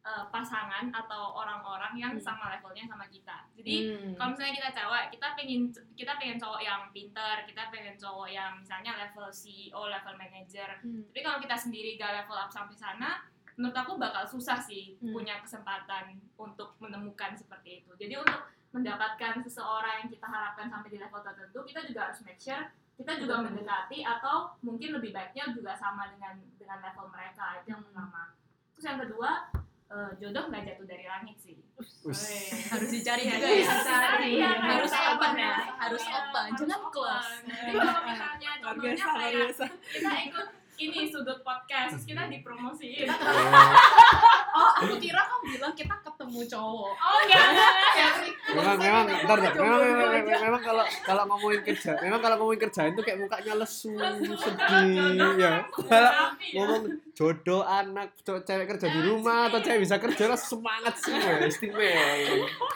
eh, 0.00 0.24
pasangan 0.32 0.88
atau 0.90 1.36
orang-orang 1.36 1.92
yang 1.92 2.12
Hmm. 2.16 2.24
sama 2.24 2.56
levelnya 2.56 2.88
sama 2.88 3.04
kita. 3.06 3.44
Jadi 3.52 3.74
Hmm. 3.84 4.12
kalau 4.16 4.32
misalnya 4.32 4.54
kita 4.56 4.70
cewek, 4.72 5.04
kita 5.12 5.26
pengen 5.36 5.60
kita 5.92 6.12
pengen 6.16 6.38
cowok 6.40 6.60
yang 6.60 6.80
pinter, 6.88 7.34
kita 7.44 7.68
pengen 7.68 8.00
cowok 8.00 8.28
yang 8.28 8.56
misalnya 8.56 8.96
level 8.96 9.28
CEO, 9.28 9.92
level 9.92 10.16
manager, 10.16 10.80
Hmm. 10.80 11.04
tapi 11.12 11.20
kalau 11.20 11.36
kita 11.36 11.52
sendiri 11.52 12.00
gak 12.00 12.16
level 12.16 12.32
up 12.32 12.48
sampai 12.48 12.72
sana, 12.72 13.28
menurut 13.60 13.76
aku 13.76 14.00
bakal 14.00 14.24
susah 14.24 14.56
sih 14.56 14.96
Hmm. 14.96 15.12
punya 15.12 15.36
kesempatan 15.44 16.16
untuk 16.34 16.80
menemukan 16.80 17.36
seperti 17.36 17.84
itu. 17.84 17.92
Jadi 18.00 18.16
untuk 18.16 18.40
mendapatkan 18.72 19.44
seseorang 19.44 20.00
yang 20.00 20.08
kita 20.08 20.24
harapkan 20.24 20.72
sampai 20.72 20.88
di 20.88 20.96
level 20.96 21.20
tertentu, 21.20 21.60
kita 21.68 21.84
juga 21.84 22.08
harus 22.08 22.24
make 22.24 22.40
sure 22.40 22.72
kita 22.96 23.16
juga 23.16 23.40
mendekati 23.40 24.00
atau 24.00 24.56
mungkin 24.60 24.96
lebih 24.96 25.12
baiknya 25.12 25.52
juga 25.52 25.72
sama 25.72 26.08
dengan 26.08 26.36
dengan 26.56 26.84
level 26.84 27.08
mereka 27.08 27.56
itu 27.56 27.72
yang 27.72 27.80
pertama 27.80 28.28
terus 28.76 28.84
yang 28.84 29.00
kedua 29.00 29.48
eh, 29.90 30.10
jodoh 30.16 30.44
nggak 30.46 30.62
jatuh 30.64 30.86
dari 30.86 31.04
langit 31.04 31.36
sih. 31.36 31.56
Us. 32.00 32.22
harus 32.70 32.88
dicari 32.88 33.22
Iya, 33.26 33.34
juga 33.34 33.46
iya, 33.46 33.58
ya. 33.60 33.74
dicari, 33.74 34.28
iya, 34.32 34.50
harus 34.56 34.90
kayak 34.90 35.10
open 35.12 35.32
ya. 35.34 35.54
Harus 35.76 36.02
Iya, 36.02 36.14
open. 36.16 36.48
Harus 36.48 36.60
jangan 36.62 36.82
close. 36.88 37.30
Jadi 37.42 37.72
kalau 37.76 38.02
misalnya 38.04 38.50
contohnya 38.62 39.06
kayak 39.10 39.58
kita 39.90 40.12
ikut 40.24 40.48
ini 40.80 41.12
sudut 41.12 41.44
podcast 41.44 41.92
terus 41.92 42.04
kita 42.08 42.24
dipromosiin 42.32 43.04
oh 44.56 44.68
aku 44.80 44.94
kira 44.98 45.20
kamu 45.20 45.44
bilang 45.56 45.72
kita 45.76 45.94
ketemu 46.02 46.40
cowok. 46.50 46.92
Oh 46.98 47.18
enggak. 47.22 47.44
Enggak 47.48 48.12
memang 48.50 48.76
memang 48.82 49.04
ntar 49.24 49.38
ntar 49.38 49.52
memang 49.54 49.80
memang, 49.80 50.10
memang, 50.10 50.40
memang 50.42 50.62
kalau 50.62 50.84
kalau 51.06 51.22
ngomongin 51.30 51.60
kerja 51.62 51.92
memang 52.02 52.20
kalau 52.20 52.36
ngomongin 52.42 52.60
kerjaan 52.66 52.90
tuh 52.98 53.04
kayak 53.06 53.18
mukanya 53.22 53.52
lesu 53.62 53.94
sedih 54.40 55.38
ya. 55.38 55.54
kalau 55.86 56.10
ya. 56.10 56.54
ngomong 56.58 56.82
jodoh 57.14 57.62
anak 57.62 58.10
cowok 58.26 58.42
cewek 58.42 58.66
kerja 58.74 58.86
di 58.90 59.00
rumah 59.06 59.52
atau 59.52 59.60
cewek 59.62 59.80
bisa 59.86 59.96
kerja 60.02 60.24
lah 60.32 60.38
semangat 60.40 60.94
semua 60.98 61.46
istimewa. 61.46 62.10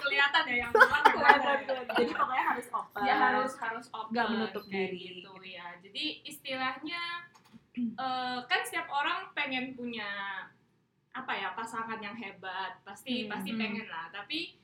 Kelihatan 0.04 0.42
ya 0.46 0.54
yang 0.62 0.70
Kelihatan, 0.70 1.12
kelihatan. 1.16 1.82
jadi 1.96 2.12
pokoknya 2.14 2.44
harus 2.54 2.66
open. 2.70 3.00
Ya 3.02 3.14
harus 3.18 3.52
harus 3.58 3.86
open 3.90 4.12
Nggak 4.14 4.26
menutup 4.30 4.64
diri. 4.70 4.98
gitu 5.20 5.32
ya. 5.42 5.66
Jadi 5.82 6.04
istilahnya 6.22 7.02
eh, 7.76 8.38
kan 8.46 8.60
setiap 8.62 8.86
orang 8.88 9.30
pengen 9.34 9.74
punya 9.74 10.06
apa 11.14 11.32
ya 11.34 11.54
pasangan 11.54 11.98
yang 11.98 12.14
hebat. 12.14 12.78
Pasti 12.82 13.26
Hmm, 13.26 13.30
pasti 13.30 13.50
hmm. 13.54 13.58
pengen 13.60 13.86
lah. 13.86 14.10
Tapi 14.10 14.58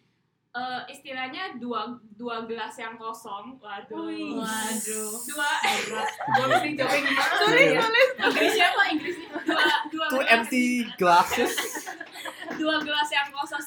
eh, 0.51 0.81
istilahnya 0.91 1.59
dua 1.59 1.95
dua 2.19 2.43
gelas 2.47 2.75
yang 2.75 2.99
kosong 2.99 3.59
waduh. 3.59 4.11
Wih. 4.11 4.35
waduh. 4.35 5.13
dua. 5.31 5.51
Gimana 5.63 6.57
Tulis, 7.39 7.71
tulis. 7.71 8.09
Inggrisnya 8.19 8.67
apa 8.71 8.83
Inggrisnya 8.91 9.29
dua 9.47 9.65
dua 9.91 10.07
two 10.11 10.19
gelas. 10.19 10.33
empty 10.35 10.65
glasses. 10.99 11.55
Dua 12.61 12.77
gelas 12.85 13.09
yang 13.09 13.33
kosong 13.33 13.63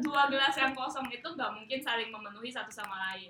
dua 0.00 0.24
gelas 0.32 0.56
yang 0.56 0.72
kosong 0.72 1.04
itu 1.12 1.28
nggak 1.28 1.52
mungkin 1.52 1.78
saling 1.84 2.08
memenuhi 2.08 2.48
satu 2.48 2.72
sama 2.72 2.96
lain 3.12 3.28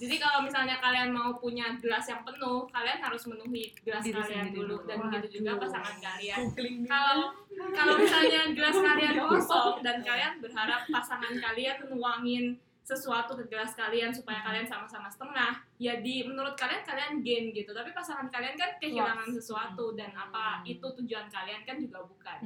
jadi 0.00 0.16
kalau 0.16 0.40
misalnya 0.48 0.80
kalian 0.80 1.12
mau 1.12 1.36
punya 1.36 1.76
gelas 1.76 2.08
yang 2.08 2.24
penuh, 2.24 2.64
kalian 2.72 2.98
harus 3.04 3.28
menuhi 3.28 3.68
gelas 3.84 4.00
Diri 4.00 4.16
kalian 4.16 4.48
dulu 4.56 4.80
dulu. 4.80 4.88
dan 4.88 4.96
begitu 5.04 5.44
juga 5.44 5.60
pasangan 5.60 5.96
kalian. 6.00 6.40
Kalau 6.88 7.36
kalau 7.76 7.94
misalnya 8.00 8.48
gelas 8.56 8.80
kalian 8.80 9.14
kosong 9.20 9.84
dan 9.84 10.00
kalian 10.00 10.40
berharap 10.40 10.88
pasangan 10.88 11.36
kalian 11.36 11.76
nuangin 11.92 12.56
sesuatu 12.80 13.38
ke 13.38 13.44
gelas 13.46 13.76
kalian 13.76 14.10
supaya 14.10 14.42
kalian 14.42 14.66
sama-sama 14.66 15.06
setengah, 15.06 15.62
ya 15.78 16.00
di 16.02 16.26
menurut 16.26 16.58
kalian 16.58 16.82
kalian 16.82 17.20
gain 17.22 17.52
gitu. 17.52 17.70
Tapi 17.70 17.92
pasangan 17.92 18.26
kalian 18.32 18.56
kan 18.56 18.80
kehilangan 18.80 19.30
sesuatu 19.30 19.94
dan 19.94 20.10
apa 20.16 20.64
itu 20.64 20.82
tujuan 20.82 21.28
kalian 21.30 21.62
kan 21.62 21.76
juga 21.78 22.02
bukan 22.02 22.38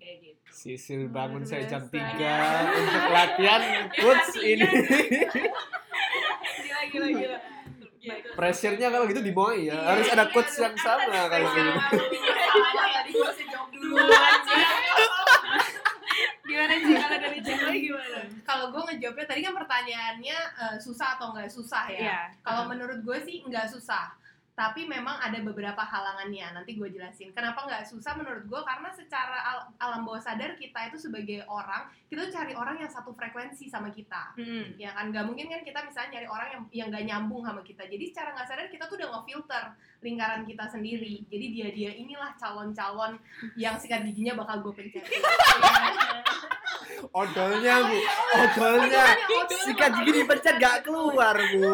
kayak 0.00 0.16
gitu. 0.24 0.40
Sisil 0.50 1.06
bangun 1.12 1.44
saya 1.44 1.68
jam 1.68 1.84
biasa. 1.86 2.16
3 2.16 2.80
untuk 2.80 3.04
latihan 3.12 3.62
coach 4.00 4.34
ini 4.40 4.66
gila 6.88 7.08
gila 7.10 7.38
Gitu. 7.98 8.30
pressure-nya 8.32 8.88
kalau 8.88 9.04
gitu 9.04 9.20
di 9.20 9.34
Moai 9.34 9.66
ya 9.66 9.74
harus 9.74 10.06
Iya, 10.06 10.14
ada 10.14 10.24
iya, 10.24 10.32
coach 10.32 10.48
aduh, 10.48 10.62
yang 10.62 10.76
sama 10.78 11.02
ada 11.02 11.26
kalau 11.28 11.48
gitu 11.50 11.60
spesial. 11.66 11.98
tadi 12.94 13.10
gue 13.10 13.30
dulu 13.74 13.94
gimana 16.48 16.74
sih 16.78 16.94
kalau 16.94 17.18
dari 17.18 17.38
cewek 17.42 17.78
gimana 17.84 18.18
Kalau 18.42 18.64
gue 18.72 18.82
ngejawabnya 18.82 19.26
tadi 19.26 19.40
kan 19.42 19.52
pertanyaannya 19.52 20.38
eh, 20.56 20.76
susah 20.80 21.18
atau 21.18 21.36
nggak 21.36 21.50
susah 21.50 21.84
ya? 21.90 22.00
Iya. 22.00 22.18
Kalau 22.40 22.64
menurut 22.64 23.04
gue 23.04 23.18
sih 23.20 23.44
nggak 23.44 23.68
susah. 23.68 24.08
Tapi 24.58 24.90
memang 24.90 25.22
ada 25.22 25.38
beberapa 25.38 25.78
halangannya. 25.78 26.50
Nanti 26.50 26.74
gue 26.74 26.90
jelasin. 26.90 27.30
Kenapa 27.30 27.62
nggak 27.62 27.86
susah 27.86 28.18
menurut 28.18 28.42
gue? 28.50 28.60
Karena 28.66 28.90
secara 28.90 29.38
al- 29.46 29.70
alam 29.78 30.02
bawah 30.02 30.18
sadar 30.18 30.58
kita 30.58 30.90
itu 30.90 30.98
sebagai 30.98 31.46
orang, 31.46 31.86
kita 32.10 32.26
tuh 32.26 32.34
cari 32.34 32.58
orang 32.58 32.82
yang 32.82 32.90
satu 32.90 33.14
frekuensi 33.14 33.70
sama 33.70 33.94
kita. 33.94 34.34
Hmm. 34.34 34.74
Ya 34.74 34.90
kan, 34.98 35.14
nggak 35.14 35.30
mungkin 35.30 35.46
kan 35.46 35.62
kita 35.62 35.86
misalnya 35.86 36.18
nyari 36.18 36.26
orang 36.26 36.48
yang 36.50 36.62
yang 36.74 36.86
nggak 36.90 37.04
nyambung 37.06 37.46
sama 37.46 37.62
kita. 37.62 37.86
Jadi 37.86 38.04
secara 38.10 38.34
nggak 38.34 38.48
sadar 38.50 38.66
kita 38.66 38.90
tuh 38.90 38.98
udah 38.98 39.08
ngefilter 39.14 39.64
lingkaran 40.02 40.42
kita 40.42 40.64
sendiri. 40.66 41.22
Jadi 41.30 41.46
dia 41.54 41.68
dia 41.70 41.90
inilah 41.94 42.34
calon-calon 42.34 43.14
yang 43.54 43.78
sikat 43.78 44.02
giginya 44.10 44.34
bakal 44.42 44.66
gue 44.66 44.74
pencet. 44.74 45.06
odolnya 47.14 47.74
bu 47.86 47.98
odolnya 48.42 49.04
sikat 49.64 49.90
gigi 50.02 50.12
dipencet 50.22 50.56
gak 50.58 50.82
keluar 50.82 51.34
bu 51.34 51.70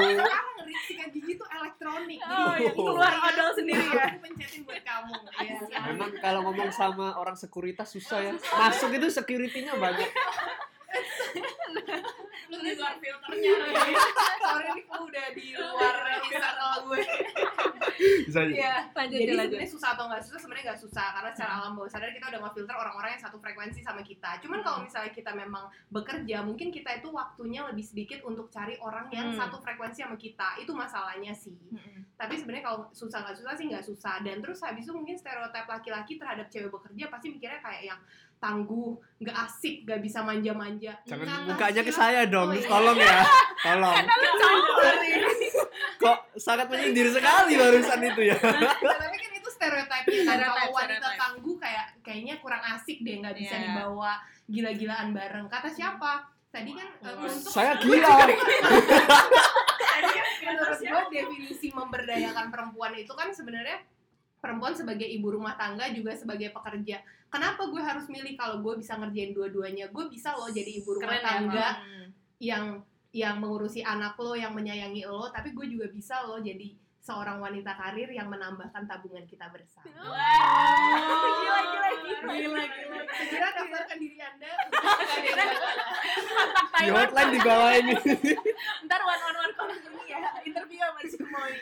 ngeri 0.75 0.87
sikat 0.91 1.09
gigi 1.15 1.33
tuh 1.39 1.47
elektronik. 1.47 2.19
Oh, 2.27 2.51
Jadi 2.51 2.63
iya, 2.67 2.71
keluar 2.75 3.15
odol 3.31 3.51
sendiri 3.55 3.85
ya. 3.87 4.05
aku 4.11 4.19
pencetin 4.27 4.61
buat 4.67 4.83
kamu. 4.83 5.13
Ya. 5.39 5.81
memang 5.95 6.11
kalau 6.19 6.41
ngomong 6.51 6.71
sama 6.75 7.07
orang 7.15 7.39
sekuritas 7.39 7.95
susah 7.95 8.19
ya. 8.19 8.33
Masuk 8.35 8.91
itu 8.99 9.07
security-nya 9.15 9.79
banyak 9.79 10.11
Lu 12.51 12.59
di 12.61 12.73
luar 12.75 12.95
filternya. 12.97 13.53
sorry 14.39 14.69
nih 14.71 14.85
aku 14.85 15.05
udah 15.05 15.27
di 15.33 15.47
luar 15.55 15.95
circle 16.25 16.77
gue. 16.85 17.01
Bisa 18.25 18.41
Iya. 18.45 18.75
lanjut 18.93 19.17
jadi 19.17 19.33
lanjut. 19.33 19.49
sebenarnya 19.55 19.71
susah 19.71 19.89
atau 19.95 20.05
nggak 20.07 20.23
susah 20.23 20.39
sebenarnya 20.39 20.65
nggak 20.67 20.81
susah. 20.81 21.07
Karena 21.13 21.31
secara 21.33 21.53
alam 21.57 21.73
bawah 21.75 21.89
sadar 21.89 22.11
kita 22.11 22.27
udah 22.29 22.41
ngefilter 22.43 22.77
orang-orang 22.77 23.11
yang 23.15 23.23
satu 23.23 23.37
frekuensi 23.39 23.81
sama 23.81 24.03
kita. 24.03 24.31
Cuman 24.41 24.61
kalau 24.61 24.79
misalnya 24.83 25.11
kita 25.11 25.33
memang 25.33 25.65
bekerja 25.89 26.37
mungkin 26.41 26.69
kita 26.69 26.91
itu 26.95 27.09
waktunya 27.09 27.65
lebih 27.65 27.83
sedikit 27.83 28.21
untuk 28.23 28.51
cari 28.51 28.77
orang 28.79 29.09
yang 29.11 29.27
Hmm. 29.27 29.39
satu 29.41 29.57
frekuensi 29.59 30.01
sama 30.01 30.15
kita. 30.15 30.59
Itu 30.59 30.73
masalahnya 30.73 31.33
sih. 31.33 31.57
Tapi 32.15 32.35
sebenarnya 32.37 32.65
kalau 32.65 32.79
susah 32.91 33.19
nggak 33.21 33.37
susah 33.37 33.55
sih 33.55 33.67
nggak 33.67 33.85
susah. 33.85 34.15
Dan 34.21 34.39
terus 34.39 34.61
habis 34.61 34.85
itu 34.85 34.93
mungkin 34.93 35.15
stereotip 35.15 35.65
laki-laki 35.65 36.15
terhadap 36.15 36.47
cewek 36.47 36.71
bekerja 36.71 37.05
pasti 37.09 37.27
mikirnya 37.29 37.59
kayak 37.59 37.83
yang 37.85 38.01
tangguh 38.37 38.93
nggak 39.17 39.37
asik 39.43 39.83
nggak 39.83 40.01
bisa 40.01 40.21
manja-manja. 40.21 40.93
Jangan 41.05 41.25
Kata 41.25 41.47
mukanya 41.47 41.83
ke 41.83 41.93
saya 41.93 42.21
dong 42.25 42.49
Oh, 42.49 42.55
iya. 42.55 42.67
tolong 42.67 42.99
ya. 42.99 43.21
Tolong. 43.65 43.95
Kok 45.97 46.19
sangat 46.37 46.67
menyindir 46.69 47.09
sekali 47.09 47.57
barusan 47.57 48.01
itu 48.03 48.23
ya? 48.27 48.37
Tapi 49.01 49.17
kan 49.17 49.33
itu 49.33 49.49
stereotipnya 49.49 50.23
kan. 50.23 50.37
Kalau 50.39 50.71
wanita 50.71 51.01
stereotype. 51.01 51.17
tangguh 51.19 51.57
kayak 51.57 51.87
kayaknya 52.01 52.35
kurang 52.39 52.63
asik 52.71 53.01
deh 53.01 53.15
nggak 53.19 53.35
bisa 53.35 53.55
Iya. 53.55 53.65
dibawa 53.67 54.13
gila-gilaan 54.45 55.09
bareng. 55.11 55.47
Kata 55.49 55.69
siapa? 55.69 56.13
Tadi 56.51 56.71
kan 56.71 56.87
uh, 57.01 57.17
Wah. 57.17 57.27
untuk 57.27 57.51
saya 57.51 57.73
gila. 57.77 58.15
Kan 58.15 58.31
menurut 60.45 60.79
gue 60.79 61.03
definisi 61.11 61.69
memberdayakan 61.71 62.47
perempuan 62.49 62.93
itu 62.93 63.11
kan 63.11 63.33
sebenarnya 63.33 63.81
perempuan 64.39 64.77
sebagai 64.77 65.09
ibu 65.09 65.33
rumah 65.33 65.57
tangga 65.57 65.89
juga 65.89 66.13
sebagai 66.13 66.53
pekerja 66.53 67.01
kenapa 67.35 67.67
gue 67.67 67.83
harus 67.83 68.07
milih 68.07 68.39
kalau 68.39 68.63
gue 68.63 68.79
bisa 68.79 68.95
ngerjain 68.95 69.35
dua-duanya? 69.35 69.91
Gue 69.91 70.07
bisa 70.07 70.39
loh 70.39 70.47
jadi 70.55 70.71
ibu 70.79 70.95
rumah 70.95 71.19
Keren 71.19 71.19
ya, 71.19 71.27
tangga 71.27 71.69
yang 72.39 72.65
yang 73.15 73.39
mengurusi 73.39 73.83
anak 73.83 74.19
lo 74.19 74.35
yang 74.35 74.51
menyayangi 74.55 75.07
lo 75.07 75.31
tapi 75.31 75.55
gue 75.55 75.71
juga 75.71 75.87
bisa 75.87 76.19
loh 76.27 76.43
jadi 76.43 76.75
seorang 77.05 77.37
wanita 77.37 77.77
karir 77.77 78.09
yang 78.09 78.27
menambahkan 78.27 78.83
tabungan 78.83 79.25
kita 79.25 79.45
bersama 79.49 79.85
Wow, 79.93 80.09
gila 81.37 81.61
gila 81.63 81.91
gila. 81.95 82.33
Gila, 82.33 82.65
gila. 82.65 83.01
segera 83.15 83.49
daftarkan 83.53 83.97
diri 83.99 84.19
anda 84.19 84.49
di 86.75 86.89
hotline 86.91 87.31
di 87.31 87.41
bawah 87.41 87.73
ini 87.75 87.93
Ntar 88.83 89.01
one 89.03 89.23
on 89.23 89.37
one 89.39 89.53
call 89.55 89.69
ini 89.69 89.85
ya, 90.07 90.21
interview 90.43 90.81
sama 90.81 91.01
si 91.03 91.17
Moy. 91.23 91.53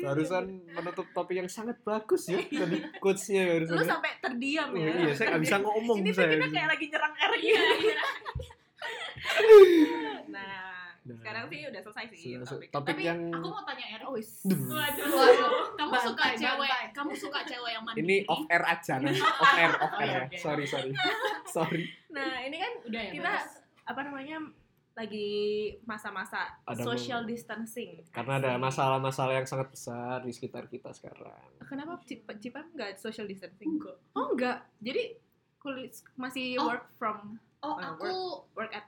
Barusan 0.00 0.44
menutup 0.68 1.06
topik 1.12 1.36
yang 1.36 1.48
sangat 1.48 1.78
bagus 1.80 2.26
ya 2.26 2.42
dari 2.42 2.78
coachnya 2.98 3.42
barusan 3.48 3.70
Lu 3.72 3.80
ya. 3.80 3.88
sampai 3.88 4.10
terdiam 4.18 4.68
Oh, 4.68 4.76
ya. 4.76 4.90
iya 4.92 5.12
saya 5.14 5.26
nggak 5.30 5.42
bisa 5.42 5.56
ngomong 5.60 5.96
Ini 5.96 6.08
tuh 6.08 6.16
saya 6.16 6.28
kita 6.32 6.46
kayak 6.48 6.68
lagi 6.68 6.84
nyerang 6.86 7.14
R 7.14 7.32
gitu. 7.36 7.46
Iya, 7.46 7.62
iya. 7.78 7.96
Nah. 10.28 10.69
Sekarang 11.16 11.44
sih 11.46 11.60
udah 11.64 11.80
selesai 11.80 12.04
sih 12.08 12.18
Sudah- 12.32 12.46
topik. 12.46 12.68
topik 12.70 12.88
tapi 12.90 13.02
yang 13.04 13.20
aku 13.28 13.46
mau 13.46 13.62
tanya 13.62 13.86
Erik 13.88 14.06
Oh. 14.06 14.14
Waduh. 14.14 15.06
Waduh. 15.08 15.52
kamu 15.72 15.90
Bantai, 15.90 16.06
suka 16.06 16.24
cewek 16.36 16.68
bantai. 16.68 16.86
kamu 16.92 17.12
suka 17.14 17.40
cewek 17.42 17.70
yang 17.70 17.82
mandiri 17.82 18.04
ini 18.04 18.16
off 18.24 18.42
air 18.46 18.62
aja 18.64 18.94
nih 18.96 19.16
off 19.42 19.52
air 19.52 19.72
off 19.72 19.90
Oh, 19.90 19.98
air 19.98 20.06
iya, 20.06 20.16
ya 20.16 20.26
oke. 20.26 20.36
sorry 20.38 20.64
sorry 20.64 20.90
sorry 21.56 21.84
Nah, 22.08 22.32
ini 22.40 22.56
kan 22.56 22.72
udah 22.84 23.02
ya 23.02 23.12
kita 23.12 23.32
apa 23.84 24.00
namanya 24.02 24.36
lagi 24.92 25.30
masa-masa 25.82 26.58
Ada 26.62 26.82
social 26.84 27.22
distancing. 27.22 28.02
karena 28.10 28.36
ada 28.36 28.52
masalah-masalah 28.56 29.32
yang 29.34 29.46
sangat 29.46 29.70
besar 29.70 30.20
di 30.20 30.30
sekitar 30.30 30.66
kita 30.66 30.90
sekarang 30.90 31.40
Kenapa 31.62 32.02
Cip- 32.02 32.26
Cipam 32.36 32.66
nggak 32.70 32.96
social 32.96 33.24
distancing 33.24 33.78
kok? 33.78 33.96
Oh 34.12 34.30
enggak. 34.30 34.66
Jadi 34.76 35.14
kulit 35.56 35.94
masih 36.14 36.56
Oh. 36.56 36.68
work 36.68 36.90
from 36.94 37.38
oh 37.60 37.72
uh, 37.72 37.94
aku 37.94 38.10
work 38.52 38.72
at 38.72 38.84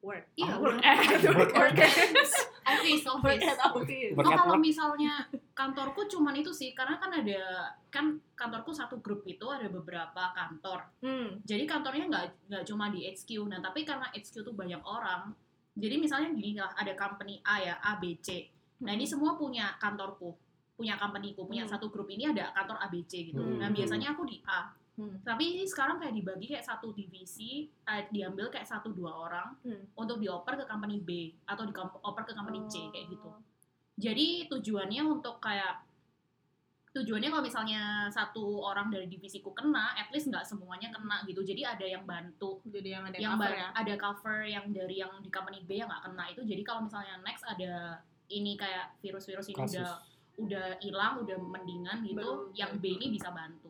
work. 0.00 0.24
Iya, 0.36 0.56
Oh, 0.56 0.64
work 0.66 0.80
work 0.80 0.84
at 0.84 1.52
Work 1.52 1.76
office 1.80 3.04
work 3.04 3.24
office 3.24 3.44
at 3.44 3.60
office. 3.60 4.12
Oh, 4.16 4.22
at 4.24 4.36
kalau 4.36 4.56
misalnya 4.56 5.12
kantorku 5.52 6.08
cuman 6.08 6.34
itu 6.36 6.50
sih 6.50 6.72
karena 6.72 6.96
kan 6.96 7.12
ada 7.12 7.74
kan 7.92 8.16
kantorku 8.32 8.72
satu 8.72 9.02
grup 9.04 9.20
itu 9.26 9.44
ada 9.48 9.68
beberapa 9.68 10.32
kantor 10.32 10.88
Hmm. 11.04 11.42
jadi 11.44 11.68
kantornya 11.68 12.08
nggak 12.08 12.24
nggak 12.48 12.64
cuma 12.64 12.88
di 12.88 13.04
HQ 13.04 13.44
nah 13.44 13.60
tapi 13.60 13.84
karena 13.84 14.08
HQ 14.14 14.40
tuh 14.40 14.54
banyak 14.56 14.80
orang 14.80 15.36
jadi 15.76 16.00
misalnya 16.00 16.32
gini 16.32 16.56
lah 16.56 16.72
ada 16.72 16.96
company 16.96 17.42
A 17.44 17.54
ya 17.60 17.74
A 17.82 18.00
B 18.00 18.16
C 18.22 18.48
Nah 18.80 18.96
ini 18.96 19.04
semua 19.04 19.36
punya 19.36 19.76
kantorku, 19.76 20.32
punya 20.72 20.96
companyku, 20.96 21.44
punya 21.44 21.68
Hmm. 21.68 21.72
satu 21.76 21.92
grup 21.92 22.08
ini 22.08 22.24
ada 22.24 22.48
kantor 22.56 22.80
ABC 22.80 23.28
gitu. 23.28 23.36
Hmm. 23.44 23.60
Nah 23.60 23.68
biasanya 23.68 24.16
aku 24.16 24.24
di 24.24 24.40
A. 24.48 24.72
Hmm. 25.00 25.16
Tapi 25.24 25.56
ini 25.56 25.64
sekarang 25.64 25.96
kayak 25.96 26.12
dibagi 26.12 26.44
kayak 26.44 26.60
satu 26.60 26.92
divisi, 26.92 27.64
eh, 27.88 28.04
diambil 28.12 28.52
kayak 28.52 28.68
satu 28.68 28.92
dua 28.92 29.16
orang 29.16 29.56
Hmm. 29.64 29.80
untuk 29.96 30.20
dioper 30.20 30.60
ke 30.60 30.68
company 30.68 31.00
B 31.00 31.10
atau 31.48 31.64
dioper 31.64 32.22
ke 32.28 32.36
company 32.36 32.60
C 32.68 32.92
kayak 32.92 33.08
gitu. 33.08 33.32
Oh. 33.32 33.40
Jadi 33.96 34.44
tujuannya 34.46 35.00
untuk 35.02 35.40
kayak 35.40 35.88
tujuannya 36.90 37.30
kalau 37.30 37.44
misalnya 37.46 37.80
satu 38.10 38.60
orang 38.60 38.90
dari 38.90 39.06
divisiku 39.06 39.54
kena, 39.54 39.94
at 39.94 40.10
least 40.10 40.26
nggak 40.26 40.42
semuanya 40.42 40.90
kena 40.90 41.22
gitu. 41.24 41.40
Jadi 41.40 41.62
ada 41.62 41.86
yang 41.86 42.02
bantu, 42.02 42.58
Jadi 42.66 42.88
yang 42.90 43.06
ada 43.06 43.16
yang 43.16 43.38
cover 43.38 43.52
ya. 43.54 43.68
ada 43.72 43.94
cover 43.96 44.38
yang 44.44 44.64
dari 44.74 44.96
yang 44.98 45.12
di 45.22 45.30
company 45.30 45.62
B 45.62 45.78
yang 45.78 45.88
nggak 45.88 46.02
kena 46.10 46.24
itu. 46.28 46.42
Jadi 46.42 46.62
kalau 46.66 46.82
misalnya 46.84 47.14
next 47.22 47.46
ada 47.46 48.02
ini 48.28 48.58
kayak 48.58 48.98
virus-virus 49.00 49.48
ini 49.48 49.58
Kasus. 49.64 49.78
udah 49.78 49.90
udah 50.40 50.66
hilang, 50.82 51.14
udah 51.22 51.36
mendingan 51.38 52.02
gitu, 52.02 52.16
Baru 52.18 52.50
yang 52.58 52.72
B 52.82 52.98
ini 52.98 53.14
bisa 53.14 53.30
bantu. 53.30 53.69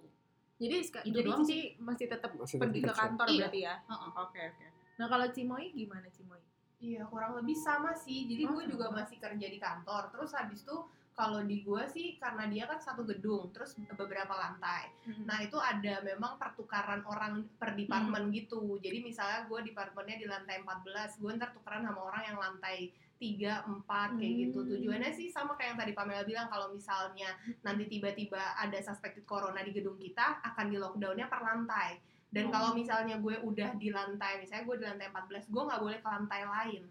Jadi 0.61 0.74
Itu 0.78 0.98
jadi 1.11 1.24
doang 1.24 1.40
Cici 1.40 1.58
masih 1.80 2.06
tetap 2.06 2.30
Masih 2.36 2.61
pergi 2.61 2.80
ke 2.80 2.92
kantor 2.92 3.26
Iya. 3.26 3.38
berarti 3.40 3.61
ya. 3.61 3.74
Heeh. 3.80 4.11
Oke 4.14 4.40
oke. 4.46 4.66
Nah 5.00 5.06
kalau 5.08 5.26
Cimoy 5.32 5.64
gimana 5.72 6.06
Cimoy? 6.11 6.40
Iya 6.78 7.02
kurang 7.08 7.32
lebih 7.34 7.56
sama 7.56 7.92
sih. 7.94 8.24
Jadi 8.24 8.42
Oh, 8.44 8.52
gue 8.54 8.64
juga 8.68 8.86
sama. 8.86 8.96
masih 9.00 9.16
kerja 9.16 9.46
di 9.46 9.58
kantor. 9.58 10.02
Terus 10.11 10.30
habis 10.32 10.61
itu 10.61 10.76
kalau 11.12 11.40
di 11.42 11.61
gue 11.61 11.82
sih 11.86 12.16
karena 12.16 12.44
dia 12.46 12.64
kan 12.64 12.76
satu 12.78 13.04
gedung, 13.04 13.48
terus 13.50 13.76
beberapa 13.90 14.32
lantai. 14.32 14.88
Nah 15.24 15.40
itu 15.40 15.56
ada 15.56 16.00
memang 16.00 16.36
pertukaran 16.36 17.04
orang 17.04 17.44
per 17.54 17.76
departemen 17.76 18.28
gitu. 18.30 18.76
Jadi 18.78 19.00
misalnya 19.02 19.44
gue 19.44 19.61
departemennya 19.62 20.16
di 20.16 20.24
lantai 20.24 20.56
14, 20.58 21.20
gue 21.20 21.30
ntar 21.34 21.52
tukeran 21.52 21.84
sama 21.84 22.00
orang 22.02 22.22
yang 22.24 22.38
lantai 22.38 22.88
3, 23.21 23.68
4 23.68 24.16
kayak 24.16 24.35
gitu. 24.41 24.59
Hmm. 24.59 24.71
Tujuannya 24.73 25.11
sih 25.12 25.29
sama 25.29 25.53
kayak 25.53 25.77
yang 25.77 25.79
tadi 25.79 25.93
Pamela 25.93 26.25
bilang 26.25 26.49
kalau 26.49 26.73
misalnya 26.73 27.29
nanti 27.61 27.85
tiba-tiba 27.87 28.57
ada 28.57 28.81
suspected 28.81 29.23
corona 29.23 29.61
di 29.61 29.71
gedung 29.71 29.95
kita 29.95 30.41
akan 30.43 30.66
di 30.66 30.81
lockdownnya 30.81 31.29
per 31.29 31.41
lantai. 31.41 32.01
Dan 32.27 32.49
Oh. 32.49 32.51
kalau 32.51 32.71
misalnya 32.73 33.18
gue 33.18 33.37
udah 33.37 33.75
di 33.75 33.91
lantai, 33.91 34.41
misalnya 34.41 34.64
gue 34.64 34.77
di 34.79 34.87
lantai 34.87 35.07
14, 35.09 35.45
gue 35.47 35.62
nggak 35.62 35.81
boleh 35.81 35.99
ke 35.99 36.09
lantai 36.09 36.43
lain 36.43 36.85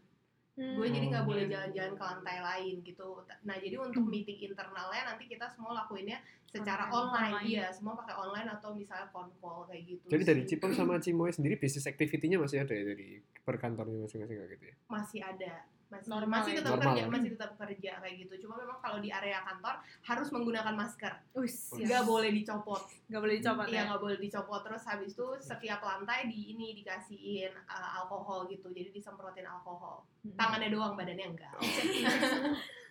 gue 0.59 0.87
jadi 0.91 1.07
nggak 1.07 1.23
Hmm. 1.23 1.31
boleh 1.31 1.47
jalan-jalan 1.47 1.93
ke 1.95 2.03
lantai 2.03 2.37
lain 2.43 2.75
gitu 2.83 3.23
nah 3.47 3.55
jadi 3.55 3.79
untuk 3.79 4.03
meeting 4.03 4.43
internalnya 4.43 5.07
nanti 5.07 5.23
kita 5.23 5.47
semua 5.47 5.71
lakuinnya 5.71 6.19
secara 6.43 6.91
Online. 6.91 6.99
online, 6.99 7.31
Online. 7.31 7.47
iya 7.47 7.65
semua 7.71 7.95
pakai 7.95 8.19
online 8.19 8.49
atau 8.51 8.75
misalnya 8.75 9.07
phone 9.07 9.31
call 9.39 9.63
kayak 9.63 9.87
gitu 9.87 10.11
Jadi 10.11 10.23
dari 10.25 10.41
sih. 10.43 10.47
Cipong 10.51 10.75
sama 10.75 10.99
Cimoy 10.99 11.31
sendiri 11.31 11.55
bisnis 11.55 11.87
activity-nya 11.87 12.35
masih 12.35 12.59
ada 12.59 12.75
ya 12.75 12.83
dari 12.85 13.07
perkantornya 13.39 14.03
masing-masing 14.03 14.35
kayak 14.35 14.51
gitu 14.51 14.65
ya? 14.67 14.75
masih 14.91 15.19
ada 15.23 15.53
masih 15.89 16.05
Normal 16.05 16.37
masih 16.37 16.53
ya? 16.53 16.57
tetap 16.61 16.71
Normal 16.71 16.85
kerja 16.85 17.01
ya? 17.01 17.09
masih 17.09 17.29
tetap 17.33 17.51
kerja 17.57 17.91
kayak 17.97 18.15
gitu 18.21 18.33
cuma 18.45 18.53
memang 18.61 18.77
kalau 18.77 18.97
di 19.01 19.09
area 19.09 19.41
kantor 19.41 19.75
harus 20.05 20.27
menggunakan 20.29 20.73
masker 20.77 21.13
nggak 21.81 22.03
boleh 22.05 22.29
dicopot 22.29 22.81
nggak 23.09 23.21
boleh 23.21 23.35
dicopot 23.41 23.65
iya 23.67 23.81
ya. 23.81 23.87
nggak 23.89 24.01
boleh 24.01 24.17
dicopot 24.21 24.61
terus 24.61 24.83
habis 24.85 25.17
itu 25.17 25.27
setiap 25.41 25.81
lantai 25.81 26.29
di 26.29 26.53
ini 26.53 26.77
dikasihin 26.77 27.49
uh, 27.65 27.89
alkohol 27.99 28.45
gitu 28.45 28.69
jadi 28.69 28.89
disemprotin 28.89 29.45
alkohol 29.45 30.05
Hmm. 30.19 30.35
tangannya 30.35 30.67
doang 30.67 30.99
badannya 30.99 31.31
enggak 31.31 31.55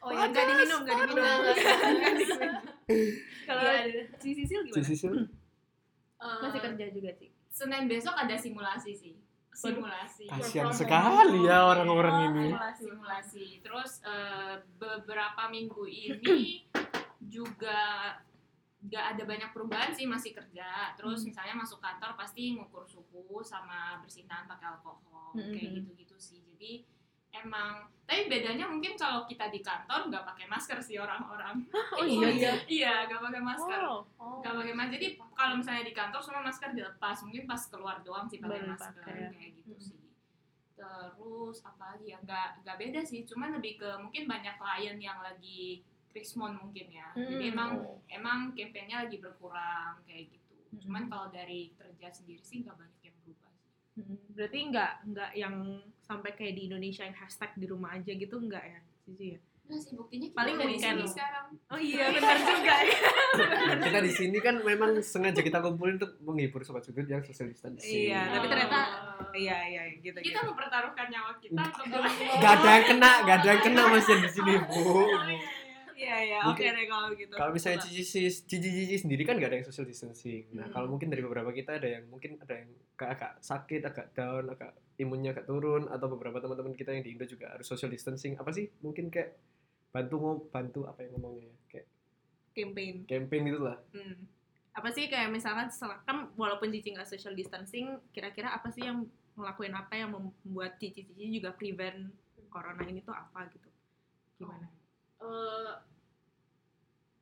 Oh 0.01 0.09
ya 0.17 0.33
nggak 0.33 0.45
diminum 0.49 0.81
nggak 0.81 0.97
diminum. 1.05 1.41
Kalau 3.45 3.63
Iya, 3.69 4.09
si 4.17 4.29
Sisil 4.33 4.61
Si 4.63 4.69
gimana? 4.73 4.81
Sisil? 4.81 5.15
Eh, 6.19 6.39
Masih 6.41 6.61
kerja 6.63 6.85
juga 6.89 7.11
sih. 7.13 7.29
Senin 7.49 7.85
besok 7.85 8.17
ada 8.17 8.33
simulasi 8.33 8.97
sih. 8.97 9.15
Simulasi. 9.59 10.25
Kasihan 10.31 10.71
sekali 10.71 11.43
ya 11.43 11.67
orang-orang 11.67 12.31
ini. 12.31 12.47
Simulasi, 12.55 12.83
simulasi. 12.87 13.47
Terus 13.59 13.93
eh, 14.07 14.55
beberapa 14.79 15.43
minggu 15.51 15.83
ini 15.83 16.63
juga 17.35 17.79
nggak 18.79 19.05
ada 19.19 19.23
banyak 19.27 19.51
perubahan 19.51 19.91
sih 19.91 20.07
masih 20.07 20.31
kerja. 20.31 20.95
Terus 20.95 21.27
Hmm. 21.27 21.35
misalnya 21.35 21.55
masuk 21.59 21.83
kantor 21.83 22.15
pasti 22.15 22.55
ngukur 22.55 22.87
suhu 22.87 23.43
sama 23.43 23.99
bersihin 23.99 24.31
tangan 24.31 24.47
pakai 24.47 24.67
alkohol 24.79 25.35
Hmm, 25.35 25.51
kayak 25.51 25.75
hmm. 25.75 25.77
gitu-gitu 25.83 26.17
sih. 26.17 26.39
Jadi 26.47 26.87
emang 27.41 27.71
tapi 28.03 28.25
bedanya 28.25 28.65
mungkin 28.65 28.97
kalau 28.97 29.29
kita 29.29 29.49
di 29.49 29.61
kantor 29.61 30.09
nggak 30.09 30.25
pakai 30.25 30.47
masker 30.47 30.81
sih 30.81 30.97
orang-orang. 30.97 31.61
Oh 31.93 32.03
iya 32.03 32.29
iya. 32.31 32.53
iya 32.67 32.93
nggak 33.05 33.21
pakai 33.21 33.43
masker. 33.43 33.81
Oh, 33.85 34.01
oh. 34.17 34.41
Gak 34.41 34.55
pakai 34.55 34.73
masker. 34.73 34.95
Jadi 34.95 35.09
kalau 35.31 35.55
misalnya 35.55 35.85
di 35.85 35.93
kantor 35.93 36.21
semua 36.21 36.41
masker 36.43 36.71
dilepas, 36.73 37.17
mungkin 37.21 37.45
pas 37.45 37.63
keluar 37.65 38.01
doang 38.01 38.25
sih 38.27 38.39
pakai 38.39 38.65
masker 38.65 38.93
pakai. 38.97 39.29
kayak 39.29 39.51
gitu 39.55 39.71
Mm. 39.71 39.83
sih. 39.83 39.99
Terus 40.73 41.57
apa 41.63 41.85
lagi 41.93 42.07
ya? 42.09 42.19
Gak, 42.23 42.63
gak 42.63 42.77
beda 42.77 43.01
sih, 43.03 43.25
cuman 43.25 43.53
lebih 43.53 43.77
ke 43.77 43.91
mungkin 43.99 44.25
banyak 44.25 44.55
klien 44.57 44.97
yang 44.99 45.19
lagi 45.21 45.83
Krismon 46.09 46.57
mungkin 46.57 46.89
ya. 46.89 47.13
Jadi 47.13 47.45
Hmm. 47.45 47.53
emang 47.53 47.71
Oh. 47.79 48.01
emang 48.09 48.39
campaignnya 48.53 49.05
lagi 49.05 49.19
berkurang 49.19 50.01
kayak 50.03 50.33
gitu. 50.33 50.57
Mm. 50.71 50.81
Cuman 50.81 51.03
kalau 51.07 51.29
dari 51.29 51.75
kerja 51.75 52.09
sendiri 52.11 52.41
sih 52.41 52.65
nggak 52.65 52.73
banyak 52.75 53.01
yang 53.03 53.17
berubah 53.21 53.53
sih. 53.53 53.69
Hmm, 53.97 54.17
Berarti 54.31 54.59
nggak 54.65 54.93
nggak 55.07 55.31
yang 55.35 55.55
sampai 56.09 56.33
kayak 56.33 56.57
di 56.57 56.63
Indonesia 56.65 57.05
yang 57.05 57.13
hashtag 57.15 57.53
di 57.55 57.67
rumah 57.67 57.93
aja 57.93 58.09
gitu 58.11 58.35
nggak 58.35 58.65
ya? 58.65 58.81
Cici 59.05 59.27
ya? 59.31 59.41
Nah 59.69 59.77
sih 59.77 59.93
buktinya 59.93 60.25
kita 60.25 60.39
Paling 60.41 60.57
weekend. 60.59 60.97
sini 60.97 61.05
sekarang. 61.07 61.47
Oh 61.69 61.77
iya 61.79 62.09
benar 62.09 62.37
juga 62.41 62.75
ya. 62.81 62.99
Dan 63.69 63.79
kita 63.85 63.99
di 64.01 64.13
sini 64.15 64.39
kan 64.39 64.55
memang 64.63 64.91
sengaja 64.99 65.41
kita 65.41 65.61
kumpulin 65.61 66.01
untuk 66.01 66.17
menghibur 66.19 66.65
sobat 66.65 66.81
sudut 66.83 67.05
yang 67.05 67.21
social 67.21 67.45
distancing. 67.47 68.09
Iya, 68.09 68.33
tapi 68.33 68.41
Oh. 68.41 68.51
ternyata- 68.51 68.89
Iya 69.31 69.57
iya 69.69 69.83
gitu. 70.01 70.17
kita 70.17 70.25
gitu. 70.35 70.49
mempertaruhkan 70.49 71.07
nyawa 71.07 71.37
kita 71.37 71.63
untuk 71.85 72.01
Gak 72.41 72.53
ada 72.55 72.69
yang 72.73 72.87
kena, 72.89 73.11
gak 73.23 73.37
ada 73.37 73.49
yang 73.51 73.63
kena 73.63 73.83
masih 73.93 74.17
di 74.17 74.31
sini 74.31 74.53
bu. 74.59 74.81
Iya 75.93 76.17
iya 76.17 76.39
oke 76.41 76.57
Mungkin- 76.57 76.73
deh 76.73 76.87
kalau 76.87 77.09
gitu. 77.13 77.35
Kalau 77.37 77.51
misalnya 77.53 77.79
cici 77.83 78.03
cici 78.41 78.57
cici 78.65 78.97
sendiri 78.97 79.23
kan 79.23 79.37
gak 79.37 79.51
ada 79.51 79.57
yang 79.61 79.67
social 79.67 79.85
distancing. 79.85 80.49
Nah 80.55 80.65
Hmm. 80.65 80.73
kalau 80.73 80.89
mungkin 80.89 81.13
dari 81.13 81.21
beberapa 81.21 81.51
kita 81.51 81.77
ada 81.77 81.89
yang 81.91 82.09
mungkin 82.09 82.41
ada 82.41 82.55
yang 82.57 82.73
agak, 82.97 83.09
agak 83.13 83.33
sakit, 83.43 83.83
agak 83.85 84.07
down, 84.13 84.49
agak 84.49 84.73
imunnya 84.99 85.31
agak 85.33 85.47
turun, 85.47 85.87
atau 85.87 86.07
beberapa 86.11 86.43
teman-teman 86.43 86.75
kita 86.75 86.91
yang 86.91 87.07
di 87.07 87.15
Indo 87.15 87.25
juga 87.25 87.55
harus 87.55 87.65
social 87.65 87.89
distancing. 87.89 88.35
Apa 88.35 88.51
sih? 88.51 88.67
Mungkin 88.83 89.09
kayak 89.09 89.39
bantu 89.89 90.15
ngom 90.21 90.39
bantu 90.51 90.85
apa 90.85 91.07
yang 91.07 91.17
ngomongnya 91.17 91.49
ya? 91.49 91.57
Kayak 91.71 91.87
campaign. 92.53 92.95
campaign 93.07 93.43
gitu 93.49 93.61
lah. 93.63 93.79
Hmm. 93.95 94.19
Apa 94.75 94.89
sih 94.91 95.07
kayak 95.07 95.31
misalkan 95.31 95.71
setelah 95.71 96.03
kan 96.03 96.29
walaupun 96.35 96.75
Cici 96.75 96.93
nggak 96.93 97.07
social 97.07 97.35
distancing, 97.35 97.99
kira-kira 98.11 98.51
apa 98.51 98.69
sih 98.69 98.83
yang 98.85 99.07
ngelakuin 99.39 99.75
apa 99.75 99.95
yang 99.95 100.11
membuat 100.11 100.77
Cici 100.83 101.07
Cici 101.07 101.31
juga 101.31 101.55
prevent 101.55 102.11
corona 102.51 102.83
ini 102.83 102.99
tuh 103.01 103.15
apa 103.15 103.47
gitu? 103.55 103.71
Gimana? 104.39 104.67
eh 105.19 105.73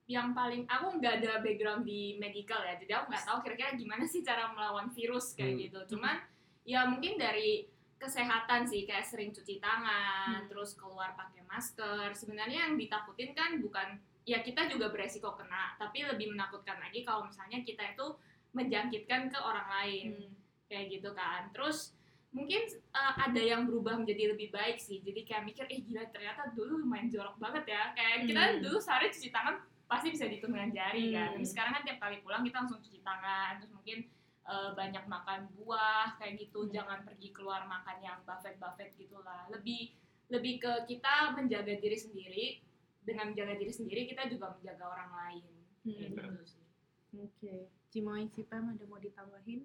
yang 0.06 0.36
paling 0.36 0.68
aku 0.70 1.00
nggak 1.00 1.18
ada 1.18 1.40
background 1.42 1.82
di 1.82 2.14
medical 2.20 2.60
ya 2.62 2.78
jadi 2.78 3.02
aku 3.02 3.10
nggak 3.10 3.24
tahu 3.26 3.38
kira-kira 3.42 3.74
gimana 3.74 4.04
sih 4.06 4.22
cara 4.22 4.52
melawan 4.54 4.86
virus 4.94 5.34
kayak 5.34 5.56
Hmm. 5.56 5.62
gitu 5.66 5.78
cuman 5.96 6.20
ya 6.66 6.84
mungkin 6.84 7.14
dari 7.16 7.70
kesehatan 7.96 8.66
sih 8.66 8.84
kayak 8.84 9.06
sering 9.06 9.30
cuci 9.30 9.56
tangan 9.56 10.44
Hmm. 10.44 10.48
terus 10.50 10.76
keluar 10.76 11.16
pakai 11.16 11.46
masker 11.46 12.12
sebenarnya 12.12 12.68
yang 12.68 12.74
ditakutin 12.74 13.32
kan 13.32 13.56
bukan 13.56 13.96
ya 14.26 14.42
kita 14.42 14.68
juga 14.68 14.90
beresiko 14.90 15.32
kena 15.32 15.78
tapi 15.78 16.04
lebih 16.04 16.34
menakutkan 16.34 16.76
lagi 16.76 17.00
kalau 17.00 17.24
misalnya 17.24 17.62
kita 17.62 17.94
itu 17.94 18.06
menjangkitkan 18.52 19.30
ke 19.30 19.38
orang 19.38 19.68
lain 19.70 20.06
Hmm. 20.12 20.34
kayak 20.66 20.92
gitu 20.92 21.14
kan 21.14 21.48
terus 21.50 21.94
mungkin 22.34 22.58
uh, 22.92 23.14
ada 23.16 23.38
yang 23.38 23.64
berubah 23.64 23.96
menjadi 23.96 24.34
lebih 24.34 24.52
baik 24.52 24.76
sih 24.76 25.00
jadi 25.00 25.24
kayak 25.24 25.44
mikir 25.46 25.64
eh 25.66 25.80
gila 25.80 26.04
ternyata 26.10 26.52
dulu 26.52 26.82
lumayan 26.82 27.08
jorok 27.08 27.38
banget 27.38 27.64
ya 27.70 27.94
kayak 27.94 28.26
kita 28.26 28.42
Hmm. 28.42 28.60
dulu 28.60 28.76
sehari 28.76 29.08
cuci 29.08 29.30
tangan 29.30 29.56
pasti 29.86 30.10
bisa 30.10 30.26
dihitung 30.26 30.52
dengan 30.52 30.68
jari 30.68 31.14
kan 31.14 31.32
Hmm. 31.32 31.34
tapi 31.38 31.46
sekarang 31.46 31.72
kan 31.72 31.82
tiap 31.86 31.98
kali 31.98 32.18
pulang 32.20 32.42
kita 32.42 32.56
langsung 32.58 32.82
cuci 32.82 33.00
tangan 33.00 33.56
terus 33.56 33.72
mungkin 33.72 33.98
uh, 34.46 34.70
banyak 34.72 35.04
makan 35.04 35.50
buah 35.52 36.16
kayak 36.16 36.40
gitu 36.40 36.64
Hmm. 36.64 36.72
jangan 36.72 36.98
pergi 37.02 37.28
keluar 37.30 37.62
makan 37.64 37.98
yang 37.98 38.18
buffet 38.22 38.56
buffet 38.56 38.94
gitulah 38.94 39.46
lebih 39.46 39.92
lebih 40.26 40.58
ke 40.58 40.72
kita 40.86 41.30
menjaga 41.32 41.76
diri 41.76 41.94
sendiri 41.94 42.46
dengan 43.00 43.30
menjaga 43.30 43.54
diri 43.54 43.70
sendiri 43.70 44.06
kita 44.06 44.26
juga 44.26 44.50
menjaga 44.52 44.84
orang 44.88 45.10
lain 45.12 45.44
kayak 45.84 46.08
Hmm. 46.08 46.14
gitu 46.16 46.42
sih 46.46 46.64
Oke. 47.16 47.54
Cimoy 47.88 48.28
Cipem 48.28 48.68
ada 48.68 48.84
mau 48.84 48.98
ditambahin? 48.98 49.64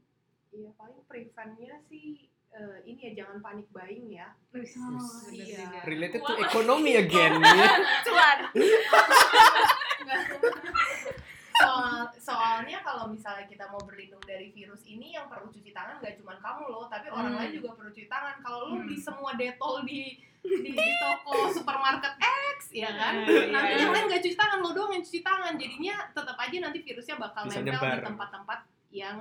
Iya 0.51 0.71
paling 0.73 1.03
preventnya 1.03 1.81
sih 1.83 2.29
eh, 2.49 2.77
ini 2.85 2.99
ya 3.01 3.23
jangan 3.23 3.39
panik 3.39 3.67
buying 3.71 4.07
ya. 4.07 4.31
Oh, 4.51 5.27
iya. 5.27 5.83
Related 5.83 6.19
to 6.19 6.31
Wah. 6.31 6.39
economy 6.41 6.95
again 6.95 7.39
ya. 7.39 7.71
Cuan. 8.05 8.39
Soal, 11.61 11.93
soalnya 12.15 12.79
kalau 12.81 13.05
misalnya 13.07 13.45
kita 13.45 13.65
mau 13.67 13.79
berlindung 13.79 14.21
dari 14.21 14.49
virus 14.49 14.81
ini 14.83 15.11
yang 15.11 15.25
perlu 15.25 15.47
cuci 15.47 15.69
tangan 15.69 15.97
nggak 15.97 16.15
cuma 16.15 16.33
kamu 16.35 16.63
loh, 16.67 16.85
tapi 16.85 17.07
orang 17.07 17.31
Hmm. 17.31 17.39
lain 17.39 17.51
juga 17.53 17.69
perlu 17.73 17.89
cuci 17.89 18.07
tangan. 18.07 18.35
Kalau 18.39 18.59
lu 18.65 18.75
Hmm. 18.75 18.83
beli 18.83 18.97
semua 18.97 19.31
detol 19.33 19.83
di 19.83 20.01
di, 20.41 20.73
di 20.73 20.87
toko 20.97 21.53
supermarket 21.53 22.17
X, 22.57 22.73
ya 22.73 22.89
kan? 22.89 23.13
Iya, 23.21 23.53
Nanti 23.53 23.71
iya. 23.71 23.79
yang 23.79 23.93
lain 23.93 24.05
nggak 24.09 24.21
cuci 24.21 24.33
tangan, 24.35 24.57
lo 24.57 24.73
doang 24.73 24.89
yang 24.89 25.03
cuci 25.03 25.21
tangan. 25.21 25.53
Jadinya 25.53 25.95
tetap 26.09 26.33
aja 26.35 26.57
nanti 26.59 26.79
virusnya 26.81 27.15
bakal 27.15 27.45
Bisa 27.45 27.61
nempel 27.61 27.77
nyebar. 27.77 27.93
di 27.93 28.01
tempat-tempat 28.03 28.59
yang 28.89 29.17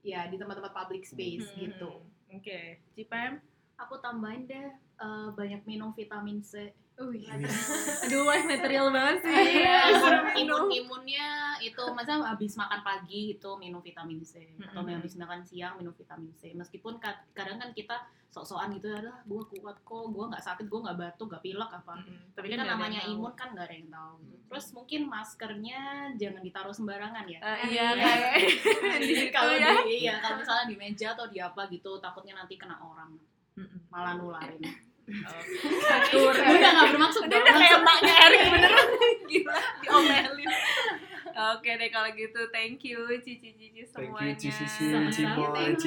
ya 0.00 0.26
di 0.26 0.34
tempat-tempat 0.34 0.74
public 0.74 1.06
space 1.06 1.46
Hmm. 1.48 1.58
gitu. 1.62 1.90
Oke. 2.28 2.82
Cipem 2.92 3.38
Aku 3.78 4.02
tambahin 4.02 4.42
deh 4.44 4.66
eh, 4.74 5.28
banyak 5.30 5.62
minum 5.62 5.94
vitamin 5.94 6.42
C. 6.42 6.74
Wih. 7.00 7.30
Aduh, 7.30 8.22
wah 8.22 8.42
material 8.42 8.90
banget 8.90 9.22
sih. 9.22 9.30
Iya, 9.30 9.94
Suruh 9.94 10.34
imun 10.34 10.34
minum. 10.34 10.64
imunnya 10.68 11.28
itu 11.58 11.78
masa 11.88 12.18
habis 12.20 12.52
makan 12.52 12.82
pagi 12.82 13.32
itu 13.32 13.50
minum 13.54 13.78
vitamin 13.78 14.18
C 14.20 14.42
atau 14.60 14.82
Mm-mm. 14.82 14.96
habis 14.96 15.14
makan 15.14 15.40
siang 15.40 15.74
minum 15.74 15.90
vitamin 15.92 16.34
C 16.34 16.50
meskipun 16.52 16.96
ka- 16.96 17.22
kadang 17.32 17.56
kan 17.56 17.70
kita 17.70 17.94
sok-sokan 18.28 18.70
gitu 18.72 18.90
adalah 18.90 19.18
gue 19.20 19.42
kuat 19.52 19.78
kok 19.78 20.04
gue 20.06 20.24
nggak 20.26 20.42
sakit 20.42 20.66
gue 20.66 20.80
nggak 20.80 20.98
batuk 20.98 21.26
nggak 21.28 21.40
pilek 21.40 21.70
apa 21.72 21.94
Mm-mm. 21.96 22.18
tapi 22.32 22.46
kan 22.48 22.58
ada 22.60 22.68
namanya 22.68 23.00
imun 23.04 23.32
kan 23.32 23.48
nggak 23.50 23.64
ada 23.64 23.74
yang 23.74 23.88
tahu 23.88 24.14
gitu. 24.24 24.36
terus 24.48 24.66
mungkin 24.72 25.00
maskernya 25.06 25.80
jangan 26.14 26.42
ditaruh 26.42 26.72
sembarangan 26.72 27.24
ya 27.26 27.38
Eh, 27.40 27.58
iya, 27.68 27.86
Iya. 27.88 28.04
kayak 28.04 28.32
situ 29.06 29.24
kalau 29.30 29.54
ya. 29.54 29.70
di 29.80 30.02
iya 30.02 30.14
kalau 30.18 30.36
misalnya 30.36 30.66
di 30.66 30.76
meja 30.76 31.06
atau 31.12 31.26
di 31.26 31.38
apa 31.38 31.62
gitu 31.68 31.96
takutnya 31.98 32.34
nanti 32.36 32.54
kena 32.54 32.74
orang 32.76 33.14
malah 33.88 34.14
nularin 34.14 34.60
Atur. 35.88 36.32
udah 36.32 36.70
nggak 36.70 36.86
bermaksud 36.92 37.20
Udah 37.24 37.38
udah 37.38 37.54
kayak 37.54 37.80
maknya 37.80 38.14
Erik 38.22 38.40
beneran 38.48 38.88
gila 39.30 39.56
diomelin. 39.80 40.50
Oke 41.38 41.70
deh 41.70 41.88
kalau 41.88 42.10
gitu 42.12 42.40
thank 42.50 42.82
you 42.82 42.98
Cici 43.16 43.48
Cici 43.50 43.86
Thank 43.86 44.10
semuanya. 44.10 44.34
you 44.34 44.50
Cici, 44.50 44.64
Sama-sama. 44.66 45.08
Cimoy, 45.08 45.48
Thank 45.54 45.84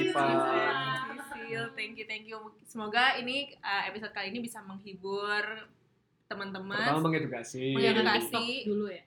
you, 1.49 1.61
thank 1.76 1.93
you 1.97 2.05
thank 2.05 2.26
you. 2.26 2.38
Semoga 2.63 3.17
ini 3.17 3.51
uh, 3.59 3.84
episode 3.86 4.11
kali 4.11 4.32
ini 4.32 4.39
bisa 4.39 4.63
menghibur 4.63 5.43
teman-teman. 6.26 6.80
Pertama 6.80 7.03
mengedukasi. 7.03 7.76
Jangan 7.76 8.07
edukasi. 8.07 8.32
TikTok 8.32 8.63
dulu 8.65 8.86
ya 8.88 9.03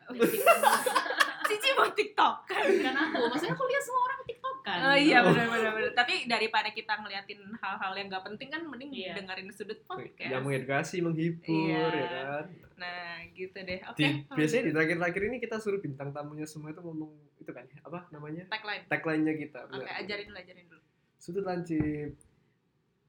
Cici 1.44 1.68
mau 1.72 1.88
TikTok 1.88 2.34
kan? 2.44 2.64
kan 2.80 2.94
aku 2.98 3.28
maksudnya 3.28 3.52
aku 3.52 3.64
lihat 3.64 3.80
semua 3.80 4.02
orang 4.02 4.20
Kan 4.64 4.80
Oh 4.80 4.96
iya 4.96 5.20
benar 5.20 5.44
benar 5.46 5.70
benar. 5.72 5.92
Tapi 5.92 6.24
daripada 6.24 6.72
kita 6.72 6.96
ngeliatin 6.96 7.36
hal-hal 7.54 7.92
yang 7.94 8.08
gak 8.08 8.24
penting 8.24 8.48
kan 8.48 8.64
mending 8.64 8.90
Iya. 8.90 9.12
dengerin 9.12 9.52
sudut 9.52 9.76
podcast. 9.84 10.32
Yang 10.32 10.42
mengedukasi, 10.42 10.96
menghibur, 10.98 11.44
Iya. 11.68 11.84
ya 11.92 12.08
kan. 12.10 12.44
Nah, 12.74 13.12
gitu 13.30 13.58
deh. 13.60 13.80
Oke. 13.84 13.94
Di, 13.94 14.04
kalau 14.24 14.36
biasanya 14.40 14.58
di 14.58 14.64
gitu. 14.64 14.74
terakhir-terakhir 14.74 15.22
ini 15.22 15.36
kita 15.38 15.56
suruh 15.60 15.78
bintang 15.78 16.08
tamunya 16.10 16.42
semua 16.44 16.72
itu 16.72 16.80
ngomong 16.80 17.12
itu 17.36 17.50
kan 17.50 17.68
apa 17.78 18.08
namanya 18.08 18.48
tagline. 18.48 18.84
tagline-nya 18.88 19.34
kita. 19.36 19.58
Oke, 19.68 19.84
Benar. 19.84 20.00
ajarin 20.00 20.26
dulu, 20.26 20.38
ajarin 20.40 20.64
dulu. 20.66 20.82
Sudut 21.14 21.44
lancip. 21.44 22.10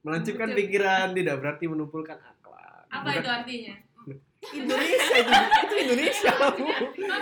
Melancipkan 0.03 0.49
pikiran 0.53 1.07
tidak 1.13 1.35
berarti 1.39 1.65
menumpulkan 1.65 2.19
akhlak. 2.19 2.83
Apa 2.85 2.99
Bukan- 3.01 3.15
itu 3.17 3.29
artinya? 3.31 3.75
Indonesia 4.51 5.15
itu, 5.15 5.31
itu 5.59 5.75
Indonesia. 5.81 6.33
Pikiran 6.35 7.21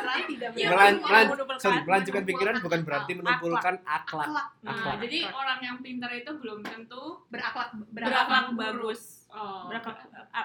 Iya, 0.53 0.69
Melan- 0.69 0.93
bukan 0.93 0.93
melan- 1.03 1.27
menumpulkan- 1.29 1.59
sorry, 1.59 1.79
melancipkan 1.81 2.23
pikiran 2.23 2.55
bukan 2.59 2.79
berarti 2.81 3.11
akhlak. 3.11 3.19
menumpulkan 3.19 3.75
akhlak. 3.81 4.27
akhlak 4.27 4.47
Nah, 4.59 4.71
Akhlak. 4.73 4.95
jadi 5.01 5.17
orang 5.25 5.59
yang 5.61 5.77
pintar 5.79 6.11
itu 6.11 6.31
belum 6.33 6.59
tentu 6.61 7.03
berakhlak 7.27 7.69
Berakhlak 7.89 8.45
buruk. 8.49 8.59
bagus. 8.59 9.01
Oh, 9.29 9.65
Berakhlak, 9.65 9.97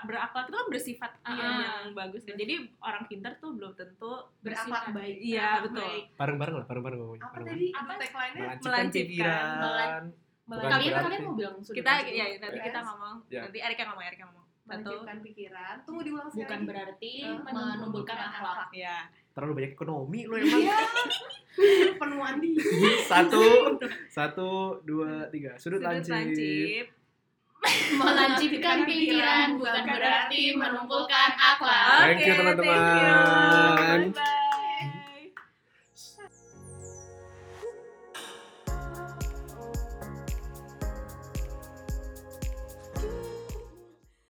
berakhlak 0.03 0.45
itu 0.45 0.57
kan 0.57 0.67
bersifat 0.69 1.13
Iya. 1.23 1.45
yang 1.61 1.87
bagus 1.93 2.23
kan. 2.23 2.35
Jadi 2.35 2.55
orang 2.79 3.03
pintar 3.05 3.33
tuh 3.37 3.51
belum 3.53 3.73
tentu 3.75 4.13
berakhlak 4.41 4.85
baik 4.91 5.17
Iya, 5.19 5.49
Berakhlak 5.61 5.63
betul. 5.69 5.93
Bareng-bareng 6.17 6.55
lah, 6.55 6.65
bareng-bareng 6.65 6.99
ngomongnya. 6.99 7.23
apa 7.23 7.39
tadi 7.43 7.67
Apa? 7.71 7.93
tagline-nya 7.95 8.41
Melancipkan 8.41 8.65
Melancipkan. 8.65 9.07
pikiran. 9.07 10.03
Bukan 10.49 10.65
kalian 10.65 10.89
berarti. 10.89 11.05
kalian 11.05 11.23
mau 11.23 11.35
bilang 11.37 11.55
sudah 11.61 11.77
Kita 11.77 11.91
ya 12.09 12.25
nanti 12.41 12.57
Yes. 12.57 12.65
kita 12.65 12.81
ngomong. 12.83 13.17
Ya. 13.29 13.41
Nanti 13.45 13.59
Erik 13.61 13.77
yang 13.77 13.89
ngomong, 13.91 14.05
Erik 14.07 14.19
yang 14.19 14.31
ngomong. 14.33 14.47
Melanjutkan 14.69 15.17
pikiran 15.21 15.75
tunggu 15.83 16.01
diulang 16.05 16.29
sekali 16.29 16.45
bukan 16.45 16.61
berarti 16.65 17.13
Eh, 17.25 17.39
menumbuhkan 17.43 18.19
akhlak 18.21 18.69
Ya. 18.71 19.09
Terlalu 19.33 19.53
banyak 19.55 19.73
ekonomi 19.73 20.21
lo 20.25 20.35
emang. 20.37 20.61
iya 20.61 20.79
penuhan 22.01 22.35
di 22.37 22.53
satu, 23.03 23.43
satu, 24.17 24.51
dua, 24.83 25.27
tiga. 25.31 25.57
Sudut, 25.57 25.79
Sudut 25.79 25.83
lancip. 25.83 26.13
lancip. 26.13 26.85
melancipkan 27.99 28.87
pikiran 28.87 29.59
bukan 29.59 29.85
berarti 29.85 30.55
menumpulkan 30.55 31.31
akhlak 31.35 32.07
Thank 32.07 32.23
you, 32.23 32.31
Oke, 32.31 32.39
teman-teman. 32.39 32.79
thank 32.79 34.07
you. 34.07 34.13
Bye-bye. 34.15 34.38